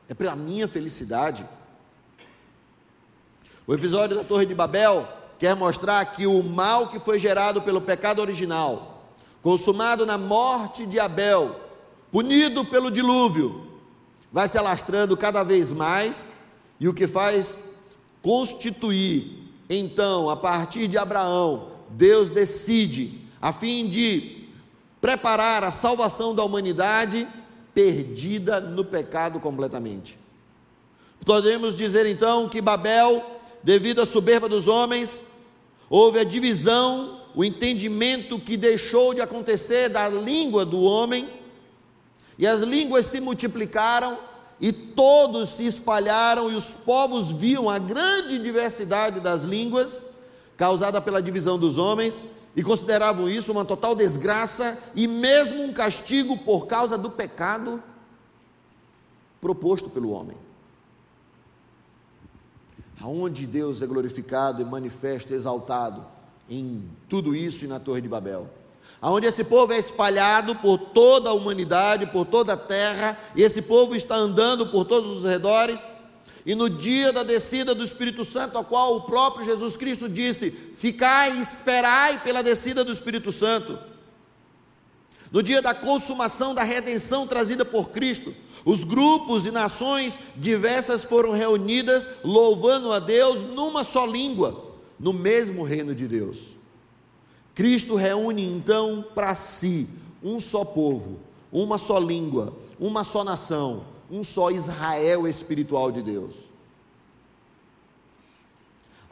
é 0.08 0.14
para 0.14 0.32
a 0.32 0.36
minha 0.36 0.68
felicidade. 0.68 1.46
O 3.66 3.74
episódio 3.74 4.16
da 4.16 4.24
Torre 4.24 4.46
de 4.46 4.54
Babel 4.54 5.08
quer 5.38 5.56
mostrar 5.56 6.04
que 6.04 6.26
o 6.26 6.42
mal 6.42 6.88
que 6.88 7.00
foi 7.00 7.18
gerado 7.18 7.62
pelo 7.62 7.80
pecado 7.80 8.20
original, 8.20 9.10
consumado 9.42 10.06
na 10.06 10.18
morte 10.18 10.86
de 10.86 11.00
Abel, 11.00 11.56
punido 12.12 12.64
pelo 12.64 12.90
dilúvio, 12.90 13.68
vai 14.30 14.48
se 14.48 14.58
alastrando 14.58 15.16
cada 15.16 15.42
vez 15.42 15.72
mais 15.72 16.24
e 16.78 16.88
o 16.88 16.94
que 16.94 17.06
faz 17.06 17.58
constituir, 18.20 19.43
então, 19.68 20.28
a 20.28 20.36
partir 20.36 20.88
de 20.88 20.98
Abraão, 20.98 21.68
Deus 21.90 22.28
decide, 22.28 23.20
a 23.40 23.52
fim 23.52 23.88
de 23.88 24.44
preparar 25.00 25.64
a 25.64 25.70
salvação 25.70 26.34
da 26.34 26.44
humanidade 26.44 27.26
perdida 27.72 28.60
no 28.60 28.84
pecado 28.84 29.40
completamente. 29.40 30.18
Podemos 31.24 31.74
dizer 31.74 32.06
então 32.06 32.48
que 32.48 32.60
Babel 32.60 33.34
devido 33.64 34.02
à 34.02 34.06
soberba 34.06 34.46
dos 34.46 34.68
homens, 34.68 35.18
houve 35.88 36.18
a 36.18 36.24
divisão, 36.24 37.22
o 37.34 37.42
entendimento 37.42 38.38
que 38.38 38.58
deixou 38.58 39.14
de 39.14 39.22
acontecer 39.22 39.88
da 39.88 40.06
língua 40.06 40.66
do 40.66 40.82
homem, 40.82 41.26
E 42.36 42.48
as 42.48 42.62
línguas 42.62 43.06
se 43.06 43.20
multiplicaram, 43.20 44.18
e 44.64 44.72
todos 44.72 45.50
se 45.50 45.66
espalharam, 45.66 46.50
e 46.50 46.54
os 46.54 46.64
povos 46.64 47.30
viam 47.30 47.68
a 47.68 47.78
grande 47.78 48.38
diversidade 48.38 49.20
das 49.20 49.42
línguas, 49.42 50.06
causada 50.56 51.02
pela 51.02 51.20
divisão 51.20 51.58
dos 51.58 51.76
homens, 51.76 52.22
e 52.56 52.62
consideravam 52.62 53.28
isso 53.28 53.52
uma 53.52 53.66
total 53.66 53.94
desgraça 53.94 54.78
e 54.94 55.06
mesmo 55.06 55.62
um 55.62 55.70
castigo 55.70 56.38
por 56.38 56.66
causa 56.66 56.96
do 56.96 57.10
pecado 57.10 57.82
proposto 59.38 59.90
pelo 59.90 60.12
homem. 60.12 60.38
Aonde 63.02 63.46
Deus 63.46 63.82
é 63.82 63.86
glorificado 63.86 64.62
e 64.62 64.64
manifesto, 64.64 65.34
exaltado 65.34 66.06
em 66.48 66.88
tudo 67.06 67.36
isso 67.36 67.66
e 67.66 67.68
na 67.68 67.78
Torre 67.78 68.00
de 68.00 68.08
Babel. 68.08 68.48
Aonde 69.04 69.26
esse 69.26 69.44
povo 69.44 69.70
é 69.70 69.76
espalhado 69.76 70.54
por 70.54 70.78
toda 70.78 71.28
a 71.28 71.34
humanidade, 71.34 72.06
por 72.06 72.24
toda 72.24 72.54
a 72.54 72.56
terra, 72.56 73.18
e 73.36 73.42
esse 73.42 73.60
povo 73.60 73.94
está 73.94 74.16
andando 74.16 74.68
por 74.68 74.86
todos 74.86 75.10
os 75.10 75.24
redores, 75.24 75.78
e 76.46 76.54
no 76.54 76.70
dia 76.70 77.12
da 77.12 77.22
descida 77.22 77.74
do 77.74 77.84
Espírito 77.84 78.24
Santo, 78.24 78.56
ao 78.56 78.64
qual 78.64 78.96
o 78.96 79.02
próprio 79.02 79.44
Jesus 79.44 79.76
Cristo 79.76 80.08
disse: 80.08 80.50
Ficai 80.50 81.36
e 81.36 81.42
esperai 81.42 82.18
pela 82.20 82.42
descida 82.42 82.82
do 82.82 82.90
Espírito 82.90 83.30
Santo. 83.30 83.78
No 85.30 85.42
dia 85.42 85.60
da 85.60 85.74
consumação 85.74 86.54
da 86.54 86.62
redenção 86.62 87.26
trazida 87.26 87.62
por 87.62 87.90
Cristo, 87.90 88.34
os 88.64 88.84
grupos 88.84 89.44
e 89.44 89.50
nações 89.50 90.18
diversas 90.34 91.02
foram 91.02 91.32
reunidas, 91.32 92.08
louvando 92.24 92.90
a 92.90 92.98
Deus 93.00 93.42
numa 93.42 93.84
só 93.84 94.06
língua, 94.06 94.74
no 94.98 95.12
mesmo 95.12 95.62
reino 95.62 95.94
de 95.94 96.08
Deus. 96.08 96.54
Cristo 97.54 97.94
reúne 97.94 98.44
então 98.44 99.04
para 99.14 99.34
si 99.34 99.88
um 100.22 100.40
só 100.40 100.64
povo, 100.64 101.20
uma 101.52 101.78
só 101.78 101.98
língua, 101.98 102.52
uma 102.80 103.04
só 103.04 103.22
nação, 103.22 103.84
um 104.10 104.24
só 104.24 104.50
Israel 104.50 105.28
espiritual 105.28 105.92
de 105.92 106.02
Deus. 106.02 106.36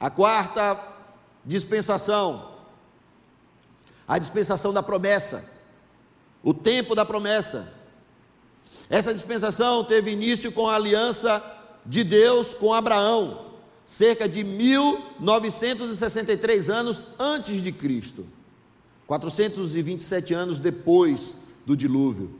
A 0.01 0.11
quarta 0.11 0.76
dispensação, 1.45 2.51
a 4.09 4.18
dispensação 4.18 4.72
da 4.72 4.82
promessa, 4.82 5.49
o 6.43 6.53
tempo 6.53 6.95
da 6.95 7.05
promessa. 7.05 7.72
Essa 8.90 9.14
dispensação 9.14 9.84
teve 9.84 10.11
início 10.11 10.51
com 10.51 10.68
a 10.68 10.74
aliança 10.74 11.43
de 11.86 12.03
Deus 12.03 12.53
com 12.53 12.74
Abraão, 12.74 13.52
cerca 13.97 14.26
de 14.26 14.43
1963 14.43 16.70
anos 16.70 17.03
antes 17.18 17.61
de 17.61 17.70
Cristo, 17.70 18.26
427 19.07 20.32
anos 20.32 20.59
depois 20.59 21.34
do 21.66 21.76
dilúvio. 21.76 22.30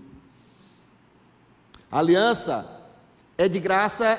A 1.90 1.98
aliança 1.98 2.66
é 3.36 3.46
de 3.48 3.61
graça 3.61 4.18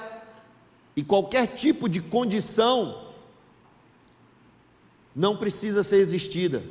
e 0.96 1.04
qualquer 1.04 1.48
tipo 1.48 1.90
de 1.90 2.02
condição 2.02 3.02
não 5.16 5.36
precisa 5.36 5.82
ser 5.82 5.96
existida. 5.96 6.64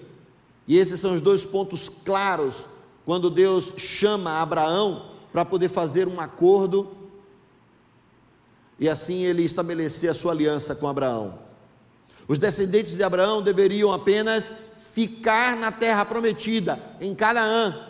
E 0.68 0.76
esses 0.76 1.00
são 1.00 1.16
os 1.16 1.20
dois 1.20 1.44
pontos 1.44 1.90
claros 2.04 2.58
quando 3.04 3.28
Deus 3.28 3.72
chama 3.76 4.40
Abraão 4.40 5.06
para 5.32 5.44
poder 5.44 5.68
fazer 5.68 6.06
um 6.06 6.20
acordo 6.20 7.01
e 8.78 8.88
assim 8.88 9.22
ele 9.24 9.42
estabelecer 9.42 10.10
a 10.10 10.14
sua 10.14 10.32
aliança 10.32 10.74
com 10.74 10.88
Abraão. 10.88 11.38
Os 12.26 12.38
descendentes 12.38 12.96
de 12.96 13.02
Abraão 13.02 13.42
deveriam 13.42 13.92
apenas 13.92 14.52
ficar 14.94 15.56
na 15.56 15.72
terra 15.72 16.04
prometida, 16.04 16.78
em 17.00 17.14
Canaã, 17.14 17.88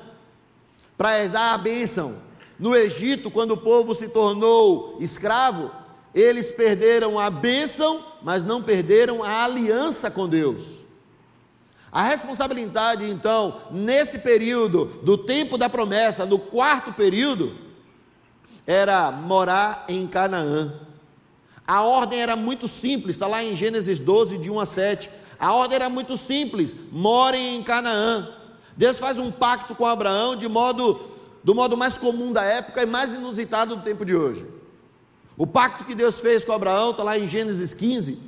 para 0.97 1.21
herdar 1.21 1.55
a 1.55 1.59
bênção 1.59 2.17
no 2.63 2.77
Egito, 2.77 3.29
quando 3.29 3.55
o 3.55 3.57
povo 3.57 3.93
se 3.93 4.07
tornou 4.07 4.97
escravo, 5.01 5.69
eles 6.15 6.49
perderam 6.53 7.19
a 7.19 7.29
bênção, 7.29 8.05
mas 8.23 8.45
não 8.45 8.63
perderam 8.63 9.25
a 9.25 9.43
aliança 9.43 10.09
com 10.09 10.29
Deus. 10.29 10.83
A 11.91 12.05
responsabilidade, 12.05 13.11
então, 13.11 13.61
nesse 13.71 14.19
período 14.19 14.85
do 15.03 15.19
tempo 15.19 15.59
da 15.59 15.69
promessa, 15.69 16.25
no 16.25 16.39
quarto 16.39 16.93
período, 16.93 17.53
era 18.67 19.11
morar 19.11 19.85
em 19.89 20.07
Canaã. 20.07 20.73
A 21.67 21.83
ordem 21.83 22.21
era 22.21 22.37
muito 22.37 22.67
simples, 22.67 23.17
está 23.17 23.27
lá 23.27 23.43
em 23.43 23.57
Gênesis 23.57 23.99
12, 23.99 24.39
de 24.39 24.51
1 24.51 24.61
a 24.61 24.67
7. 24.67 25.11
A 25.39 25.53
ordem 25.53 25.77
era 25.77 25.89
muito 25.89 26.17
simples: 26.17 26.75
morem 26.91 27.57
em 27.57 27.63
Canaã. 27.63 28.29
Deus 28.77 28.99
faz 28.99 29.19
um 29.19 29.31
pacto 29.31 29.75
com 29.75 29.87
Abraão 29.87 30.37
de 30.37 30.49
modo 30.49 31.13
do 31.45 31.55
modo 31.55 31.77
mais 31.77 31.99
comum 31.99 32.33
da 32.33 32.45
época 32.45 32.83
e 32.83 32.87
mais 32.87 33.13
inusitado 33.13 33.77
do 33.77 33.83
tempo 33.83 34.05
de 34.05 34.15
hoje. 34.15 34.47
O 35.37 35.47
pacto 35.47 35.85
que 35.85 35.95
Deus 35.95 36.17
fez 36.17 36.45
com 36.45 36.53
Abraão, 36.53 36.91
está 36.91 37.03
lá 37.03 37.19
em 37.19 37.27
Gênesis 37.27 37.75
15, 37.75 38.19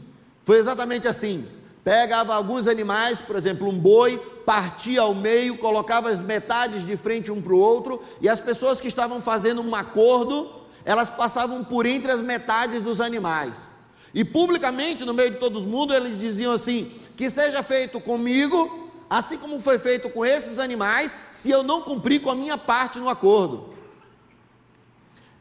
foi 0.43 0.59
exatamente 0.59 1.07
assim: 1.07 1.47
pegava 1.83 2.35
alguns 2.35 2.67
animais, 2.67 3.19
por 3.19 3.37
exemplo, 3.37 3.69
um 3.69 3.79
boi, 3.79 4.21
partia 4.45 5.01
ao 5.01 5.15
meio, 5.15 5.59
colocava 5.59 6.09
as 6.09 6.21
metades 6.21 6.85
de 6.87 6.97
frente 6.97 7.31
um 7.31 7.41
para 7.41 7.55
o 7.55 7.59
outro, 7.59 8.03
e 8.21 8.29
as 8.29 8.41
pessoas 8.41 8.81
que 8.81 8.89
estavam 8.89 9.21
fazendo 9.21 9.63
um 9.63 9.75
acordo, 9.75 10.51
elas 10.85 11.09
passavam 11.09 11.65
por 11.65 11.87
entre 11.87 12.13
as 12.13 12.21
metades 12.21 12.83
dos 12.83 13.01
animais. 13.01 13.75
E 14.13 14.25
publicamente, 14.25 15.05
no 15.05 15.13
meio 15.13 15.31
de 15.31 15.39
todo 15.39 15.61
mundo, 15.61 15.93
eles 15.93 16.17
diziam 16.17 16.53
assim: 16.53 16.91
que 17.17 17.29
seja 17.29 17.63
feito 17.63 18.01
comigo, 18.01 18.91
assim 19.11 19.37
como 19.37 19.61
foi 19.61 19.79
feito 19.79 20.09
com 20.11 20.25
esses 20.25 20.59
animais, 20.59 21.15
se 21.33 21.51
eu 21.51 21.63
não 21.63 21.83
cumprir 21.83 22.21
com 22.21 22.31
a 22.31 22.35
minha 22.35 22.57
parte 22.57 22.99
no 22.99 23.09
acordo. 23.09 23.75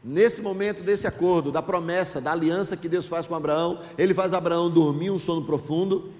Nesse 0.02 0.42
momento 0.42 0.82
desse 0.82 1.06
acordo, 1.06 1.50
da 1.50 1.62
promessa, 1.62 2.20
da 2.20 2.32
aliança 2.32 2.76
que 2.76 2.88
Deus 2.88 3.06
faz 3.06 3.26
com 3.26 3.34
Abraão, 3.34 3.78
ele 3.96 4.12
faz 4.12 4.34
Abraão 4.34 4.68
dormir 4.68 5.10
um 5.10 5.18
sono 5.18 5.46
profundo, 5.46 6.12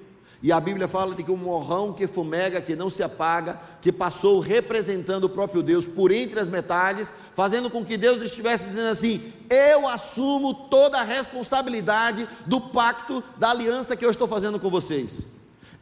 e 0.45 0.53
a 0.53 0.61
Bíblia 0.61 0.87
fala 0.87 1.15
de 1.15 1.23
que 1.23 1.31
um 1.31 1.39
morrão 1.39 1.95
que 1.95 2.07
fumega, 2.07 2.61
que 2.61 2.77
não 2.77 2.91
se 2.91 3.03
apaga, 3.03 3.59
que 3.81 3.91
passou 3.91 4.41
representando 4.41 5.25
o 5.25 5.29
próprio 5.31 5.63
Deus 5.63 5.87
por 5.87 6.13
entre 6.13 6.39
as 6.39 6.49
metades, 6.49 7.11
fazendo 7.35 7.71
com 7.71 7.83
que 7.83 7.97
Deus 7.97 8.21
estivesse 8.21 8.67
dizendo 8.67 8.89
assim: 8.89 9.33
Eu 9.49 9.89
assumo 9.89 10.53
toda 10.53 10.99
a 10.99 11.03
responsabilidade 11.03 12.29
do 12.45 12.61
pacto, 12.61 13.25
da 13.39 13.49
aliança 13.49 13.97
que 13.97 14.05
eu 14.05 14.11
estou 14.11 14.29
fazendo 14.29 14.61
com 14.61 14.69
vocês. 14.69 15.27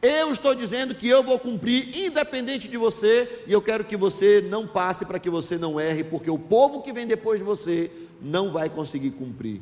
Eu 0.01 0.31
estou 0.31 0.55
dizendo 0.55 0.95
que 0.95 1.09
eu 1.09 1.25
vou 1.25 1.41
cumprir, 1.41 1.99
independente 1.99 2.69
de 2.69 2.77
você, 2.77 3.43
e 3.49 3.53
eu 3.53 3.61
quero 3.61 3.83
que 3.83 3.97
você 3.97 4.47
não 4.49 4.65
passe 4.65 5.05
para 5.05 5.19
que 5.19 5.29
você 5.29 5.59
não 5.59 5.81
erre, 5.81 6.05
porque 6.05 6.31
o 6.31 6.39
povo 6.39 6.83
que 6.83 6.93
vem 6.93 7.09
depois 7.09 7.41
de 7.41 7.45
você 7.45 7.91
não 8.21 8.53
vai 8.53 8.71
conseguir 8.71 9.11
cumprir. 9.11 9.61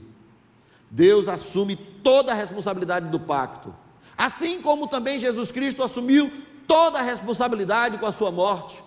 Deus 0.91 1.27
assume 1.27 1.75
toda 1.75 2.33
a 2.33 2.35
responsabilidade 2.35 3.09
do 3.09 3.19
pacto, 3.19 3.75
assim 4.21 4.61
como 4.61 4.87
também 4.87 5.19
Jesus 5.19 5.51
Cristo 5.51 5.83
assumiu 5.83 6.31
toda 6.67 6.99
a 6.99 7.03
responsabilidade 7.03 7.97
com 7.97 8.05
a 8.05 8.13
sua 8.13 8.31
morte. 8.31 8.79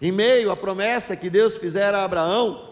Em 0.00 0.10
meio 0.10 0.50
à 0.50 0.56
promessa 0.56 1.14
que 1.14 1.28
Deus 1.28 1.58
fizera 1.58 1.98
a 1.98 2.04
Abraão, 2.04 2.70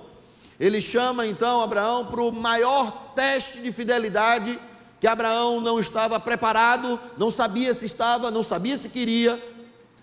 ele 0.58 0.80
chama 0.80 1.26
então 1.26 1.60
Abraão 1.60 2.06
para 2.06 2.22
o 2.22 2.32
maior 2.32 3.12
teste 3.14 3.60
de 3.60 3.70
fidelidade 3.70 4.58
que 4.98 5.06
Abraão 5.06 5.60
não 5.60 5.78
estava 5.78 6.18
preparado, 6.18 6.98
não 7.18 7.30
sabia 7.30 7.74
se 7.74 7.84
estava, 7.84 8.30
não 8.30 8.42
sabia 8.42 8.78
se 8.78 8.88
queria, 8.88 9.38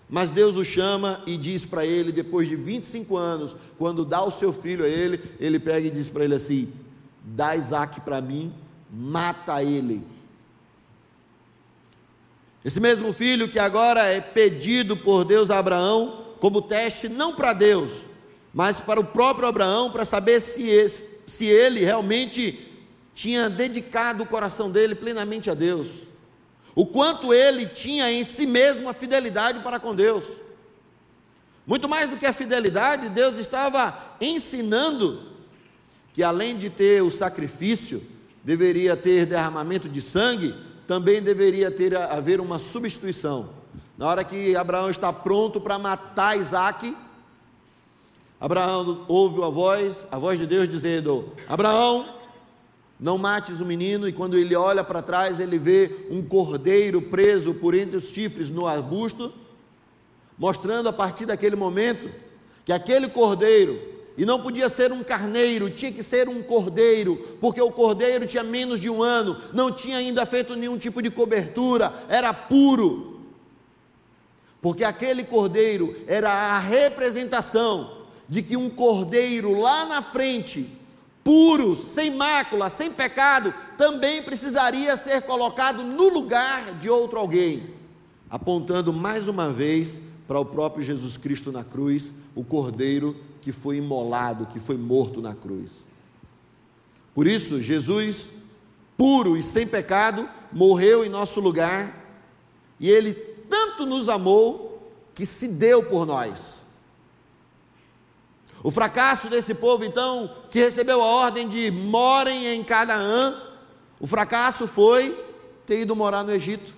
mas 0.08 0.30
Deus 0.30 0.56
o 0.56 0.64
chama 0.64 1.20
e 1.26 1.36
diz 1.36 1.64
para 1.64 1.84
ele, 1.84 2.12
depois 2.12 2.48
de 2.48 2.54
25 2.54 3.16
anos, 3.16 3.56
quando 3.76 4.04
dá 4.04 4.22
o 4.22 4.30
seu 4.30 4.52
filho 4.52 4.84
a 4.84 4.88
ele, 4.88 5.20
ele 5.40 5.58
pega 5.58 5.88
e 5.88 5.90
diz 5.90 6.08
para 6.08 6.22
ele 6.22 6.36
assim: 6.36 6.72
dá 7.24 7.56
Isaac 7.56 8.02
para 8.02 8.20
mim, 8.20 8.52
mata 8.88 9.62
ele. 9.64 10.04
Esse 12.64 12.78
mesmo 12.78 13.12
filho 13.12 13.48
que 13.48 13.58
agora 13.58 14.02
é 14.02 14.20
pedido 14.20 14.96
por 14.96 15.24
Deus 15.24 15.50
a 15.50 15.58
Abraão 15.58 16.26
como 16.38 16.62
teste, 16.62 17.08
não 17.08 17.34
para 17.34 17.52
Deus, 17.52 18.02
mas 18.52 18.78
para 18.78 19.00
o 19.00 19.04
próprio 19.04 19.48
Abraão, 19.48 19.90
para 19.90 20.04
saber 20.04 20.40
se, 20.40 20.68
esse, 20.68 21.06
se 21.26 21.44
ele 21.44 21.80
realmente 21.80 22.68
tinha 23.14 23.48
dedicado 23.50 24.22
o 24.22 24.26
coração 24.26 24.70
dele 24.70 24.94
plenamente 24.94 25.50
a 25.50 25.54
Deus, 25.54 25.90
o 26.74 26.86
quanto 26.86 27.34
ele 27.34 27.66
tinha 27.66 28.10
em 28.10 28.24
si 28.24 28.46
mesmo 28.46 28.88
a 28.88 28.94
fidelidade 28.94 29.60
para 29.60 29.78
com 29.78 29.94
Deus. 29.94 30.24
Muito 31.66 31.88
mais 31.88 32.08
do 32.08 32.16
que 32.16 32.26
a 32.26 32.32
fidelidade, 32.32 33.08
Deus 33.08 33.36
estava 33.36 34.16
ensinando 34.20 35.30
que 36.12 36.22
além 36.22 36.56
de 36.56 36.70
ter 36.70 37.02
o 37.02 37.10
sacrifício, 37.10 38.02
deveria 38.42 38.96
ter 38.96 39.26
derramamento 39.26 39.88
de 39.88 40.00
sangue, 40.00 40.54
também 40.90 41.22
deveria 41.22 41.70
ter 41.70 41.96
haver 41.96 42.40
uma 42.40 42.58
substituição. 42.58 43.50
Na 43.96 44.08
hora 44.08 44.24
que 44.24 44.56
Abraão 44.56 44.90
está 44.90 45.12
pronto 45.12 45.60
para 45.60 45.78
matar 45.78 46.36
Isaac, 46.36 46.96
Abraão 48.40 49.04
ouve 49.06 49.40
a 49.40 49.48
voz, 49.48 50.04
a 50.10 50.18
voz 50.18 50.36
de 50.36 50.48
Deus 50.48 50.68
dizendo: 50.68 51.32
Abraão, 51.48 52.12
não 52.98 53.16
mates 53.16 53.60
o 53.60 53.64
menino, 53.64 54.08
e 54.08 54.12
quando 54.12 54.36
ele 54.36 54.56
olha 54.56 54.82
para 54.82 55.00
trás, 55.00 55.38
ele 55.38 55.60
vê 55.60 56.08
um 56.10 56.24
cordeiro 56.24 57.00
preso 57.00 57.54
por 57.54 57.72
entre 57.72 57.96
os 57.96 58.08
chifres 58.08 58.50
no 58.50 58.66
arbusto, 58.66 59.32
mostrando 60.36 60.88
a 60.88 60.92
partir 60.92 61.24
daquele 61.24 61.54
momento 61.54 62.10
que 62.64 62.72
aquele 62.72 63.08
cordeiro 63.08 63.78
E 64.16 64.24
não 64.24 64.40
podia 64.40 64.68
ser 64.68 64.92
um 64.92 65.02
carneiro, 65.02 65.70
tinha 65.70 65.92
que 65.92 66.02
ser 66.02 66.28
um 66.28 66.42
cordeiro, 66.42 67.16
porque 67.40 67.60
o 67.60 67.70
cordeiro 67.70 68.26
tinha 68.26 68.42
menos 68.42 68.78
de 68.78 68.90
um 68.90 69.02
ano, 69.02 69.36
não 69.52 69.70
tinha 69.70 69.96
ainda 69.96 70.26
feito 70.26 70.56
nenhum 70.56 70.76
tipo 70.76 71.00
de 71.00 71.10
cobertura, 71.10 71.92
era 72.08 72.32
puro. 72.34 73.20
Porque 74.60 74.84
aquele 74.84 75.24
cordeiro 75.24 75.96
era 76.06 76.30
a 76.30 76.58
representação 76.58 77.98
de 78.28 78.42
que 78.42 78.56
um 78.56 78.68
cordeiro 78.68 79.58
lá 79.58 79.86
na 79.86 80.02
frente, 80.02 80.70
puro, 81.24 81.74
sem 81.74 82.10
mácula, 82.10 82.68
sem 82.68 82.90
pecado, 82.90 83.54
também 83.78 84.22
precisaria 84.22 84.96
ser 84.96 85.22
colocado 85.22 85.82
no 85.82 86.08
lugar 86.08 86.74
de 86.78 86.90
outro 86.90 87.18
alguém, 87.18 87.62
apontando 88.28 88.92
mais 88.92 89.28
uma 89.28 89.48
vez 89.48 90.00
para 90.28 90.38
o 90.38 90.44
próprio 90.44 90.84
Jesus 90.84 91.16
Cristo 91.16 91.50
na 91.50 91.64
cruz, 91.64 92.12
o 92.34 92.44
cordeiro 92.44 93.16
que 93.40 93.52
foi 93.52 93.76
imolado, 93.76 94.46
que 94.46 94.60
foi 94.60 94.76
morto 94.76 95.20
na 95.20 95.34
cruz. 95.34 95.84
Por 97.14 97.26
isso, 97.26 97.60
Jesus, 97.60 98.28
puro 98.96 99.36
e 99.36 99.42
sem 99.42 99.66
pecado, 99.66 100.28
morreu 100.52 101.04
em 101.04 101.08
nosso 101.08 101.40
lugar, 101.40 101.94
e 102.78 102.88
ele 102.88 103.12
tanto 103.48 103.84
nos 103.84 104.08
amou 104.08 104.92
que 105.14 105.26
se 105.26 105.48
deu 105.48 105.82
por 105.82 106.06
nós. 106.06 106.60
O 108.62 108.70
fracasso 108.70 109.28
desse 109.28 109.54
povo, 109.54 109.84
então, 109.84 110.30
que 110.50 110.58
recebeu 110.58 111.02
a 111.02 111.06
ordem 111.06 111.48
de 111.48 111.70
morem 111.70 112.46
em 112.46 112.62
Canaã, 112.62 113.34
o 113.98 114.06
fracasso 114.06 114.66
foi 114.68 115.18
ter 115.66 115.80
ido 115.80 115.96
morar 115.96 116.22
no 116.24 116.32
Egito. 116.32 116.72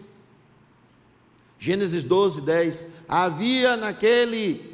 Gênesis 1.58 2.02
12, 2.04 2.40
10. 2.40 2.84
Havia 3.08 3.76
naquele 3.76 4.71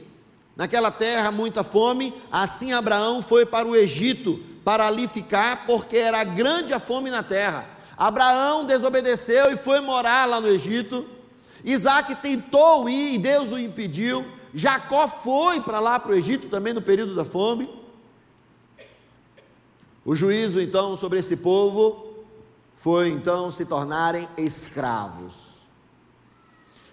naquela 0.58 0.90
terra 0.90 1.30
muita 1.30 1.62
fome, 1.62 2.12
assim 2.32 2.72
Abraão 2.72 3.22
foi 3.22 3.46
para 3.46 3.66
o 3.66 3.76
Egito 3.76 4.40
para 4.64 4.88
ali 4.88 5.06
ficar, 5.06 5.64
porque 5.66 5.96
era 5.96 6.22
grande 6.24 6.74
a 6.74 6.80
fome 6.80 7.08
na 7.10 7.22
terra. 7.22 7.64
Abraão 7.96 8.66
desobedeceu 8.66 9.50
e 9.52 9.56
foi 9.56 9.80
morar 9.80 10.28
lá 10.28 10.40
no 10.40 10.48
Egito. 10.48 11.06
Isaac 11.64 12.16
tentou 12.16 12.88
ir 12.88 13.14
e 13.14 13.18
Deus 13.18 13.52
o 13.52 13.58
impediu. 13.58 14.24
Jacó 14.52 15.08
foi 15.08 15.60
para 15.60 15.80
lá 15.80 15.98
para 15.98 16.12
o 16.12 16.14
Egito 16.14 16.48
também 16.48 16.74
no 16.74 16.82
período 16.82 17.14
da 17.14 17.24
fome. 17.24 17.68
O 20.04 20.14
juízo 20.14 20.60
então 20.60 20.96
sobre 20.96 21.20
esse 21.20 21.36
povo 21.36 22.24
foi 22.76 23.08
então 23.08 23.50
se 23.50 23.64
tornarem 23.64 24.28
escravos. 24.36 25.47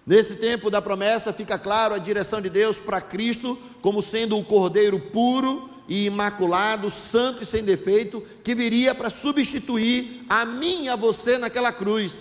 Nesse 0.06 0.36
tempo 0.36 0.70
da 0.70 0.82
promessa 0.82 1.34
fica 1.34 1.58
claro 1.58 1.96
a 1.96 1.98
direção 1.98 2.40
de 2.40 2.50
Deus 2.50 2.78
para 2.78 3.02
Cristo 3.02 3.58
como 3.82 4.04
sendo 4.04 4.38
o 4.38 4.46
cordeiro 4.46 5.00
puro 5.00 5.68
e 5.88 6.06
imaculado, 6.06 6.90
santo 6.92 7.42
e 7.42 7.46
sem 7.46 7.64
defeito, 7.64 8.22
que 8.44 8.54
viria 8.54 8.94
para 8.94 9.10
substituir 9.10 10.24
a 10.30 10.46
mim 10.46 10.84
e 10.84 10.90
a 10.90 10.96
você 10.96 11.40
naquela 11.40 11.72
cruz. 11.72 12.14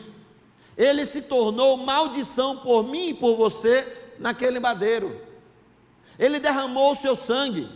Ele 0.76 1.04
se 1.04 1.22
tornou 1.22 1.76
maldição 1.76 2.56
por 2.58 2.84
mim 2.84 3.10
e 3.10 3.14
por 3.14 3.36
você 3.36 3.86
naquele 4.18 4.58
madeiro. 4.58 5.14
Ele 6.18 6.40
derramou 6.40 6.92
o 6.92 6.96
seu 6.96 7.14
sangue. 7.14 7.68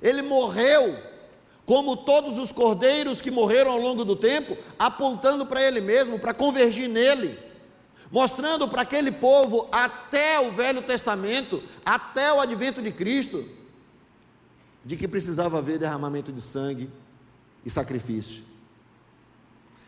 Ele 0.00 0.22
morreu 0.22 0.96
como 1.66 1.96
todos 1.96 2.38
os 2.38 2.50
cordeiros 2.50 3.20
que 3.20 3.30
morreram 3.30 3.72
ao 3.72 3.78
longo 3.78 4.04
do 4.04 4.16
tempo, 4.16 4.56
apontando 4.78 5.44
para 5.44 5.62
ele 5.62 5.80
mesmo, 5.80 6.18
para 6.18 6.32
convergir 6.32 6.88
nele 6.88 7.47
mostrando 8.10 8.66
para 8.68 8.82
aquele 8.82 9.12
povo 9.12 9.68
até 9.70 10.40
o 10.40 10.50
Velho 10.50 10.82
Testamento, 10.82 11.62
até 11.84 12.32
o 12.32 12.40
advento 12.40 12.80
de 12.80 12.90
Cristo, 12.90 13.44
de 14.84 14.96
que 14.96 15.06
precisava 15.06 15.58
haver 15.58 15.78
derramamento 15.78 16.32
de 16.32 16.40
sangue 16.40 16.88
e 17.64 17.70
sacrifício. 17.70 18.42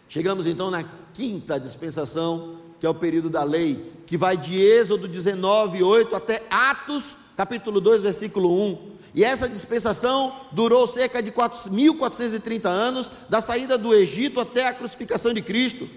Chegamos 0.08 0.46
então 0.46 0.70
na 0.70 0.84
quinta 1.14 1.58
dispensação, 1.58 2.56
que 2.78 2.86
é 2.86 2.88
o 2.88 2.94
período 2.94 3.30
da 3.30 3.44
lei, 3.44 3.92
que 4.06 4.16
vai 4.16 4.36
de 4.36 4.60
Êxodo 4.60 5.06
19, 5.06 5.82
8 5.82 6.16
até 6.16 6.42
Atos, 6.50 7.16
capítulo 7.36 7.80
2, 7.80 8.02
versículo 8.02 8.52
1. 8.72 8.90
E 9.14 9.24
essa 9.24 9.48
dispensação 9.48 10.34
durou 10.52 10.86
cerca 10.86 11.22
de 11.22 11.32
1430 11.70 12.68
anos, 12.68 13.10
da 13.28 13.40
saída 13.40 13.78
do 13.78 13.94
Egito 13.94 14.40
até 14.40 14.66
a 14.68 14.74
crucificação 14.74 15.32
de 15.32 15.42
Cristo. 15.42 15.88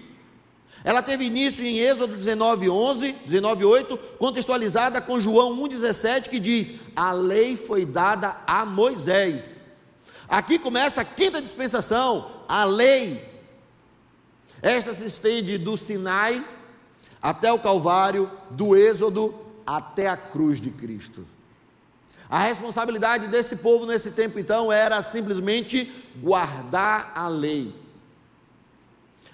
Ela 0.84 1.02
teve 1.02 1.24
início 1.24 1.64
em 1.64 1.78
Êxodo 1.78 2.14
19, 2.14 2.68
11, 2.68 3.12
19, 3.24 3.64
8, 3.64 3.96
contextualizada 4.18 5.00
com 5.00 5.18
João 5.18 5.56
1,17, 5.62 6.28
que 6.28 6.38
diz: 6.38 6.72
A 6.94 7.10
lei 7.10 7.56
foi 7.56 7.86
dada 7.86 8.36
a 8.46 8.66
Moisés. 8.66 9.48
Aqui 10.28 10.58
começa 10.58 11.00
a 11.00 11.04
quinta 11.04 11.40
dispensação, 11.40 12.30
a 12.46 12.64
lei. 12.64 13.24
Esta 14.60 14.92
se 14.92 15.06
estende 15.06 15.56
do 15.56 15.74
Sinai 15.74 16.44
até 17.20 17.50
o 17.50 17.58
Calvário, 17.58 18.30
do 18.50 18.76
Êxodo 18.76 19.34
até 19.66 20.08
a 20.08 20.16
cruz 20.18 20.60
de 20.60 20.70
Cristo. 20.70 21.26
A 22.28 22.40
responsabilidade 22.40 23.28
desse 23.28 23.56
povo 23.56 23.86
nesse 23.86 24.10
tempo, 24.10 24.38
então, 24.38 24.70
era 24.70 25.02
simplesmente 25.02 25.90
guardar 26.16 27.12
a 27.14 27.28
lei. 27.28 27.83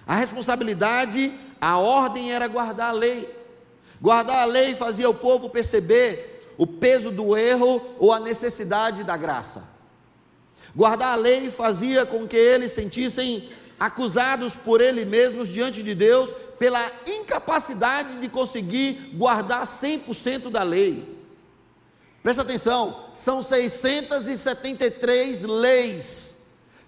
A 0.05 0.15
responsabilidade, 0.15 1.33
a 1.59 1.77
ordem 1.77 2.31
era 2.31 2.47
guardar 2.47 2.89
a 2.89 2.93
lei. 2.93 3.29
Guardar 4.01 4.39
a 4.39 4.45
lei 4.45 4.73
fazia 4.75 5.09
o 5.09 5.13
povo 5.13 5.49
perceber 5.49 6.53
o 6.57 6.65
peso 6.65 7.11
do 7.11 7.37
erro 7.37 7.79
ou 7.99 8.11
a 8.11 8.19
necessidade 8.19 9.03
da 9.03 9.15
graça. 9.15 9.63
Guardar 10.75 11.13
a 11.13 11.15
lei 11.15 11.51
fazia 11.51 12.03
com 12.05 12.27
que 12.27 12.37
eles 12.37 12.71
sentissem 12.71 13.49
acusados 13.79 14.53
por 14.53 14.81
eles 14.81 15.07
mesmos 15.07 15.47
diante 15.47 15.83
de 15.83 15.95
Deus 15.95 16.33
pela 16.59 16.91
incapacidade 17.07 18.17
de 18.17 18.27
conseguir 18.29 19.15
guardar 19.15 19.65
100% 19.65 20.51
da 20.51 20.63
lei. 20.63 21.17
Presta 22.21 22.43
atenção, 22.43 23.05
são 23.15 23.41
673 23.41 25.41
leis 25.43 26.30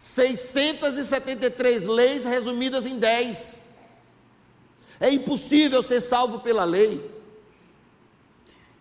673 0.04 1.86
leis 1.88 2.26
resumidas 2.26 2.86
em 2.86 3.00
10. 3.00 3.60
É 5.00 5.10
impossível 5.10 5.82
ser 5.82 6.02
salvo 6.02 6.40
pela 6.40 6.66
lei. 6.66 7.10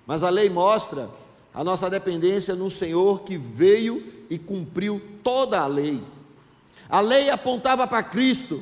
Mas 0.04 0.24
a 0.24 0.28
lei 0.30 0.50
mostra 0.50 1.08
a 1.54 1.62
nossa 1.62 1.88
dependência 1.88 2.56
no 2.56 2.68
Senhor 2.68 3.20
que 3.22 3.38
veio 3.38 4.04
e 4.28 4.36
cumpriu 4.36 5.00
toda 5.22 5.60
a 5.60 5.66
lei. 5.66 6.02
A 6.88 7.00
lei 7.00 7.30
apontava 7.30 7.86
para 7.86 8.02
Cristo, 8.02 8.60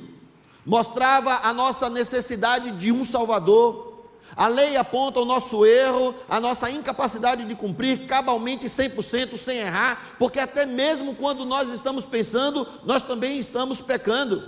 mostrava 0.64 1.40
a 1.48 1.54
nossa 1.54 1.88
necessidade 1.88 2.72
de 2.72 2.92
um 2.92 3.02
Salvador. 3.02 3.89
A 4.36 4.46
lei 4.46 4.76
aponta 4.76 5.20
o 5.20 5.24
nosso 5.24 5.66
erro, 5.66 6.14
a 6.28 6.38
nossa 6.38 6.70
incapacidade 6.70 7.44
de 7.44 7.54
cumprir 7.54 8.06
cabalmente 8.06 8.66
100% 8.66 9.36
sem 9.36 9.58
errar, 9.58 10.14
porque 10.18 10.38
até 10.38 10.64
mesmo 10.64 11.14
quando 11.14 11.44
nós 11.44 11.70
estamos 11.70 12.04
pensando, 12.04 12.66
nós 12.84 13.02
também 13.02 13.38
estamos 13.38 13.80
pecando. 13.80 14.42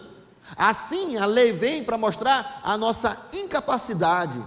Assim, 0.56 1.16
a 1.16 1.26
lei 1.26 1.52
vem 1.52 1.84
para 1.84 1.98
mostrar 1.98 2.60
a 2.62 2.76
nossa 2.76 3.16
incapacidade, 3.32 4.42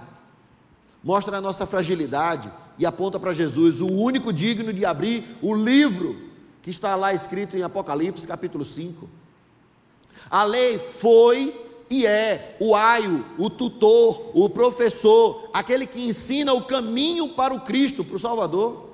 mostra 1.04 1.38
a 1.38 1.42
nossa 1.42 1.66
fragilidade 1.66 2.52
e 2.78 2.86
aponta 2.86 3.20
para 3.20 3.34
Jesus, 3.34 3.82
o 3.82 3.88
único 3.88 4.32
digno 4.34 4.74
de 4.74 4.86
abrir 4.86 5.38
o 5.42 5.54
livro 5.54 6.32
que 6.62 6.70
está 6.70 6.96
lá 6.96 7.14
escrito 7.14 7.56
em 7.56 7.64
Apocalipse, 7.64 8.28
capítulo 8.28 8.66
5. 8.66 9.10
A 10.30 10.44
lei 10.44 10.80
foi 10.80 11.65
e 11.90 12.06
é 12.06 12.56
o 12.60 12.76
aio, 12.76 13.24
o 13.38 13.50
tutor, 13.50 14.32
o 14.34 14.50
professor, 14.50 15.50
aquele 15.54 15.86
que 15.86 16.02
ensina 16.02 16.54
o 16.54 16.66
caminho 16.66 17.30
para 17.30 17.54
o 17.54 17.62
Cristo, 17.62 18.04
para 18.04 18.16
o 18.16 18.20
Salvador. 18.20 18.90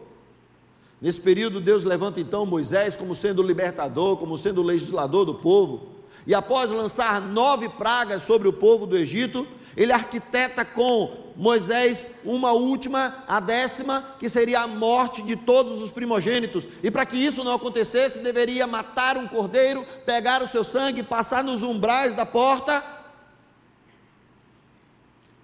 Nesse 1.02 1.20
período, 1.20 1.60
Deus 1.60 1.84
levanta 1.84 2.20
então 2.20 2.46
Moisés 2.46 2.96
como 2.96 3.16
sendo 3.16 3.42
o 3.42 3.46
libertador, 3.46 4.18
como 4.18 4.38
sendo 4.38 4.62
o 4.62 4.66
legislador 4.66 5.26
do 5.26 5.34
povo. 5.34 5.88
E 6.28 6.34
após 6.34 6.70
lançar 6.70 7.22
nove 7.22 7.70
pragas 7.70 8.24
sobre 8.24 8.48
o 8.48 8.54
povo 8.54 8.86
do 8.86 8.98
Egito, 8.98 9.48
ele 9.76 9.92
arquiteta 9.92 10.64
com 10.64 11.10
Moisés 11.36 12.04
uma 12.24 12.52
última, 12.52 13.24
a 13.28 13.40
décima, 13.40 14.04
que 14.20 14.30
seria 14.30 14.62
a 14.62 14.68
morte 14.68 15.22
de 15.22 15.36
todos 15.36 15.82
os 15.82 15.90
primogênitos. 15.90 16.68
E 16.84 16.92
para 16.92 17.06
que 17.06 17.18
isso 17.18 17.44
não 17.44 17.56
acontecesse, 17.56 18.20
deveria 18.20 18.68
matar 18.68 19.18
um 19.18 19.28
cordeiro, 19.28 19.86
pegar 20.06 20.42
o 20.42 20.48
seu 20.48 20.64
sangue, 20.64 21.04
passar 21.04 21.44
nos 21.44 21.64
umbrais 21.64 22.14
da 22.14 22.26
porta, 22.26 22.84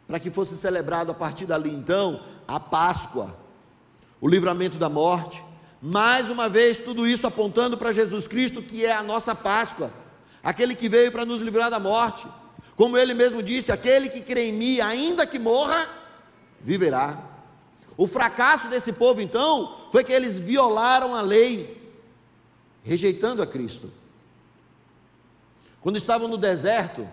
para 0.08 0.20
que 0.20 0.30
fosse 0.30 0.56
celebrado 0.56 1.12
a 1.12 1.16
partir 1.16 1.46
dali 1.46 1.70
então 1.70 2.22
a 2.48 2.60
Páscoa, 2.60 3.36
o 4.22 4.28
livramento 4.28 4.78
da 4.78 4.88
morte. 4.88 5.44
Mais 5.82 6.30
uma 6.30 6.48
vez, 6.48 6.78
tudo 6.78 7.06
isso 7.06 7.28
apontando 7.28 7.78
para 7.78 7.92
Jesus 7.92 8.26
Cristo, 8.26 8.62
que 8.62 8.86
é 8.86 8.94
a 8.94 9.04
nossa 9.04 9.36
Páscoa, 9.36 9.92
aquele 10.42 10.76
que 10.76 10.90
veio 10.90 11.12
para 11.12 11.26
nos 11.26 11.42
livrar 11.42 11.70
da 11.70 11.80
morte. 11.80 12.26
Como 12.78 12.96
ele 12.96 13.16
mesmo 13.16 13.44
disse: 13.44 13.72
aquele 13.72 14.08
que 14.08 14.22
crê 14.22 14.46
em 14.46 14.54
mim, 14.54 14.80
ainda 14.80 15.26
que 15.26 15.40
morra, 15.40 15.90
viverá. 16.62 17.18
O 17.98 18.08
fracasso 18.08 18.70
desse 18.70 18.94
povo, 18.94 19.20
então, 19.20 19.76
foi 19.92 20.04
que 20.04 20.14
eles 20.14 20.38
violaram 20.38 21.14
a 21.16 21.22
lei. 21.22 21.76
rejeitando 22.84 23.42
a 23.42 23.48
Cristo. 23.48 23.92
Quando 25.82 25.98
estavam 25.98 26.28
no 26.28 26.38
deserto, 26.38 27.06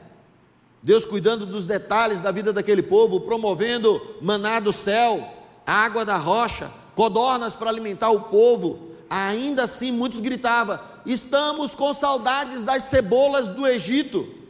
Deus 0.80 1.04
cuidando 1.04 1.46
dos 1.46 1.66
detalhes 1.66 2.20
da 2.20 2.30
vida 2.30 2.52
daquele 2.52 2.82
povo, 2.82 3.22
promovendo 3.22 4.00
maná 4.20 4.60
do 4.60 4.72
céu, 4.72 5.26
água 5.66 6.04
da 6.04 6.16
rocha, 6.16 6.70
codornas 6.94 7.54
para 7.54 7.70
alimentar 7.70 8.10
o 8.10 8.24
povo. 8.24 8.94
Ainda 9.08 9.64
assim, 9.64 9.90
muitos 9.90 10.20
gritavam: 10.20 10.78
Estamos 11.06 11.74
com 11.74 11.94
saudades 11.94 12.62
das 12.62 12.84
cebolas 12.84 13.48
do 13.48 13.66
Egito. 13.66 14.43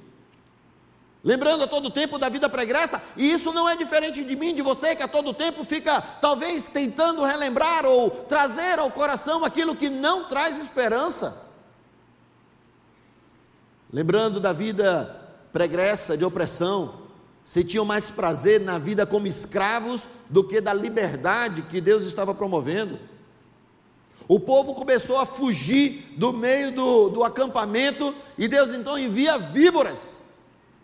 Lembrando 1.25 1.65
a 1.65 1.67
todo 1.67 1.89
tempo 1.89 2.19
da 2.19 2.29
vida 2.29 2.51
pregressa, 2.51 3.03
e 3.17 3.33
isso 3.33 3.51
não 3.51 3.67
é 3.67 3.75
diferente 3.75 4.23
de 4.23 4.37
mim, 4.37 4.55
de 4.55 4.61
você, 4.61 4.95
que 4.95 5.03
a 5.03 5.09
todo 5.09 5.33
tempo 5.33 5.65
fica, 5.65 5.99
talvez, 6.21 6.69
tentando 6.69 7.25
relembrar 7.25 7.87
ou 7.87 8.11
trazer 8.11 8.79
ao 8.79 8.91
coração 8.91 9.43
aquilo 9.43 9.75
que 9.75 9.89
não 9.89 10.25
traz 10.25 10.59
esperança. 10.59 11.43
Lembrando 13.91 14.39
da 14.39 14.53
vida 14.53 15.19
pregressa 15.51 16.15
de 16.15 16.27
opressão, 16.27 16.97
sentiam 17.43 17.87
mais 17.87 18.11
prazer 18.11 18.61
na 18.61 18.77
vida 18.77 19.07
como 19.07 19.27
escravos 19.27 20.03
do 20.29 20.45
que 20.45 20.61
da 20.61 20.75
liberdade 20.75 21.63
que 21.63 21.81
Deus 21.81 22.05
estava 22.05 22.35
promovendo. 22.35 22.99
O 24.29 24.39
povo 24.39 24.75
começou 24.75 25.17
a 25.17 25.25
fugir 25.25 26.15
do 26.19 26.35
meio 26.35 26.71
do, 26.73 27.09
do 27.09 27.25
acampamento 27.25 28.15
e 28.37 28.47
Deus 28.47 28.73
então 28.73 28.99
envia 28.99 29.39
víboras 29.39 30.14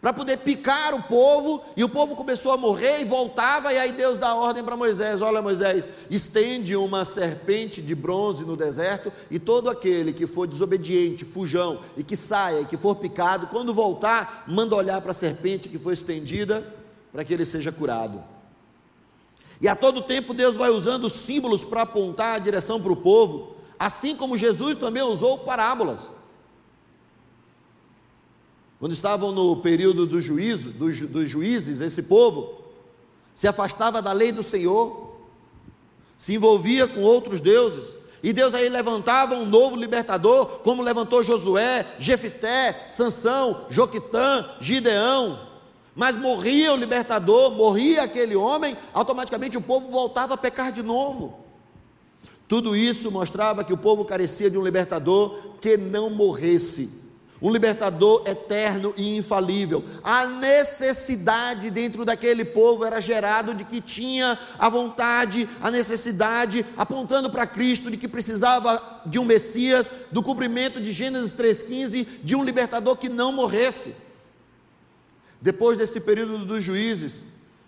para 0.00 0.14
poder 0.14 0.38
picar 0.38 0.94
o 0.94 1.02
povo, 1.02 1.62
e 1.76 1.84
o 1.84 1.88
povo 1.88 2.16
começou 2.16 2.52
a 2.52 2.56
morrer 2.56 3.02
e 3.02 3.04
voltava, 3.04 3.70
e 3.72 3.78
aí 3.78 3.92
Deus 3.92 4.16
dá 4.16 4.34
ordem 4.34 4.64
para 4.64 4.76
Moisés: 4.76 5.20
Olha, 5.20 5.42
Moisés, 5.42 5.88
estende 6.08 6.74
uma 6.74 7.04
serpente 7.04 7.82
de 7.82 7.94
bronze 7.94 8.44
no 8.44 8.56
deserto, 8.56 9.12
e 9.30 9.38
todo 9.38 9.68
aquele 9.68 10.14
que 10.14 10.26
for 10.26 10.46
desobediente, 10.46 11.26
fujão, 11.26 11.80
e 11.98 12.02
que 12.02 12.16
saia, 12.16 12.62
e 12.62 12.64
que 12.64 12.78
for 12.78 12.96
picado, 12.96 13.48
quando 13.48 13.74
voltar, 13.74 14.44
manda 14.48 14.74
olhar 14.74 15.00
para 15.02 15.10
a 15.10 15.14
serpente 15.14 15.68
que 15.68 15.78
foi 15.78 15.92
estendida, 15.92 16.64
para 17.12 17.22
que 17.22 17.34
ele 17.34 17.44
seja 17.44 17.70
curado. 17.70 18.24
E 19.60 19.68
a 19.68 19.76
todo 19.76 20.00
tempo 20.00 20.32
Deus 20.32 20.56
vai 20.56 20.70
usando 20.70 21.10
símbolos 21.10 21.62
para 21.62 21.82
apontar 21.82 22.36
a 22.36 22.38
direção 22.38 22.80
para 22.80 22.92
o 22.92 22.96
povo, 22.96 23.56
assim 23.78 24.16
como 24.16 24.38
Jesus 24.38 24.76
também 24.76 25.02
usou 25.02 25.36
parábolas. 25.40 26.08
Quando 28.80 28.92
estavam 28.92 29.30
no 29.30 29.56
período 29.56 30.06
do 30.06 30.22
juízo, 30.22 30.70
dos, 30.70 30.98
dos 31.02 31.28
juízes, 31.28 31.82
esse 31.82 32.02
povo 32.02 32.62
se 33.34 33.46
afastava 33.46 34.00
da 34.00 34.10
lei 34.10 34.32
do 34.32 34.42
Senhor, 34.42 35.16
se 36.16 36.34
envolvia 36.34 36.88
com 36.88 37.02
outros 37.02 37.42
deuses, 37.42 37.94
e 38.22 38.32
Deus 38.32 38.54
aí 38.54 38.70
levantava 38.70 39.34
um 39.34 39.44
novo 39.44 39.76
libertador, 39.76 40.46
como 40.62 40.82
levantou 40.82 41.22
Josué, 41.22 41.86
Jefité, 41.98 42.86
Sansão, 42.88 43.66
Joquitã, 43.68 44.48
Gideão. 44.62 45.38
Mas 45.94 46.16
morria 46.16 46.72
o 46.72 46.76
libertador, 46.76 47.50
morria 47.50 48.02
aquele 48.02 48.34
homem, 48.34 48.76
automaticamente 48.94 49.58
o 49.58 49.62
povo 49.62 49.90
voltava 49.90 50.34
a 50.34 50.38
pecar 50.38 50.72
de 50.72 50.82
novo. 50.82 51.44
Tudo 52.48 52.74
isso 52.74 53.10
mostrava 53.10 53.62
que 53.62 53.74
o 53.74 53.78
povo 53.78 54.06
carecia 54.06 54.50
de 54.50 54.56
um 54.56 54.64
libertador 54.64 55.38
que 55.60 55.76
não 55.76 56.08
morresse 56.08 56.99
um 57.40 57.50
libertador 57.50 58.22
eterno 58.26 58.92
e 58.96 59.16
infalível. 59.16 59.82
A 60.02 60.26
necessidade 60.26 61.70
dentro 61.70 62.04
daquele 62.04 62.44
povo 62.44 62.84
era 62.84 63.00
gerado 63.00 63.54
de 63.54 63.64
que 63.64 63.80
tinha 63.80 64.38
a 64.58 64.68
vontade, 64.68 65.48
a 65.60 65.70
necessidade, 65.70 66.64
apontando 66.76 67.30
para 67.30 67.46
Cristo 67.46 67.90
de 67.90 67.96
que 67.96 68.08
precisava 68.08 69.02
de 69.06 69.18
um 69.18 69.24
Messias, 69.24 69.90
do 70.10 70.22
cumprimento 70.22 70.80
de 70.80 70.92
Gênesis 70.92 71.32
3:15, 71.32 72.06
de 72.22 72.36
um 72.36 72.44
libertador 72.44 72.96
que 72.96 73.08
não 73.08 73.32
morresse. 73.32 73.94
Depois 75.40 75.78
desse 75.78 76.00
período 76.00 76.44
dos 76.44 76.62
juízes, 76.62 77.14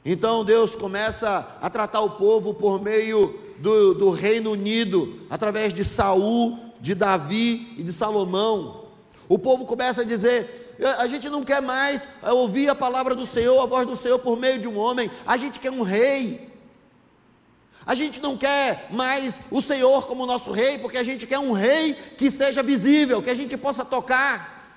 então 0.05 0.45
Deus 0.45 0.77
começa 0.77 1.59
a 1.61 1.70
tratar 1.70 2.01
o 2.01 2.11
povo 2.11 2.53
por 2.53 2.83
meio 2.83 3.39
do, 3.59 3.95
do 3.95 4.11
Reino 4.11 4.51
Unido, 4.51 5.20
através 5.31 5.73
de 5.73 5.85
Saul, 5.85 6.59
de 6.81 6.95
Davi 6.95 7.75
e 7.79 7.83
de 7.83 7.93
Salomão. 7.93 8.82
O 9.33 9.39
povo 9.39 9.64
começa 9.64 10.03
a 10.03 10.05
dizer: 10.05 10.76
a 10.99 11.07
gente 11.07 11.30
não 11.30 11.43
quer 11.43 11.62
mais 11.62 12.07
ouvir 12.22 12.68
a 12.68 12.74
palavra 12.74 13.14
do 13.14 13.24
Senhor, 13.24 13.59
a 13.62 13.64
voz 13.64 13.87
do 13.87 13.97
Senhor 13.97 14.18
por 14.18 14.39
meio 14.39 14.59
de 14.59 14.68
um 14.68 14.76
homem, 14.76 15.11
a 15.26 15.39
gente 15.39 15.59
quer 15.59 15.70
um 15.70 15.80
rei. 15.80 16.53
A 17.87 17.95
gente 17.95 18.20
não 18.20 18.37
quer 18.37 18.89
mais 18.91 19.39
o 19.51 19.62
Senhor 19.62 20.07
como 20.07 20.26
nosso 20.26 20.53
rei, 20.53 20.76
porque 20.76 20.99
a 20.99 21.03
gente 21.03 21.26
quer 21.26 21.39
um 21.39 21.53
rei 21.53 21.95
que 22.18 22.30
seja 22.30 22.62
visível, 22.62 23.22
que 23.22 23.30
a 23.30 23.35
gente 23.35 23.57
possa 23.57 23.87
tocar, 23.87 24.76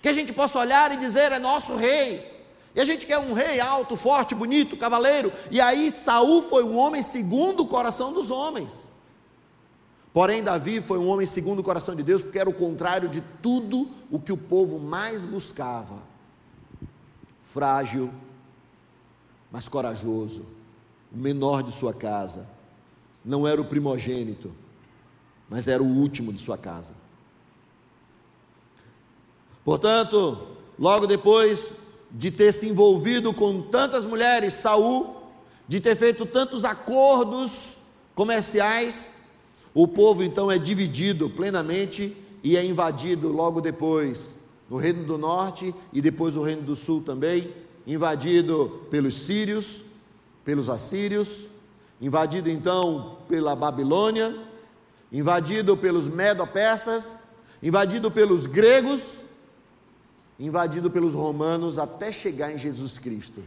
que 0.00 0.08
a 0.08 0.12
gente 0.12 0.32
possa 0.32 0.60
olhar 0.60 0.92
e 0.92 0.96
dizer: 0.96 1.32
é 1.32 1.40
nosso 1.40 1.74
rei. 1.74 2.24
E 2.76 2.80
a 2.80 2.84
gente 2.84 3.04
quer 3.04 3.18
um 3.18 3.32
rei 3.32 3.58
alto, 3.58 3.96
forte, 3.96 4.32
bonito, 4.32 4.76
cavaleiro. 4.76 5.32
E 5.50 5.60
aí 5.60 5.90
Saul 5.90 6.40
foi 6.40 6.62
um 6.62 6.76
homem 6.76 7.02
segundo 7.02 7.64
o 7.64 7.66
coração 7.66 8.12
dos 8.12 8.30
homens. 8.30 8.91
Porém, 10.12 10.42
Davi 10.42 10.80
foi 10.80 10.98
um 10.98 11.08
homem 11.08 11.24
segundo 11.24 11.60
o 11.60 11.64
coração 11.64 11.94
de 11.94 12.02
Deus, 12.02 12.22
porque 12.22 12.38
era 12.38 12.50
o 12.50 12.54
contrário 12.54 13.08
de 13.08 13.22
tudo 13.42 13.88
o 14.10 14.20
que 14.20 14.32
o 14.32 14.36
povo 14.36 14.78
mais 14.78 15.24
buscava. 15.24 15.96
Frágil, 17.42 18.10
mas 19.50 19.68
corajoso, 19.68 20.44
o 21.12 21.16
menor 21.16 21.62
de 21.62 21.72
sua 21.72 21.94
casa. 21.94 22.46
Não 23.24 23.46
era 23.46 23.60
o 23.60 23.64
primogênito, 23.64 24.52
mas 25.48 25.68
era 25.68 25.82
o 25.82 25.86
último 25.86 26.32
de 26.32 26.40
sua 26.40 26.58
casa. 26.58 26.92
Portanto, 29.64 30.56
logo 30.78 31.06
depois 31.06 31.72
de 32.10 32.30
ter 32.30 32.52
se 32.52 32.68
envolvido 32.68 33.32
com 33.32 33.62
tantas 33.62 34.04
mulheres, 34.04 34.54
Saul, 34.54 35.16
de 35.66 35.80
ter 35.80 35.96
feito 35.96 36.26
tantos 36.26 36.64
acordos 36.64 37.76
comerciais, 38.14 39.11
o 39.74 39.88
povo 39.88 40.22
então 40.22 40.50
é 40.50 40.58
dividido 40.58 41.30
plenamente 41.30 42.16
e 42.42 42.56
é 42.56 42.64
invadido 42.64 43.32
logo 43.32 43.60
depois 43.60 44.38
no 44.68 44.76
Reino 44.76 45.04
do 45.04 45.16
Norte 45.16 45.74
e 45.92 46.00
depois 46.00 46.36
o 46.36 46.42
Reino 46.42 46.62
do 46.62 46.76
Sul 46.76 47.02
também, 47.02 47.50
invadido 47.86 48.86
pelos 48.90 49.14
sírios, 49.14 49.82
pelos 50.44 50.68
assírios, 50.68 51.46
invadido 52.00 52.50
então 52.50 53.18
pela 53.28 53.56
Babilônia, 53.56 54.36
invadido 55.10 55.76
pelos 55.76 56.08
medo-persas, 56.08 57.16
invadido 57.62 58.10
pelos 58.10 58.46
gregos, 58.46 59.02
invadido 60.38 60.90
pelos 60.90 61.14
romanos 61.14 61.78
até 61.78 62.12
chegar 62.12 62.52
em 62.52 62.58
Jesus 62.58 62.98
Cristo. 62.98 63.42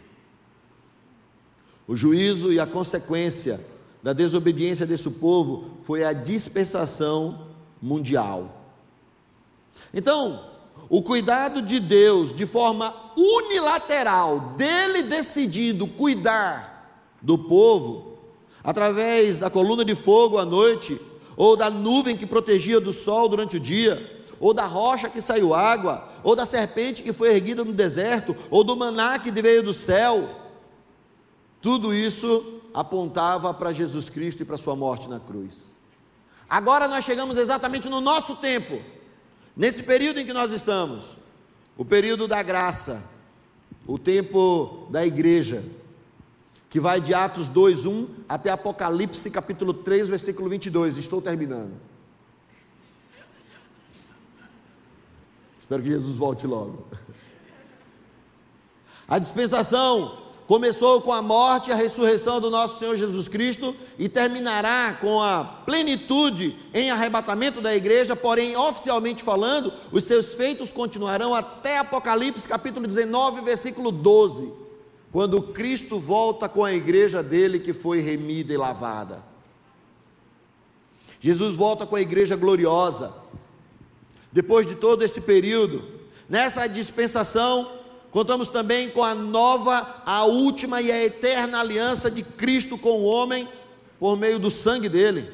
O 1.87 1.95
juízo 1.95 2.51
e 2.51 2.59
a 2.59 2.65
consequência 2.65 3.59
da 4.05 4.13
desobediência 4.13 4.85
desse 4.85 5.09
povo 5.09 5.79
foi 5.81 6.03
a 6.03 6.13
dispersação 6.13 7.47
mundial. 7.81 8.61
Então, 9.91 10.45
o 10.87 11.01
cuidado 11.01 11.59
de 11.59 11.79
Deus 11.79 12.31
de 12.31 12.45
forma 12.45 12.93
unilateral, 13.17 14.53
dele 14.57 15.01
decidindo 15.01 15.87
cuidar 15.87 17.03
do 17.19 17.35
povo, 17.35 18.19
através 18.63 19.39
da 19.39 19.49
coluna 19.49 19.83
de 19.83 19.95
fogo 19.95 20.37
à 20.37 20.45
noite, 20.45 21.01
ou 21.35 21.57
da 21.57 21.71
nuvem 21.71 22.15
que 22.15 22.27
protegia 22.27 22.79
do 22.79 22.93
sol 22.93 23.27
durante 23.27 23.57
o 23.57 23.59
dia, 23.59 24.23
ou 24.39 24.53
da 24.53 24.67
rocha 24.67 25.09
que 25.09 25.19
saiu 25.19 25.51
água, 25.51 26.07
ou 26.23 26.35
da 26.35 26.45
serpente 26.45 27.01
que 27.01 27.11
foi 27.11 27.33
erguida 27.33 27.65
no 27.65 27.73
deserto, 27.73 28.35
ou 28.51 28.63
do 28.63 28.75
maná 28.75 29.17
que 29.17 29.31
veio 29.31 29.63
do 29.63 29.73
céu, 29.73 30.29
tudo 31.59 31.91
isso 31.91 32.54
apontava 32.75 33.53
para 33.53 33.71
Jesus 33.71 34.09
Cristo 34.09 34.41
e 34.41 34.45
para 34.45 34.57
Sua 34.57 34.75
morte 34.75 35.07
na 35.07 35.17
cruz. 35.17 35.63
Agora 36.49 36.89
nós 36.89 37.05
chegamos 37.05 37.37
exatamente 37.37 37.87
no 37.87 38.01
nosso 38.01 38.35
tempo, 38.35 38.81
nesse 39.55 39.81
período 39.81 40.19
em 40.19 40.25
que 40.25 40.33
nós 40.33 40.51
estamos, 40.51 41.15
o 41.77 41.85
período 41.85 42.27
da 42.27 42.43
graça, 42.43 43.01
o 43.87 43.97
tempo 43.97 44.87
da 44.89 45.05
igreja, 45.05 45.63
que 46.69 46.79
vai 46.79 46.99
de 46.99 47.13
Atos 47.13 47.47
2:1 47.47 48.07
até 48.27 48.49
Apocalipse 48.49 49.31
capítulo 49.31 49.73
3, 49.73 50.09
versículo 50.09 50.49
22. 50.49 50.97
Estou 50.97 51.21
terminando. 51.21 51.79
Espero 55.57 55.81
que 55.81 55.89
Jesus 55.89 56.17
volte 56.17 56.45
logo. 56.45 56.85
A 59.07 59.17
dispensação 59.17 60.24
Começou 60.47 61.01
com 61.01 61.11
a 61.11 61.23
morte 61.23 61.69
e 61.69 61.73
a 61.73 61.75
ressurreição 61.75 62.39
do 62.39 62.51
nosso 62.51 62.77
Senhor 62.77 62.95
Jesus 62.95 63.27
Cristo 63.27 63.75
e 63.97 64.07
terminará 64.07 64.95
com 65.01 65.19
a 65.19 65.43
plenitude 65.65 66.55
em 66.71 66.91
arrebatamento 66.91 67.61
da 67.61 67.75
igreja, 67.75 68.15
porém, 68.15 68.55
oficialmente 68.55 69.23
falando, 69.23 69.73
os 69.91 70.03
seus 70.03 70.27
feitos 70.33 70.71
continuarão 70.71 71.33
até 71.33 71.79
Apocalipse 71.79 72.47
capítulo 72.47 72.85
19, 72.85 73.41
versículo 73.41 73.91
12, 73.91 74.53
quando 75.11 75.41
Cristo 75.41 75.99
volta 75.99 76.47
com 76.47 76.63
a 76.63 76.71
igreja 76.71 77.23
dele 77.23 77.57
que 77.57 77.73
foi 77.73 77.99
remida 77.99 78.53
e 78.53 78.57
lavada. 78.57 79.23
Jesus 81.19 81.55
volta 81.55 81.87
com 81.87 81.95
a 81.95 82.01
igreja 82.01 82.35
gloriosa, 82.35 83.11
depois 84.31 84.67
de 84.67 84.75
todo 84.75 85.01
esse 85.01 85.21
período, 85.21 85.83
nessa 86.29 86.67
dispensação, 86.67 87.67
contamos 88.15 88.47
também 88.47 88.89
com 88.89 89.03
a 89.03 89.13
nova, 89.13 90.01
a 90.05 90.23
última 90.23 90.81
e 90.81 90.89
a 90.89 91.03
eterna 91.03 91.59
aliança 91.59 92.09
de 92.09 92.23
Cristo 92.23 92.77
com 92.77 92.91
o 92.91 93.03
homem, 93.03 93.45
por 93.99 94.15
meio 94.15 94.39
do 94.39 94.49
sangue 94.49 94.87
dele. 94.87 95.29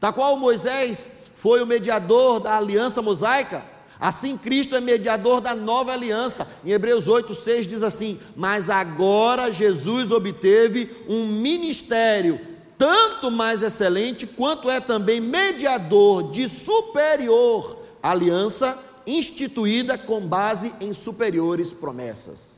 Tal 0.00 0.14
qual 0.14 0.38
Moisés 0.38 1.06
foi 1.34 1.60
o 1.60 1.66
mediador 1.66 2.40
da 2.40 2.56
aliança 2.56 3.02
mosaica, 3.02 3.62
assim 4.00 4.38
Cristo 4.38 4.74
é 4.74 4.80
mediador 4.80 5.42
da 5.42 5.54
nova 5.54 5.92
aliança. 5.92 6.48
Em 6.64 6.70
Hebreus 6.70 7.08
8,6 7.08 7.66
diz 7.66 7.82
assim: 7.82 8.18
Mas 8.34 8.70
agora 8.70 9.52
Jesus 9.52 10.12
obteve 10.12 10.90
um 11.06 11.26
ministério 11.26 12.40
tanto 12.78 13.30
mais 13.30 13.62
excelente, 13.62 14.26
quanto 14.26 14.70
é 14.70 14.80
também 14.80 15.20
mediador 15.20 16.30
de 16.30 16.48
superior 16.48 17.76
aliança, 18.02 18.78
instituída 19.06 19.96
com 19.96 20.20
base 20.20 20.72
em 20.80 20.92
superiores 20.92 21.72
promessas. 21.72 22.56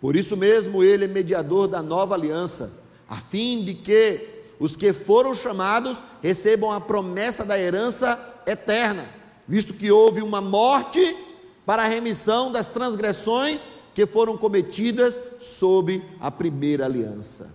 Por 0.00 0.16
isso 0.16 0.36
mesmo, 0.36 0.82
ele 0.82 1.04
é 1.04 1.08
mediador 1.08 1.68
da 1.68 1.82
nova 1.82 2.14
aliança, 2.14 2.72
a 3.08 3.16
fim 3.16 3.64
de 3.64 3.74
que 3.74 4.28
os 4.58 4.76
que 4.76 4.92
foram 4.92 5.34
chamados 5.34 6.00
recebam 6.22 6.70
a 6.70 6.80
promessa 6.80 7.44
da 7.44 7.58
herança 7.58 8.18
eterna, 8.46 9.06
visto 9.46 9.74
que 9.74 9.90
houve 9.90 10.22
uma 10.22 10.40
morte 10.40 11.16
para 11.64 11.82
a 11.82 11.88
remissão 11.88 12.52
das 12.52 12.66
transgressões 12.66 13.60
que 13.94 14.06
foram 14.06 14.36
cometidas 14.36 15.18
sob 15.40 16.02
a 16.20 16.30
primeira 16.30 16.84
aliança. 16.84 17.54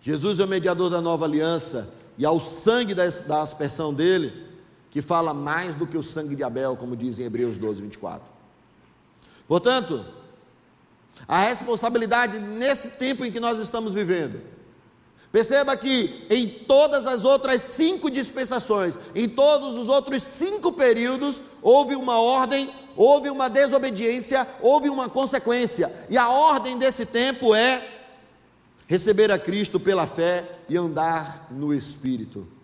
Jesus 0.00 0.40
é 0.40 0.44
o 0.44 0.48
mediador 0.48 0.88
da 0.90 1.00
nova 1.00 1.24
aliança, 1.24 1.88
e 2.18 2.24
ao 2.24 2.40
sangue 2.40 2.94
da 2.94 3.42
aspersão 3.42 3.92
dele, 3.92 4.32
que 4.96 5.02
fala 5.02 5.34
mais 5.34 5.74
do 5.74 5.86
que 5.86 5.98
o 5.98 6.02
sangue 6.02 6.34
de 6.34 6.42
Abel, 6.42 6.74
como 6.74 6.96
diz 6.96 7.18
em 7.18 7.24
Hebreus 7.24 7.58
12, 7.58 7.82
24. 7.82 8.26
Portanto, 9.46 10.02
a 11.28 11.42
responsabilidade 11.42 12.38
nesse 12.38 12.88
tempo 12.92 13.22
em 13.22 13.30
que 13.30 13.38
nós 13.38 13.58
estamos 13.58 13.92
vivendo, 13.92 14.40
perceba 15.30 15.76
que 15.76 16.24
em 16.30 16.48
todas 16.48 17.06
as 17.06 17.26
outras 17.26 17.60
cinco 17.60 18.10
dispensações, 18.10 18.98
em 19.14 19.28
todos 19.28 19.76
os 19.76 19.90
outros 19.90 20.22
cinco 20.22 20.72
períodos, 20.72 21.42
houve 21.60 21.94
uma 21.94 22.18
ordem, 22.18 22.70
houve 22.96 23.28
uma 23.28 23.50
desobediência, 23.50 24.48
houve 24.62 24.88
uma 24.88 25.10
consequência, 25.10 25.92
e 26.08 26.16
a 26.16 26.30
ordem 26.30 26.78
desse 26.78 27.04
tempo 27.04 27.54
é 27.54 27.86
receber 28.86 29.30
a 29.30 29.38
Cristo 29.38 29.78
pela 29.78 30.06
fé 30.06 30.42
e 30.70 30.74
andar 30.74 31.48
no 31.50 31.74
Espírito. 31.74 32.55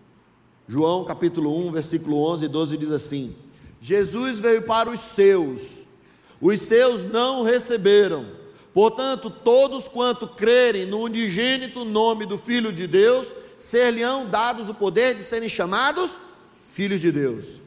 João 0.73 1.05
capítulo 1.05 1.55
1, 1.67 1.71
versículo 1.71 2.27
11 2.33 2.47
e 2.47 2.49
12 2.49 2.77
diz 2.79 2.91
assim: 2.93 3.37
Jesus 3.79 4.39
veio 4.39 4.63
para 4.63 4.89
os 4.89 5.01
seus, 5.01 5.69
os 6.41 6.63
seus 6.63 7.05
não 7.05 7.43
receberam. 7.43 8.25
Portanto, 8.73 9.29
todos 9.29 9.87
quanto 9.87 10.27
crerem 10.27 10.87
no 10.87 11.01
unigênito 11.01 11.85
nome 11.85 12.25
do 12.25 12.39
Filho 12.39 12.73
de 12.73 12.87
Deus, 12.87 13.31
ser-lhe-ão 13.59 14.25
dados 14.31 14.71
o 14.71 14.75
poder 14.75 15.15
de 15.15 15.23
serem 15.23 15.47
chamados 15.47 16.13
filhos 16.73 17.03
de 17.03 17.13
Deus. 17.13 17.61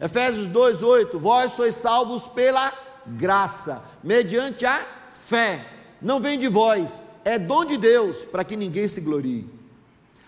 Efésios 0.00 0.46
2:8 0.46 1.18
Vós 1.18 1.54
sois 1.54 1.74
salvos 1.74 2.22
pela 2.22 2.72
graça, 3.04 3.82
mediante 4.00 4.64
a 4.64 4.80
fé. 5.26 5.66
Não 6.00 6.20
vem 6.20 6.38
de 6.38 6.46
vós, 6.46 7.02
é 7.24 7.36
dom 7.36 7.64
de 7.64 7.76
Deus 7.76 8.18
para 8.18 8.44
que 8.44 8.54
ninguém 8.54 8.86
se 8.86 9.00
glorie. 9.00 9.44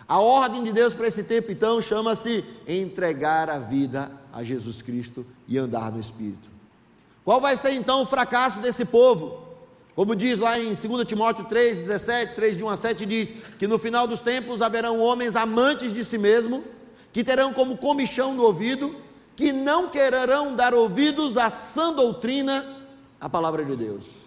A 0.09 0.21
ordem 0.21 0.63
de 0.63 0.73
Deus 0.73 0.95
para 0.95 1.09
esse 1.09 1.25
tempo, 1.25 1.51
então, 1.51 1.83
chama-se 1.83 2.45
entregar 2.67 3.51
a 3.51 3.59
vida 3.59 4.11
a 4.33 4.43
Jesus 4.43 4.81
Cristo 4.81 5.27
e 5.49 5.59
andar 5.59 5.91
no 5.91 5.99
Espírito. 5.99 6.49
Qual 7.25 7.41
vai 7.41 7.57
ser 7.57 7.73
então 7.73 8.03
o 8.03 8.07
fracasso 8.07 8.61
desse 8.61 8.85
povo? 8.85 9.45
Como 9.97 10.15
diz 10.15 10.39
lá 10.39 10.61
em 10.61 10.75
2 10.75 11.07
Timóteo 11.07 11.47
3, 11.47 11.79
17, 11.79 12.35
3 12.35 12.57
de 12.57 12.63
1 12.63 12.69
a 12.69 12.77
7, 12.77 13.07
diz 13.07 13.33
que 13.59 13.67
no 13.67 13.79
final 13.79 14.07
dos 14.07 14.21
tempos 14.21 14.63
haverão 14.63 15.01
homens 15.01 15.35
amantes 15.35 15.93
de 15.93 16.05
si 16.05 16.19
mesmo, 16.19 16.63
que 17.13 17.25
terão 17.25 17.53
como 17.53 17.77
comichão 17.79 18.35
no 18.35 18.45
ouvido, 18.45 18.95
que 19.35 19.53
não 19.53 19.89
quererão 19.89 20.55
dar 20.55 20.75
ouvidos 20.75 21.37
à 21.37 21.51
sã 21.51 21.93
doutrina, 21.93 22.65
a 23.21 23.29
palavra 23.29 23.65
de 23.65 23.75
Deus 23.75 24.26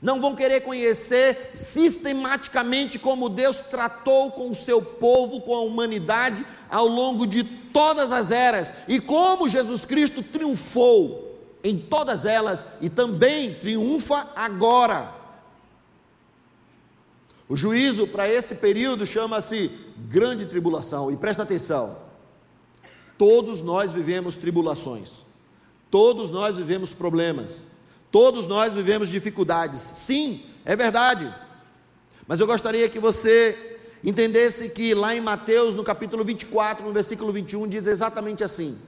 não 0.00 0.20
vão 0.20 0.34
querer 0.34 0.60
conhecer 0.60 1.50
sistematicamente 1.52 2.98
como 2.98 3.28
Deus 3.28 3.56
tratou 3.56 4.30
com 4.30 4.50
o 4.50 4.54
seu 4.54 4.80
povo, 4.80 5.40
com 5.40 5.54
a 5.54 5.60
humanidade 5.60 6.46
ao 6.70 6.86
longo 6.86 7.26
de 7.26 7.42
todas 7.44 8.12
as 8.12 8.30
eras. 8.30 8.72
E 8.86 9.00
como 9.00 9.48
Jesus 9.48 9.84
Cristo 9.84 10.22
triunfou 10.22 11.28
em 11.64 11.78
todas 11.78 12.24
elas 12.24 12.64
e 12.80 12.88
também 12.88 13.54
triunfa 13.54 14.28
agora. 14.36 15.18
O 17.48 17.56
juízo 17.56 18.06
para 18.06 18.28
esse 18.28 18.54
período 18.56 19.06
chama-se 19.06 19.70
grande 19.96 20.46
tribulação, 20.46 21.10
e 21.10 21.16
presta 21.16 21.42
atenção: 21.42 21.96
todos 23.16 23.62
nós 23.62 23.90
vivemos 23.90 24.36
tribulações, 24.36 25.24
todos 25.90 26.30
nós 26.30 26.56
vivemos 26.56 26.92
problemas, 26.92 27.62
Todos 28.10 28.48
nós 28.48 28.74
vivemos 28.74 29.08
dificuldades. 29.08 29.80
Sim, 29.80 30.42
é 30.64 30.74
verdade. 30.74 31.32
Mas 32.26 32.40
eu 32.40 32.46
gostaria 32.46 32.88
que 32.88 32.98
você 32.98 33.78
entendesse 34.02 34.68
que 34.68 34.94
lá 34.94 35.14
em 35.14 35.20
Mateus, 35.20 35.74
no 35.74 35.84
capítulo 35.84 36.24
24, 36.24 36.86
no 36.86 36.92
versículo 36.92 37.32
21, 37.32 37.68
diz 37.68 37.86
exatamente 37.86 38.44
assim: 38.44 38.78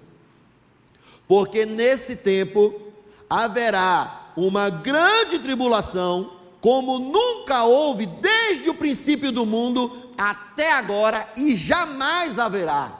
Porque 1.27 1.67
nesse 1.67 2.17
tempo 2.17 2.93
haverá 3.29 4.33
uma 4.37 4.71
grande 4.71 5.39
tribulação, 5.39 6.33
como 6.61 6.99
nunca 6.99 7.65
houve 7.65 8.07
desde 8.07 8.71
o 8.71 8.75
princípio 8.75 9.33
do 9.33 9.45
mundo 9.45 10.11
até 10.17 10.73
agora 10.73 11.27
e 11.37 11.57
jamais 11.57 12.39
haverá. 12.39 12.99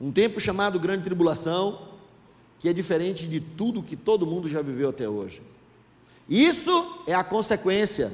Um 0.00 0.10
tempo 0.10 0.40
chamado 0.40 0.78
grande 0.78 1.04
tribulação, 1.04 1.89
que 2.60 2.68
é 2.68 2.72
diferente 2.74 3.26
de 3.26 3.40
tudo 3.40 3.82
que 3.82 3.96
todo 3.96 4.26
mundo 4.26 4.46
já 4.46 4.60
viveu 4.60 4.90
até 4.90 5.08
hoje. 5.08 5.40
Isso 6.28 7.02
é 7.06 7.14
a 7.14 7.24
consequência 7.24 8.12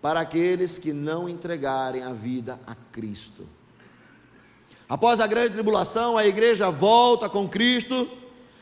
para 0.00 0.20
aqueles 0.20 0.78
que 0.78 0.92
não 0.92 1.28
entregarem 1.28 2.04
a 2.04 2.12
vida 2.12 2.58
a 2.64 2.76
Cristo. 2.92 3.44
Após 4.88 5.18
a 5.20 5.26
grande 5.26 5.54
tribulação, 5.54 6.16
a 6.16 6.24
igreja 6.24 6.70
volta 6.70 7.28
com 7.28 7.48
Cristo, 7.48 8.08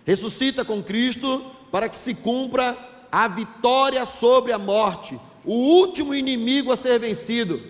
ressuscita 0.07 0.64
com 0.64 0.82
Cristo, 0.82 1.45
para 1.70 1.89
que 1.89 1.99
se 1.99 2.14
cumpra 2.14 2.76
a 3.12 3.28
vitória 3.28 4.05
sobre 4.07 4.53
a 4.53 4.59
morte, 4.59 5.20
o 5.45 5.55
último 5.55 6.14
inimigo 6.14 6.72
a 6.72 6.76
ser 6.76 6.99
vencido. 6.99 7.61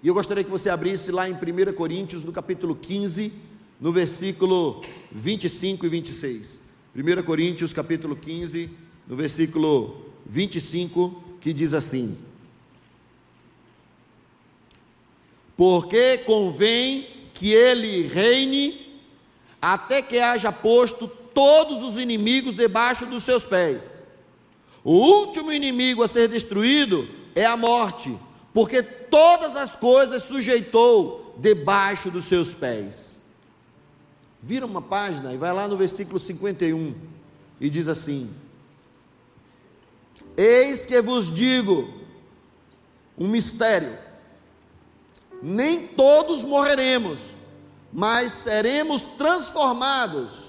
E 0.00 0.06
eu 0.06 0.14
gostaria 0.14 0.44
que 0.44 0.50
você 0.50 0.70
abrisse 0.70 1.10
lá 1.10 1.28
em 1.28 1.34
1 1.34 1.74
Coríntios, 1.74 2.24
no 2.24 2.30
capítulo 2.30 2.76
15, 2.76 3.32
no 3.80 3.92
versículo 3.92 4.80
25 5.10 5.84
e 5.84 5.88
26. 5.88 6.65
1 6.96 7.22
Coríntios 7.24 7.74
capítulo 7.74 8.16
15, 8.16 8.70
no 9.06 9.14
versículo 9.14 10.00
25, 10.24 11.36
que 11.42 11.52
diz 11.52 11.74
assim: 11.74 12.16
Porque 15.54 16.16
convém 16.18 17.06
que 17.34 17.52
ele 17.52 18.00
reine 18.00 18.98
até 19.60 20.00
que 20.00 20.18
haja 20.18 20.50
posto 20.50 21.06
todos 21.06 21.82
os 21.82 21.98
inimigos 21.98 22.54
debaixo 22.54 23.04
dos 23.04 23.24
seus 23.24 23.44
pés. 23.44 24.00
O 24.82 24.94
último 24.94 25.52
inimigo 25.52 26.02
a 26.02 26.08
ser 26.08 26.28
destruído 26.28 27.06
é 27.34 27.44
a 27.44 27.58
morte, 27.58 28.16
porque 28.54 28.82
todas 28.82 29.54
as 29.54 29.76
coisas 29.76 30.22
sujeitou 30.22 31.36
debaixo 31.38 32.10
dos 32.10 32.24
seus 32.24 32.54
pés. 32.54 33.15
Vira 34.46 34.64
uma 34.64 34.80
página 34.80 35.34
e 35.34 35.36
vai 35.36 35.52
lá 35.52 35.66
no 35.66 35.76
versículo 35.76 36.20
51 36.20 36.94
e 37.60 37.68
diz 37.68 37.88
assim: 37.88 38.32
Eis 40.36 40.86
que 40.86 41.02
vos 41.02 41.34
digo 41.34 41.92
um 43.18 43.26
mistério: 43.26 43.92
nem 45.42 45.88
todos 45.88 46.44
morreremos, 46.44 47.18
mas 47.92 48.30
seremos 48.44 49.02
transformados. 49.18 50.46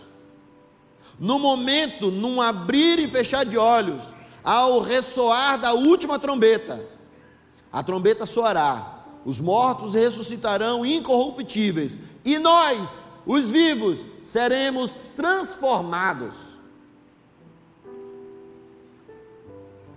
No 1.20 1.40
momento, 1.40 2.12
num 2.12 2.40
abrir 2.40 3.00
e 3.00 3.08
fechar 3.08 3.44
de 3.46 3.58
olhos, 3.58 4.14
ao 4.44 4.80
ressoar 4.80 5.58
da 5.58 5.74
última 5.74 6.20
trombeta, 6.20 6.86
a 7.74 7.82
trombeta 7.82 8.28
soará, 8.28 9.06
os 9.26 9.40
mortos 9.40 9.96
ressuscitarão 9.96 10.86
incorruptíveis, 10.86 11.98
e 12.24 12.38
nós, 12.38 13.07
os 13.28 13.50
vivos, 13.50 14.06
seremos 14.24 14.94
transformados. 15.16 16.38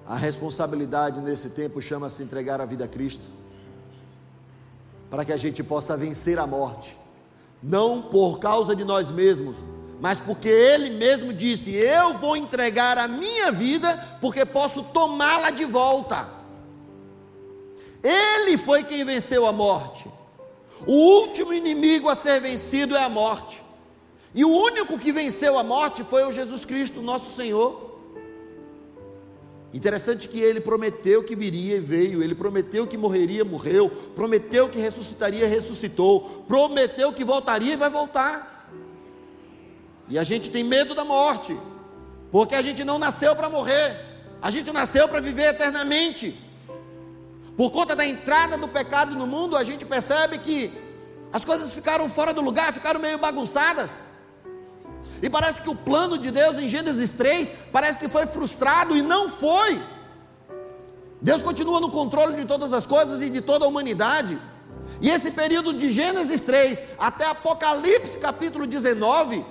A 0.05 0.17
responsabilidade 0.17 1.21
nesse 1.21 1.51
tempo 1.51 1.81
chama-se 1.81 2.21
entregar 2.23 2.61
a 2.61 2.65
vida 2.65 2.85
a 2.85 2.89
Cristo, 2.89 3.23
para 5.09 5.25
que 5.25 5.33
a 5.33 5.37
gente 5.37 5.63
possa 5.63 5.97
vencer 5.97 6.39
a 6.39 6.47
morte, 6.47 6.99
não 7.63 8.03
por 8.03 8.41
causa 8.41 8.75
de 8.75 8.85
nós 8.85 9.09
mesmos, 9.09 9.57
mas 10.01 10.19
porque 10.19 10.49
Ele 10.49 10.91
mesmo 10.91 11.33
disse: 11.33 11.71
Eu 11.71 12.15
vou 12.15 12.37
entregar 12.37 12.99
a 12.99 13.07
minha 13.07 13.53
vida, 13.53 14.19
porque 14.21 14.45
posso 14.45 14.83
tomá-la 14.83 15.51
de 15.51 15.65
volta. 15.65 16.27
Ele 18.03 18.57
foi 18.59 18.83
quem 18.83 19.05
venceu 19.05 19.47
a 19.47 19.53
morte. 19.53 20.09
O 20.87 20.93
último 20.93 21.53
inimigo 21.53 22.09
a 22.09 22.15
ser 22.15 22.41
vencido 22.41 22.97
é 22.97 23.05
a 23.05 23.09
morte. 23.09 23.61
E 24.35 24.45
o 24.45 24.49
único 24.49 24.99
que 24.99 25.13
venceu 25.13 25.59
a 25.59 25.63
morte 25.63 26.05
foi 26.05 26.25
o 26.25 26.33
Jesus 26.33 26.65
Cristo, 26.65 27.03
nosso 27.03 27.35
Senhor. 27.35 27.91
Interessante 29.73 30.27
que 30.27 30.41
ele 30.41 30.61
prometeu 30.61 31.23
que 31.23 31.37
viria 31.37 31.77
e 31.77 31.81
veio, 31.81 32.23
ele 32.23 32.35
prometeu 32.35 32.87
que 32.87 32.97
morreria, 32.97 33.45
morreu, 33.45 33.89
prometeu 34.17 34.69
que 34.69 34.81
ressuscitaria, 34.81 35.47
ressuscitou, 35.47 36.45
prometeu 36.49 37.13
que 37.13 37.25
voltaria 37.25 37.75
e 37.75 37.77
vai 37.77 37.89
voltar. 37.89 38.69
E 40.09 40.19
a 40.19 40.25
gente 40.25 40.51
tem 40.51 40.65
medo 40.65 40.93
da 40.93 41.05
morte, 41.05 41.57
porque 42.33 42.57
a 42.57 42.63
gente 42.63 42.83
não 42.83 42.99
nasceu 42.99 43.37
para 43.37 43.49
morrer, 43.49 43.97
a 44.43 44.51
gente 44.51 44.73
nasceu 44.73 45.09
para 45.09 45.21
viver 45.21 45.55
eternamente. 45.55 46.37
Por 47.61 47.71
conta 47.71 47.95
da 47.95 48.07
entrada 48.07 48.57
do 48.57 48.67
pecado 48.67 49.15
no 49.15 49.27
mundo, 49.27 49.55
a 49.55 49.63
gente 49.63 49.85
percebe 49.85 50.39
que 50.39 50.73
as 51.31 51.45
coisas 51.45 51.75
ficaram 51.75 52.09
fora 52.09 52.33
do 52.33 52.41
lugar, 52.41 52.73
ficaram 52.73 52.99
meio 52.99 53.19
bagunçadas. 53.19 53.91
E 55.23 55.29
parece 55.29 55.61
que 55.61 55.69
o 55.69 55.75
plano 55.75 56.17
de 56.17 56.31
Deus 56.31 56.59
em 56.59 56.71
Gênesis 56.71 57.13
3 57.13 57.53
parece 57.71 57.99
que 57.99 58.09
foi 58.09 58.27
frustrado 58.27 58.97
e 58.97 59.03
não 59.03 59.29
foi. 59.29 59.79
Deus 61.21 61.43
continua 61.43 61.81
no 61.81 61.91
controle 61.91 62.35
de 62.35 62.47
todas 62.47 62.73
as 62.73 62.87
coisas 62.87 63.21
e 63.21 63.29
de 63.29 63.43
toda 63.43 63.67
a 63.67 63.69
humanidade. 63.69 64.39
E 64.99 65.11
esse 65.11 65.31
período 65.31 65.75
de 65.75 65.91
Gênesis 65.91 66.41
3 66.41 66.83
até 66.99 67.27
Apocalipse 67.27 68.17
capítulo 68.17 68.67
19 68.67 69.45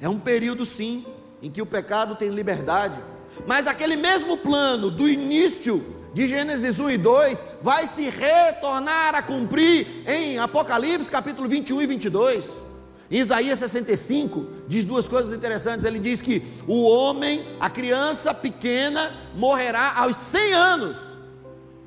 é 0.00 0.08
um 0.08 0.18
período 0.18 0.64
sim 0.64 1.06
em 1.40 1.48
que 1.48 1.62
o 1.62 1.66
pecado 1.66 2.16
tem 2.16 2.30
liberdade. 2.30 2.98
Mas 3.46 3.66
aquele 3.66 3.96
mesmo 3.96 4.36
plano 4.36 4.90
do 4.90 5.08
início 5.08 5.84
de 6.12 6.26
Gênesis 6.26 6.80
1 6.80 6.90
e 6.90 6.98
2 6.98 7.44
vai 7.62 7.86
se 7.86 8.08
retornar 8.08 9.14
a 9.14 9.22
cumprir 9.22 9.86
em 10.06 10.38
Apocalipse 10.38 11.10
capítulo 11.10 11.48
21 11.48 11.82
e 11.82 11.86
22. 11.86 12.68
Isaías 13.10 13.58
65 13.58 14.46
diz 14.66 14.84
duas 14.84 15.08
coisas 15.08 15.32
interessantes. 15.32 15.84
Ele 15.84 15.98
diz 15.98 16.20
que 16.20 16.42
o 16.66 16.88
homem, 16.88 17.44
a 17.58 17.70
criança 17.70 18.34
pequena, 18.34 19.12
morrerá 19.34 19.94
aos 19.96 20.16
100 20.16 20.52
anos. 20.52 20.98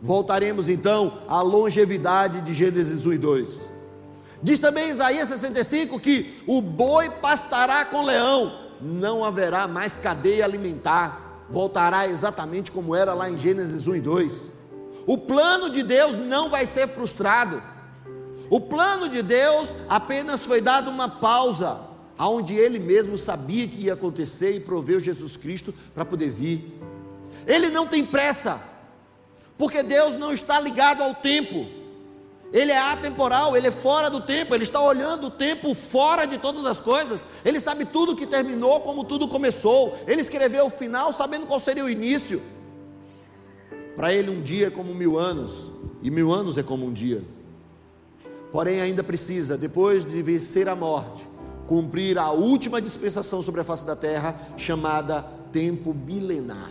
Voltaremos 0.01 0.67
então 0.67 1.19
à 1.27 1.41
longevidade 1.41 2.41
de 2.41 2.53
Gênesis 2.53 3.05
1 3.05 3.13
e 3.13 3.17
2. 3.17 3.71
Diz 4.41 4.57
também 4.57 4.89
Isaías 4.89 5.29
65 5.29 5.99
que 5.99 6.41
o 6.47 6.61
boi 6.61 7.09
pastará 7.09 7.85
com 7.85 8.03
leão, 8.03 8.51
não 8.81 9.23
haverá 9.23 9.67
mais 9.67 9.93
cadeia 9.93 10.43
alimentar, 10.43 11.30
voltará 11.51 12.07
exatamente 12.07 12.71
como 12.71 12.95
era 12.95 13.13
lá 13.13 13.29
em 13.29 13.37
Gênesis 13.37 13.85
1 13.85 13.95
e 13.95 14.01
2. 14.01 14.51
O 15.05 15.17
plano 15.17 15.69
de 15.69 15.83
Deus 15.83 16.17
não 16.17 16.49
vai 16.49 16.65
ser 16.65 16.87
frustrado. 16.87 17.61
O 18.49 18.59
plano 18.59 19.09
de 19.09 19.21
Deus 19.21 19.71
apenas 19.89 20.41
foi 20.41 20.61
dado 20.61 20.89
uma 20.89 21.07
pausa, 21.07 21.79
aonde 22.17 22.53
ele 22.53 22.79
mesmo 22.79 23.17
sabia 23.17 23.67
que 23.67 23.83
ia 23.83 23.93
acontecer 23.93 24.55
e 24.55 24.59
proveu 24.59 24.99
Jesus 24.99 25.35
Cristo 25.37 25.73
para 25.93 26.05
poder 26.05 26.29
vir. 26.29 26.79
Ele 27.47 27.69
não 27.69 27.87
tem 27.87 28.05
pressa, 28.05 28.61
porque 29.57 29.83
Deus 29.83 30.17
não 30.17 30.33
está 30.33 30.59
ligado 30.59 31.01
ao 31.01 31.15
tempo. 31.15 31.80
Ele 32.53 32.71
é 32.71 32.77
atemporal, 32.77 33.55
ele 33.55 33.67
é 33.67 33.71
fora 33.71 34.09
do 34.09 34.21
tempo, 34.21 34.53
ele 34.53 34.63
está 34.63 34.81
olhando 34.81 35.27
o 35.27 35.31
tempo 35.31 35.73
fora 35.73 36.25
de 36.25 36.37
todas 36.37 36.65
as 36.65 36.79
coisas. 36.79 37.23
Ele 37.45 37.59
sabe 37.59 37.85
tudo 37.85 38.15
que 38.15 38.25
terminou, 38.25 38.81
como 38.81 39.03
tudo 39.03 39.27
começou. 39.27 39.97
Ele 40.05 40.21
escreveu 40.21 40.65
o 40.65 40.69
final 40.69 41.13
sabendo 41.13 41.47
qual 41.47 41.59
seria 41.59 41.85
o 41.85 41.89
início. 41.89 42.41
Para 43.95 44.13
ele, 44.13 44.29
um 44.29 44.41
dia 44.41 44.67
é 44.67 44.69
como 44.69 44.93
mil 44.93 45.17
anos, 45.17 45.69
e 46.01 46.09
mil 46.09 46.31
anos 46.31 46.57
é 46.57 46.63
como 46.63 46.85
um 46.85 46.91
dia 46.91 47.21
porém 48.51 48.81
ainda 48.81 49.03
precisa, 49.03 49.57
depois 49.57 50.03
de 50.03 50.21
vencer 50.21 50.67
a 50.67 50.75
morte, 50.75 51.25
cumprir 51.67 52.17
a 52.17 52.31
última 52.31 52.81
dispensação 52.81 53.41
sobre 53.41 53.61
a 53.61 53.63
face 53.63 53.85
da 53.85 53.95
terra, 53.95 54.35
chamada 54.57 55.25
tempo 55.53 55.93
milenar, 55.93 56.69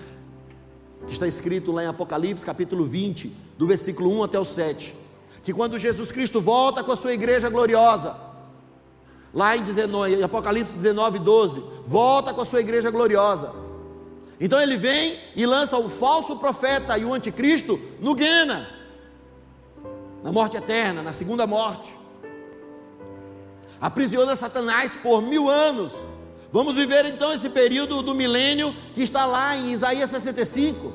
que 1.07 1.12
está 1.12 1.26
escrito 1.26 1.72
lá 1.72 1.83
em 1.83 1.87
Apocalipse 1.87 2.45
capítulo 2.45 2.85
20, 2.85 3.33
do 3.57 3.66
versículo 3.66 4.11
1 4.18 4.24
até 4.24 4.39
o 4.39 4.45
7, 4.45 4.95
que 5.43 5.53
quando 5.53 5.78
Jesus 5.78 6.11
Cristo 6.11 6.41
volta 6.41 6.84
com 6.84 6.93
a 6.93 6.97
sua 6.97 7.12
igreja 7.12 7.49
gloriosa, 7.49 8.16
lá 9.32 9.57
em, 9.57 9.62
19, 9.62 10.16
em 10.16 10.22
Apocalipse 10.22 10.76
19, 10.76 11.18
12, 11.18 11.62
volta 11.86 12.34
com 12.34 12.41
a 12.41 12.45
sua 12.45 12.61
igreja 12.61 12.91
gloriosa, 12.91 13.53
então 14.41 14.61
ele 14.61 14.76
vem 14.76 15.18
e 15.36 15.45
lança 15.45 15.76
o 15.76 15.91
falso 15.91 16.36
profeta 16.36 16.97
e 16.97 17.05
o 17.05 17.12
anticristo 17.12 17.78
no 18.01 18.14
Guena, 18.14 18.68
na 20.22 20.32
morte 20.32 20.57
eterna, 20.57 21.03
na 21.03 21.12
segunda 21.12 21.47
morte. 21.47 21.95
Aprisiona 23.80 24.36
Satanás 24.36 24.93
por 25.03 25.22
mil 25.22 25.49
anos. 25.49 25.93
Vamos 26.53 26.76
viver 26.76 27.07
então 27.07 27.32
esse 27.32 27.49
período 27.49 28.03
do 28.03 28.14
milênio 28.14 28.74
que 28.93 29.03
está 29.03 29.24
lá 29.24 29.57
em 29.57 29.72
Isaías 29.72 30.11
65. 30.11 30.93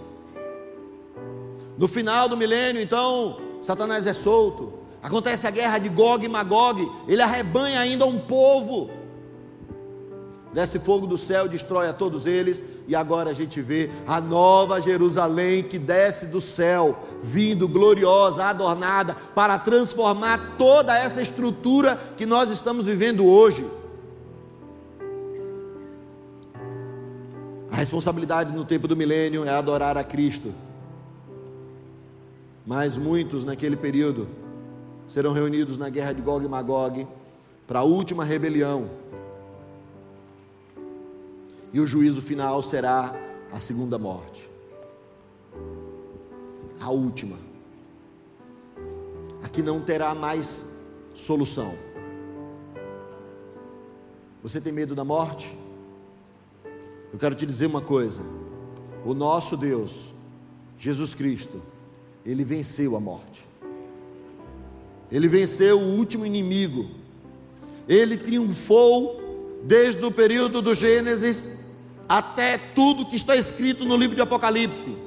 No 1.78 1.88
final 1.88 2.30
do 2.30 2.38
milênio, 2.38 2.82
então, 2.82 3.38
Satanás 3.66 4.06
é 4.06 4.14
solto. 4.14 4.74
Acontece 5.02 5.48
a 5.48 5.52
guerra 5.52 5.78
de 5.80 5.90
Gog 5.90 6.24
e 6.24 6.30
Magog. 6.30 6.90
Ele 7.08 7.22
arrebanha 7.22 7.80
ainda 7.80 8.06
um 8.06 8.20
povo 8.20 8.90
desce 10.56 10.80
fogo 10.80 11.06
do 11.06 11.18
céu, 11.18 11.50
destrói 11.50 11.90
a 11.90 11.94
todos 11.94 12.26
eles, 12.26 12.64
e 12.88 12.96
agora 12.96 13.32
a 13.32 13.34
gente 13.34 13.62
vê 13.62 13.92
a 14.08 14.22
nova 14.22 14.82
Jerusalém 14.82 15.62
que 15.62 15.78
desce 15.78 16.28
do 16.28 16.40
céu, 16.40 16.98
vindo 17.22 17.68
gloriosa, 17.68 18.46
adornada, 18.46 19.14
para 19.36 19.60
transformar 19.60 20.56
toda 20.58 20.98
essa 20.98 21.22
estrutura 21.22 22.00
que 22.18 22.26
nós 22.26 22.50
estamos 22.50 22.86
vivendo 22.86 23.26
hoje. 23.26 23.70
A 27.70 27.76
responsabilidade 27.76 28.54
no 28.54 28.64
tempo 28.64 28.88
do 28.88 28.96
milênio 28.96 29.44
é 29.44 29.50
adorar 29.50 29.98
a 29.98 30.06
Cristo. 30.06 30.54
Mas 32.66 32.98
muitos 32.98 33.44
naquele 33.44 33.76
período 33.76 34.28
serão 35.08 35.34
reunidos 35.34 35.78
na 35.78 35.90
guerra 35.90 36.14
de 36.14 36.22
Gog 36.22 36.44
e 36.44 36.50
Magog 36.50 37.08
para 37.68 37.80
a 37.80 37.84
última 37.84 38.24
rebelião 38.24 38.90
e 41.76 41.80
o 41.82 41.86
juízo 41.86 42.22
final 42.22 42.64
será 42.64 43.14
a 43.52 43.60
segunda 43.60 43.98
morte. 43.98 44.50
A 46.80 46.90
última. 46.90 47.38
Aqui 49.44 49.62
não 49.62 49.82
terá 49.82 50.16
mais 50.16 50.66
solução. 51.14 51.76
Você 54.42 54.62
tem 54.62 54.72
medo 54.72 54.96
da 54.96 55.04
morte? 55.04 55.54
Eu 57.12 57.20
quero 57.20 57.36
te 57.36 57.46
dizer 57.46 57.66
uma 57.66 57.82
coisa: 57.82 58.22
o 59.04 59.14
nosso 59.14 59.58
Deus, 59.58 60.14
Jesus 60.78 61.14
Cristo, 61.14 61.62
ele 62.26 62.44
venceu 62.44 62.96
a 62.96 63.00
morte. 63.00 63.46
Ele 65.12 65.28
venceu 65.28 65.80
o 65.80 65.98
último 65.98 66.26
inimigo. 66.26 66.88
Ele 67.88 68.18
triunfou 68.18 69.62
desde 69.64 70.04
o 70.04 70.12
período 70.12 70.62
do 70.62 70.74
Gênesis 70.74 71.60
até 72.10 72.58
tudo 72.58 73.06
que 73.06 73.16
está 73.16 73.36
escrito 73.36 73.86
no 73.86 73.96
livro 73.96 74.16
de 74.16 74.22
Apocalipse. 74.22 74.98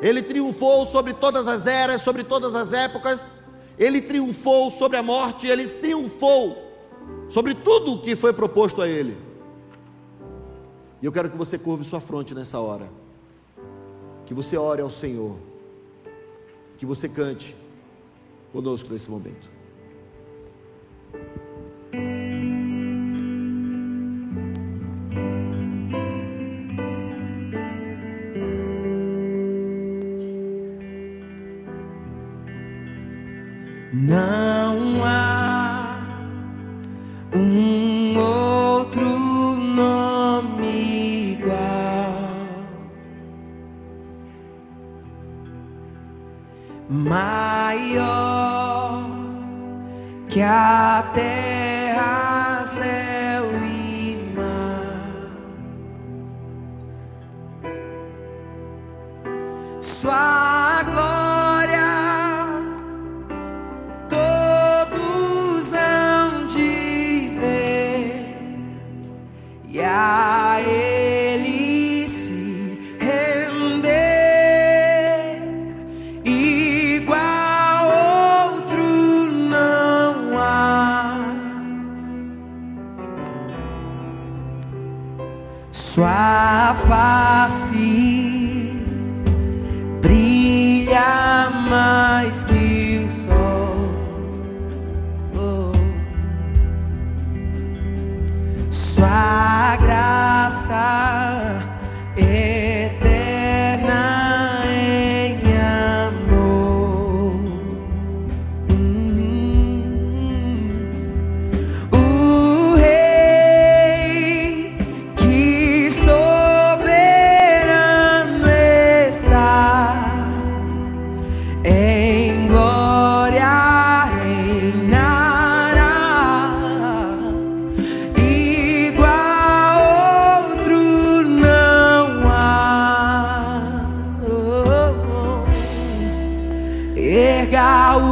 Ele 0.00 0.22
triunfou 0.22 0.86
sobre 0.86 1.12
todas 1.12 1.46
as 1.46 1.66
eras, 1.66 2.00
sobre 2.00 2.24
todas 2.24 2.54
as 2.54 2.72
épocas. 2.72 3.30
Ele 3.78 4.00
triunfou 4.00 4.70
sobre 4.70 4.96
a 4.96 5.02
morte, 5.02 5.46
ele 5.46 5.68
triunfou 5.68 6.56
sobre 7.28 7.54
tudo 7.54 7.92
o 7.92 8.00
que 8.00 8.16
foi 8.16 8.32
proposto 8.32 8.80
a 8.80 8.88
ele. 8.88 9.16
E 11.02 11.06
eu 11.06 11.12
quero 11.12 11.30
que 11.30 11.36
você 11.36 11.58
curve 11.58 11.84
sua 11.84 12.00
fronte 12.00 12.34
nessa 12.34 12.58
hora. 12.58 12.88
Que 14.24 14.32
você 14.32 14.56
ore 14.56 14.80
ao 14.80 14.90
Senhor. 14.90 15.49
Que 16.80 16.86
você 16.86 17.10
cante 17.10 17.54
conosco 18.52 18.90
nesse 18.90 19.10
momento. 19.10 19.50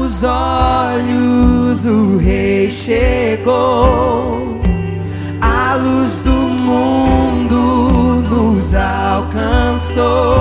meus 0.09 0.25
olhos 0.25 1.85
o 1.85 2.17
Rei 2.17 2.71
chegou, 2.71 4.59
a 5.39 5.75
luz 5.75 6.23
do 6.23 6.31
mundo 6.31 8.23
nos 8.23 8.73
alcançou. 8.75 10.38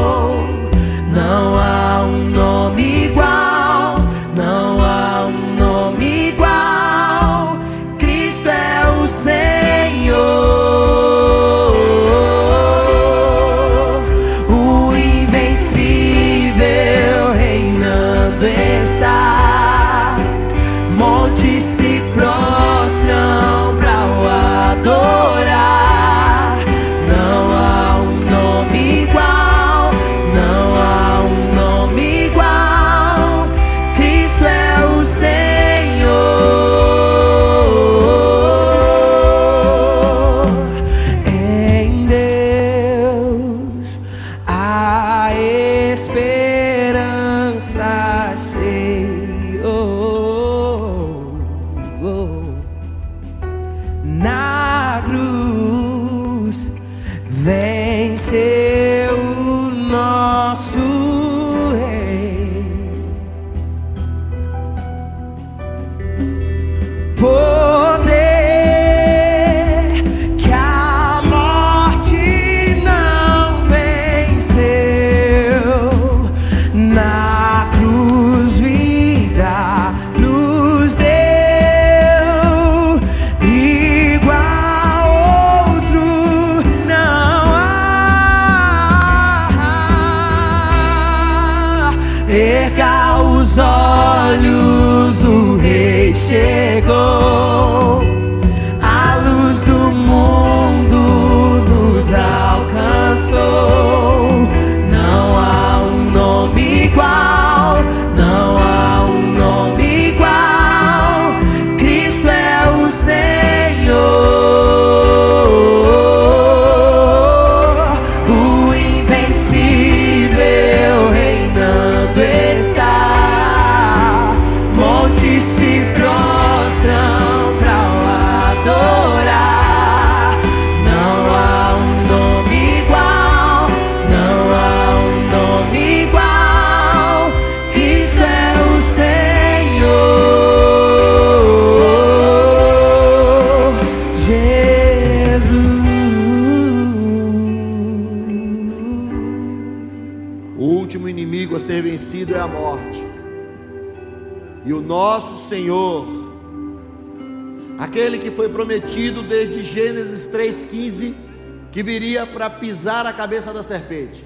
pisar 162.60 163.06
a 163.06 163.14
cabeça 163.14 163.54
da 163.54 163.64
serpente. 163.64 164.26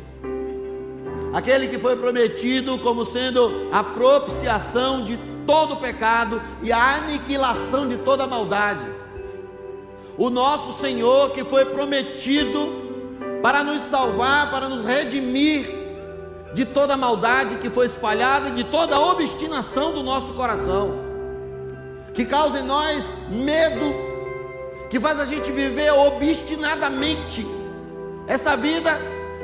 Aquele 1.34 1.68
que 1.68 1.80
foi 1.80 1.96
prometido 1.96 2.78
como 2.80 3.06
sendo 3.06 3.70
a 3.72 3.84
propiciação 3.84 5.04
de 5.04 5.18
todo 5.46 5.78
pecado 5.78 6.42
e 6.62 6.72
a 6.72 6.96
aniquilação 6.96 7.88
de 7.88 7.98
toda 7.98 8.28
maldade. 8.28 8.86
O 10.18 10.30
nosso 10.30 10.80
Senhor 10.80 11.32
que 11.32 11.44
foi 11.44 11.66
prometido 11.66 12.82
para 13.42 13.64
nos 13.64 13.82
salvar, 13.82 14.52
para 14.52 14.68
nos 14.68 14.86
redimir 14.86 15.82
de 16.54 16.66
toda 16.66 16.98
maldade 16.98 17.56
que 17.56 17.70
foi 17.70 17.86
espalhada, 17.86 18.52
de 18.52 18.66
toda 18.66 19.00
obstinação 19.00 19.94
do 19.94 20.04
nosso 20.04 20.34
coração, 20.34 20.92
que 22.14 22.26
causa 22.26 22.60
em 22.60 22.64
nós 22.64 23.08
medo, 23.30 23.96
que 24.90 25.00
faz 25.00 25.18
a 25.20 25.26
gente 25.26 25.50
viver 25.50 25.92
obstinadamente 25.94 27.48
essa 28.32 28.56
vida, 28.56 28.98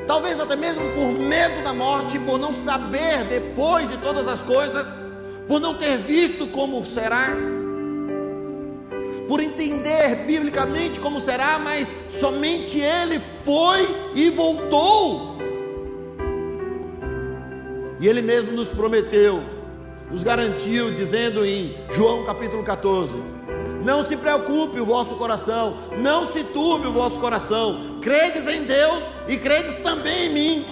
talvez 0.07 0.39
até 0.39 0.55
mesmo 0.55 0.81
por 0.93 1.11
medo 1.11 1.61
da 1.61 1.73
morte, 1.73 2.17
por 2.19 2.39
não 2.39 2.53
saber 2.53 3.25
depois 3.25 3.89
de 3.89 3.97
todas 3.97 4.25
as 4.29 4.39
coisas, 4.39 4.87
por 5.45 5.59
não 5.59 5.73
ter 5.73 5.97
visto 5.97 6.47
como 6.47 6.85
será, 6.85 7.33
por 9.27 9.41
entender 9.41 10.23
biblicamente 10.25 11.01
como 11.01 11.19
será, 11.19 11.59
mas 11.59 11.91
somente 12.17 12.79
ele 12.79 13.19
foi 13.43 13.93
e 14.15 14.29
voltou. 14.29 15.35
E 17.99 18.07
ele 18.07 18.21
mesmo 18.21 18.53
nos 18.53 18.69
prometeu, 18.69 19.43
nos 20.09 20.23
garantiu, 20.23 20.91
dizendo 20.91 21.45
em 21.45 21.75
João 21.91 22.23
capítulo 22.23 22.63
14: 22.63 23.17
Não 23.83 24.01
se 24.01 24.15
preocupe 24.15 24.79
o 24.79 24.85
vosso 24.85 25.15
coração, 25.15 25.75
não 25.97 26.25
se 26.25 26.41
turbe 26.45 26.87
o 26.87 26.93
vosso 26.93 27.19
coração, 27.19 27.96
credes 28.01 28.47
em 28.47 28.63
Deus 28.63 29.03
e 29.27 29.37
credes 29.37 29.75
também 29.75 30.27
em 30.27 30.33
mim. 30.33 30.65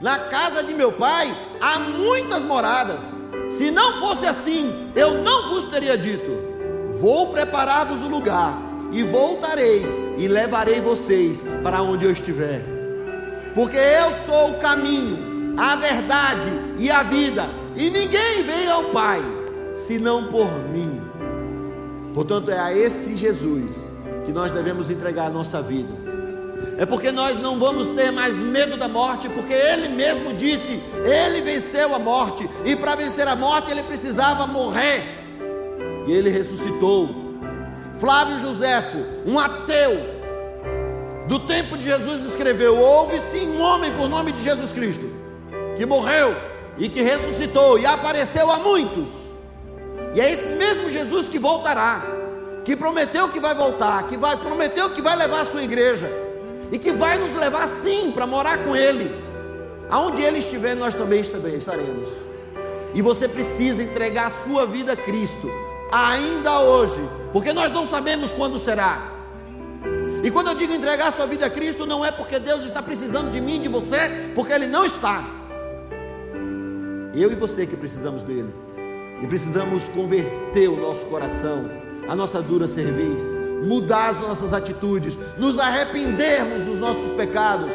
Na 0.00 0.18
casa 0.28 0.62
de 0.62 0.74
meu 0.74 0.92
pai 0.92 1.32
há 1.60 1.80
muitas 1.80 2.42
moradas. 2.42 3.00
Se 3.48 3.70
não 3.70 3.94
fosse 3.94 4.26
assim, 4.26 4.90
eu 4.94 5.22
não 5.22 5.50
vos 5.50 5.64
teria 5.64 5.96
dito: 5.96 6.30
Vou 7.00 7.32
preparar-vos 7.32 8.02
o 8.02 8.08
lugar, 8.08 8.56
e 8.92 9.02
voltarei 9.02 9.84
e 10.16 10.28
levarei 10.28 10.80
vocês 10.80 11.42
para 11.62 11.82
onde 11.82 12.04
eu 12.04 12.12
estiver. 12.12 12.62
Porque 13.54 13.76
eu 13.76 14.12
sou 14.26 14.52
o 14.52 14.60
caminho, 14.60 15.54
a 15.56 15.74
verdade 15.76 16.48
e 16.78 16.90
a 16.90 17.02
vida, 17.02 17.46
e 17.74 17.90
ninguém 17.90 18.42
vem 18.42 18.68
ao 18.68 18.84
Pai 18.84 19.20
senão 19.86 20.24
por 20.24 20.50
mim. 20.70 21.00
Portanto, 22.14 22.50
é 22.50 22.58
a 22.58 22.76
esse 22.76 23.14
Jesus 23.16 23.78
que 24.26 24.32
nós 24.32 24.52
devemos 24.52 24.90
entregar 24.90 25.26
a 25.26 25.30
nossa 25.30 25.62
vida 25.62 26.07
é 26.78 26.86
porque 26.86 27.10
nós 27.10 27.40
não 27.40 27.58
vamos 27.58 27.88
ter 27.88 28.12
mais 28.12 28.36
medo 28.36 28.76
da 28.76 28.86
morte, 28.86 29.28
porque 29.28 29.52
Ele 29.52 29.88
mesmo 29.88 30.32
disse: 30.32 30.80
Ele 31.04 31.40
venceu 31.40 31.92
a 31.92 31.98
morte, 31.98 32.48
e 32.64 32.76
para 32.76 32.94
vencer 32.94 33.26
a 33.26 33.34
morte 33.34 33.68
Ele 33.70 33.82
precisava 33.82 34.46
morrer, 34.46 35.02
e 36.06 36.12
Ele 36.12 36.30
ressuscitou. 36.30 37.26
Flávio 37.98 38.38
Joséfo, 38.38 38.96
um 39.26 39.40
ateu, 39.40 40.18
do 41.26 41.40
tempo 41.40 41.76
de 41.76 41.82
Jesus, 41.82 42.24
escreveu: 42.24 42.76
Houve 42.78 43.18
sim 43.32 43.48
um 43.48 43.60
homem 43.60 43.92
por 43.94 44.08
nome 44.08 44.30
de 44.30 44.40
Jesus 44.40 44.70
Cristo, 44.70 45.04
que 45.76 45.84
morreu 45.84 46.32
e 46.78 46.88
que 46.88 47.02
ressuscitou 47.02 47.76
e 47.76 47.84
apareceu 47.86 48.48
a 48.52 48.58
muitos, 48.58 49.08
e 50.14 50.20
é 50.20 50.30
esse 50.30 50.50
mesmo 50.50 50.88
Jesus 50.88 51.28
que 51.28 51.40
voltará, 51.40 52.06
que 52.64 52.76
prometeu 52.76 53.28
que 53.30 53.40
vai 53.40 53.52
voltar, 53.52 54.06
que 54.06 54.16
vai, 54.16 54.36
prometeu 54.36 54.90
que 54.90 55.02
vai 55.02 55.16
levar 55.16 55.40
a 55.40 55.46
sua 55.46 55.64
igreja 55.64 56.27
e 56.70 56.78
que 56.78 56.92
vai 56.92 57.18
nos 57.18 57.34
levar 57.34 57.68
sim 57.68 58.10
para 58.12 58.26
morar 58.26 58.58
com 58.58 58.74
Ele. 58.74 59.10
Aonde 59.90 60.22
Ele 60.22 60.38
estiver, 60.38 60.74
nós 60.74 60.94
também 60.94 61.20
estaremos. 61.20 62.10
E 62.94 63.02
você 63.02 63.28
precisa 63.28 63.82
entregar 63.82 64.26
a 64.26 64.30
sua 64.30 64.66
vida 64.66 64.92
a 64.92 64.96
Cristo, 64.96 65.50
ainda 65.90 66.60
hoje, 66.60 67.00
porque 67.32 67.52
nós 67.52 67.72
não 67.72 67.86
sabemos 67.86 68.32
quando 68.32 68.58
será. 68.58 69.12
E 70.22 70.30
quando 70.30 70.48
eu 70.48 70.54
digo 70.54 70.72
entregar 70.72 71.08
a 71.08 71.12
sua 71.12 71.26
vida 71.26 71.46
a 71.46 71.50
Cristo, 71.50 71.86
não 71.86 72.04
é 72.04 72.10
porque 72.10 72.38
Deus 72.38 72.64
está 72.64 72.82
precisando 72.82 73.30
de 73.30 73.40
mim, 73.40 73.60
de 73.60 73.68
você, 73.68 74.32
porque 74.34 74.52
Ele 74.52 74.66
não 74.66 74.84
está. 74.84 75.24
Eu 77.14 77.30
e 77.32 77.34
você 77.34 77.66
que 77.66 77.76
precisamos 77.76 78.22
dele. 78.22 78.52
E 79.22 79.26
precisamos 79.26 79.84
converter 79.84 80.68
o 80.68 80.76
nosso 80.76 81.06
coração, 81.06 81.70
a 82.08 82.14
nossa 82.14 82.40
dura 82.40 82.68
cerviz 82.68 83.47
mudar 83.62 84.10
as 84.10 84.20
nossas 84.20 84.52
atitudes, 84.52 85.18
nos 85.36 85.58
arrependermos 85.58 86.64
dos 86.64 86.80
nossos 86.80 87.10
pecados, 87.14 87.72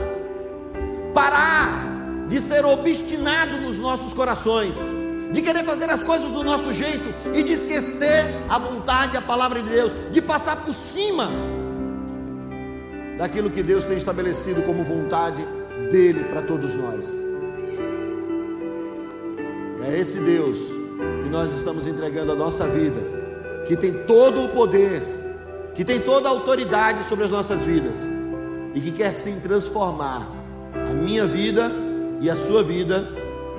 parar 1.14 2.26
de 2.27 2.39
ser 2.39 2.65
obstinado 2.65 3.61
nos 3.61 3.80
nossos 3.80 4.14
corações, 4.14 4.76
de 5.31 5.41
querer 5.41 5.64
fazer 5.64 5.89
as 5.89 6.03
coisas 6.03 6.30
do 6.30 6.43
nosso 6.43 6.72
jeito 6.72 7.14
e 7.34 7.43
de 7.43 7.53
esquecer 7.53 8.23
a 8.49 8.57
vontade, 8.57 9.18
a 9.18 9.22
palavra 9.22 9.61
de 9.61 9.69
Deus, 9.69 9.91
de 10.11 10.22
passar 10.22 10.57
por 10.57 10.73
cima 10.73 11.30
daquilo 13.18 13.49
que 13.49 13.64
Deus 13.64 13.84
tem 13.84 13.97
estabelecido 13.97 14.61
como 14.64 14.84
vontade 14.84 15.43
dele 15.91 16.23
para 16.26 16.41
todos 16.41 16.76
nós. 16.76 17.11
É 19.85 19.99
esse 19.99 20.18
Deus 20.19 20.60
que 21.23 21.30
nós 21.30 21.51
estamos 21.53 21.88
entregando 21.88 22.31
a 22.31 22.35
nossa 22.35 22.65
vida, 22.68 23.01
que 23.68 23.76
tem 23.76 23.93
todo 24.05 24.45
o 24.45 24.49
poder 24.49 25.01
que 25.75 25.83
tem 25.83 25.99
toda 25.99 26.27
a 26.27 26.31
autoridade 26.31 27.03
sobre 27.03 27.25
as 27.25 27.31
nossas 27.31 27.61
vidas 27.61 27.99
e 28.73 28.79
que 28.79 28.91
quer 28.91 29.13
sim 29.13 29.39
transformar 29.39 30.27
a 30.73 30.93
minha 30.93 31.25
vida 31.25 31.71
e 32.21 32.29
a 32.29 32.35
sua 32.35 32.63
vida 32.63 33.07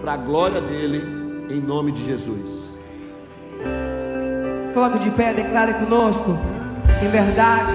para 0.01 0.15
a 0.15 0.17
glória 0.17 0.61
dele, 0.61 1.03
em 1.51 1.61
nome 1.61 1.93
de 1.93 2.05
Jesus. 2.05 2.73
Coloque 4.73 4.99
de 4.99 5.11
pé, 5.11 5.33
declare 5.33 5.75
conosco, 5.75 6.39
em 7.03 7.09
verdade, 7.09 7.73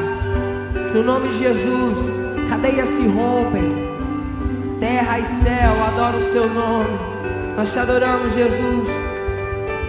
no 0.94 1.04
nome 1.04 1.30
de 1.30 1.38
Jesus, 1.38 2.00
cadeias 2.50 2.90
se 2.90 3.08
rompem, 3.08 3.90
terra 4.80 5.20
e 5.20 5.26
céu 5.26 5.72
adoram 5.88 6.20
o 6.20 6.32
seu 6.32 6.50
nome. 6.50 7.00
Nós 7.56 7.72
te 7.72 7.80
adoramos, 7.80 8.34
Jesus. 8.34 8.88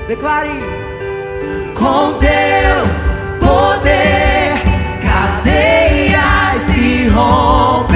Declare 0.06 0.50
com 1.74 2.18
teu 2.18 3.46
poder 3.46 4.29
cadeias 7.12 7.89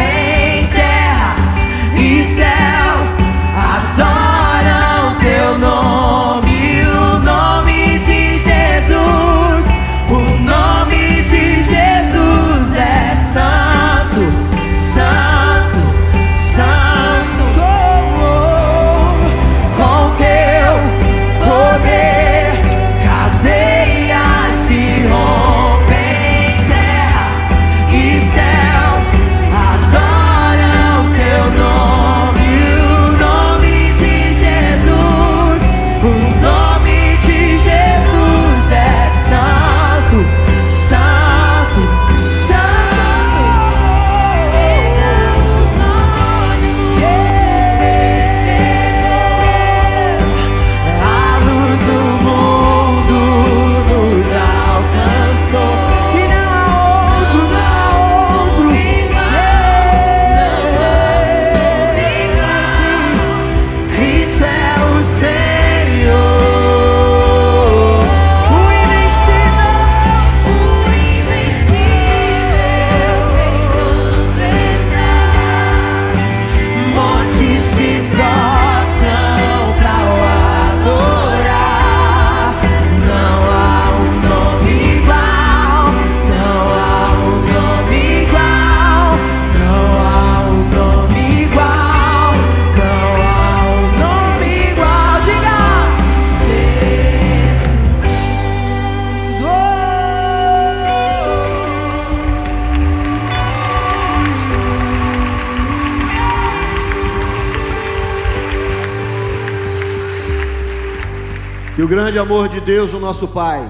grande 112.05 112.19
amor 112.19 112.51
de 112.51 112.61
Deus, 112.61 112.93
o 112.93 113.01
nosso 113.01 113.27
Pai, 113.27 113.67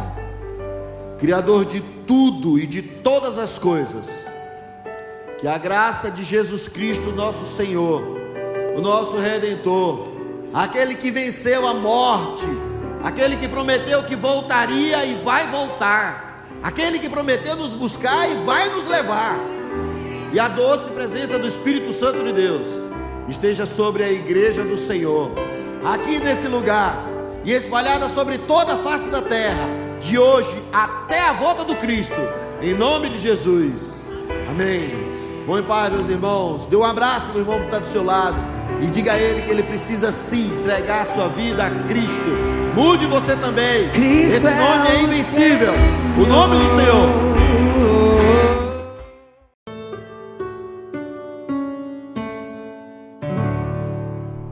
Criador 1.21 1.65
de 1.65 1.81
tudo 2.05 2.59
e 2.59 2.67
de 2.67 2.83
todas 2.83 3.39
as 3.39 3.61
coisas, 3.61 4.11
que 5.39 5.47
a 5.47 5.57
graça 5.57 6.11
de 6.11 6.25
Jesus 6.25 6.67
Cristo, 6.67 7.13
nosso 7.13 7.57
Senhor, 7.57 8.03
o 8.77 8.81
nosso 8.81 9.17
Redentor, 9.19 10.09
aquele 10.53 10.97
que 10.97 11.13
venceu 11.13 11.65
a 11.65 11.75
morte, 11.75 12.45
aquele 13.05 13.37
que 13.37 13.47
prometeu 13.47 14.03
que 14.03 14.17
voltaria 14.17 15.05
e 15.05 15.15
vai 15.23 15.47
voltar, 15.47 16.45
aquele 16.61 16.99
que 16.99 17.09
prometeu 17.09 17.55
nos 17.55 17.73
buscar 17.73 18.29
e 18.29 18.35
vai 18.45 18.69
nos 18.71 18.85
levar. 18.89 19.39
E 20.33 20.41
a 20.41 20.49
doce 20.49 20.91
presença 20.91 21.39
do 21.39 21.47
Espírito 21.47 21.93
Santo 21.93 22.25
de 22.25 22.33
Deus 22.33 22.67
esteja 23.29 23.65
sobre 23.65 24.03
a 24.03 24.11
igreja 24.11 24.65
do 24.65 24.77
Senhor, 24.77 25.31
aqui 25.85 26.19
nesse 26.19 26.49
lugar 26.49 27.14
e 27.45 27.53
espalhada 27.53 28.09
sobre 28.09 28.39
toda 28.39 28.75
a 28.75 28.79
face 28.79 29.09
da 29.11 29.21
terra, 29.21 29.69
de 30.01 30.19
hoje 30.19 30.63
até 30.73 31.21
a 31.21 31.33
volta 31.33 31.65
do 31.65 31.77
Cristo, 31.77 32.17
em 32.63 32.75
nome 32.75 33.11
de 33.11 33.19
Jesus. 33.19 34.07
Amém. 34.49 35.15
Vão 35.47 35.59
em 35.59 35.63
paz, 35.63 35.93
meus 35.93 36.09
irmãos. 36.09 36.67
Dê 36.67 36.77
um 36.77 36.85
abraço 36.85 37.33
no 37.35 37.41
irmão 37.41 37.59
que 37.59 37.67
está 37.67 37.79
do 37.79 37.87
seu 37.87 38.03
lado. 38.03 38.37
E 38.81 38.87
diga 38.87 39.13
a 39.13 39.19
ele 39.19 39.43
que 39.43 39.51
ele 39.51 39.63
precisa 39.63 40.11
sim 40.11 40.47
entregar 40.61 41.03
a 41.03 41.07
sua 41.07 41.29
vida 41.29 41.65
a 41.65 41.71
Cristo. 41.87 42.55
Mude 42.75 43.07
você 43.07 43.37
também. 43.37 43.89
Cristo 43.91 44.37
Esse 44.37 44.47
é 44.47 44.55
nome 44.55 44.89
é 44.89 44.95
o 44.95 45.03
invencível. 45.05 45.73
O 46.19 46.27
nome 46.27 46.57
do 46.57 46.77
Senhor. 46.77 47.24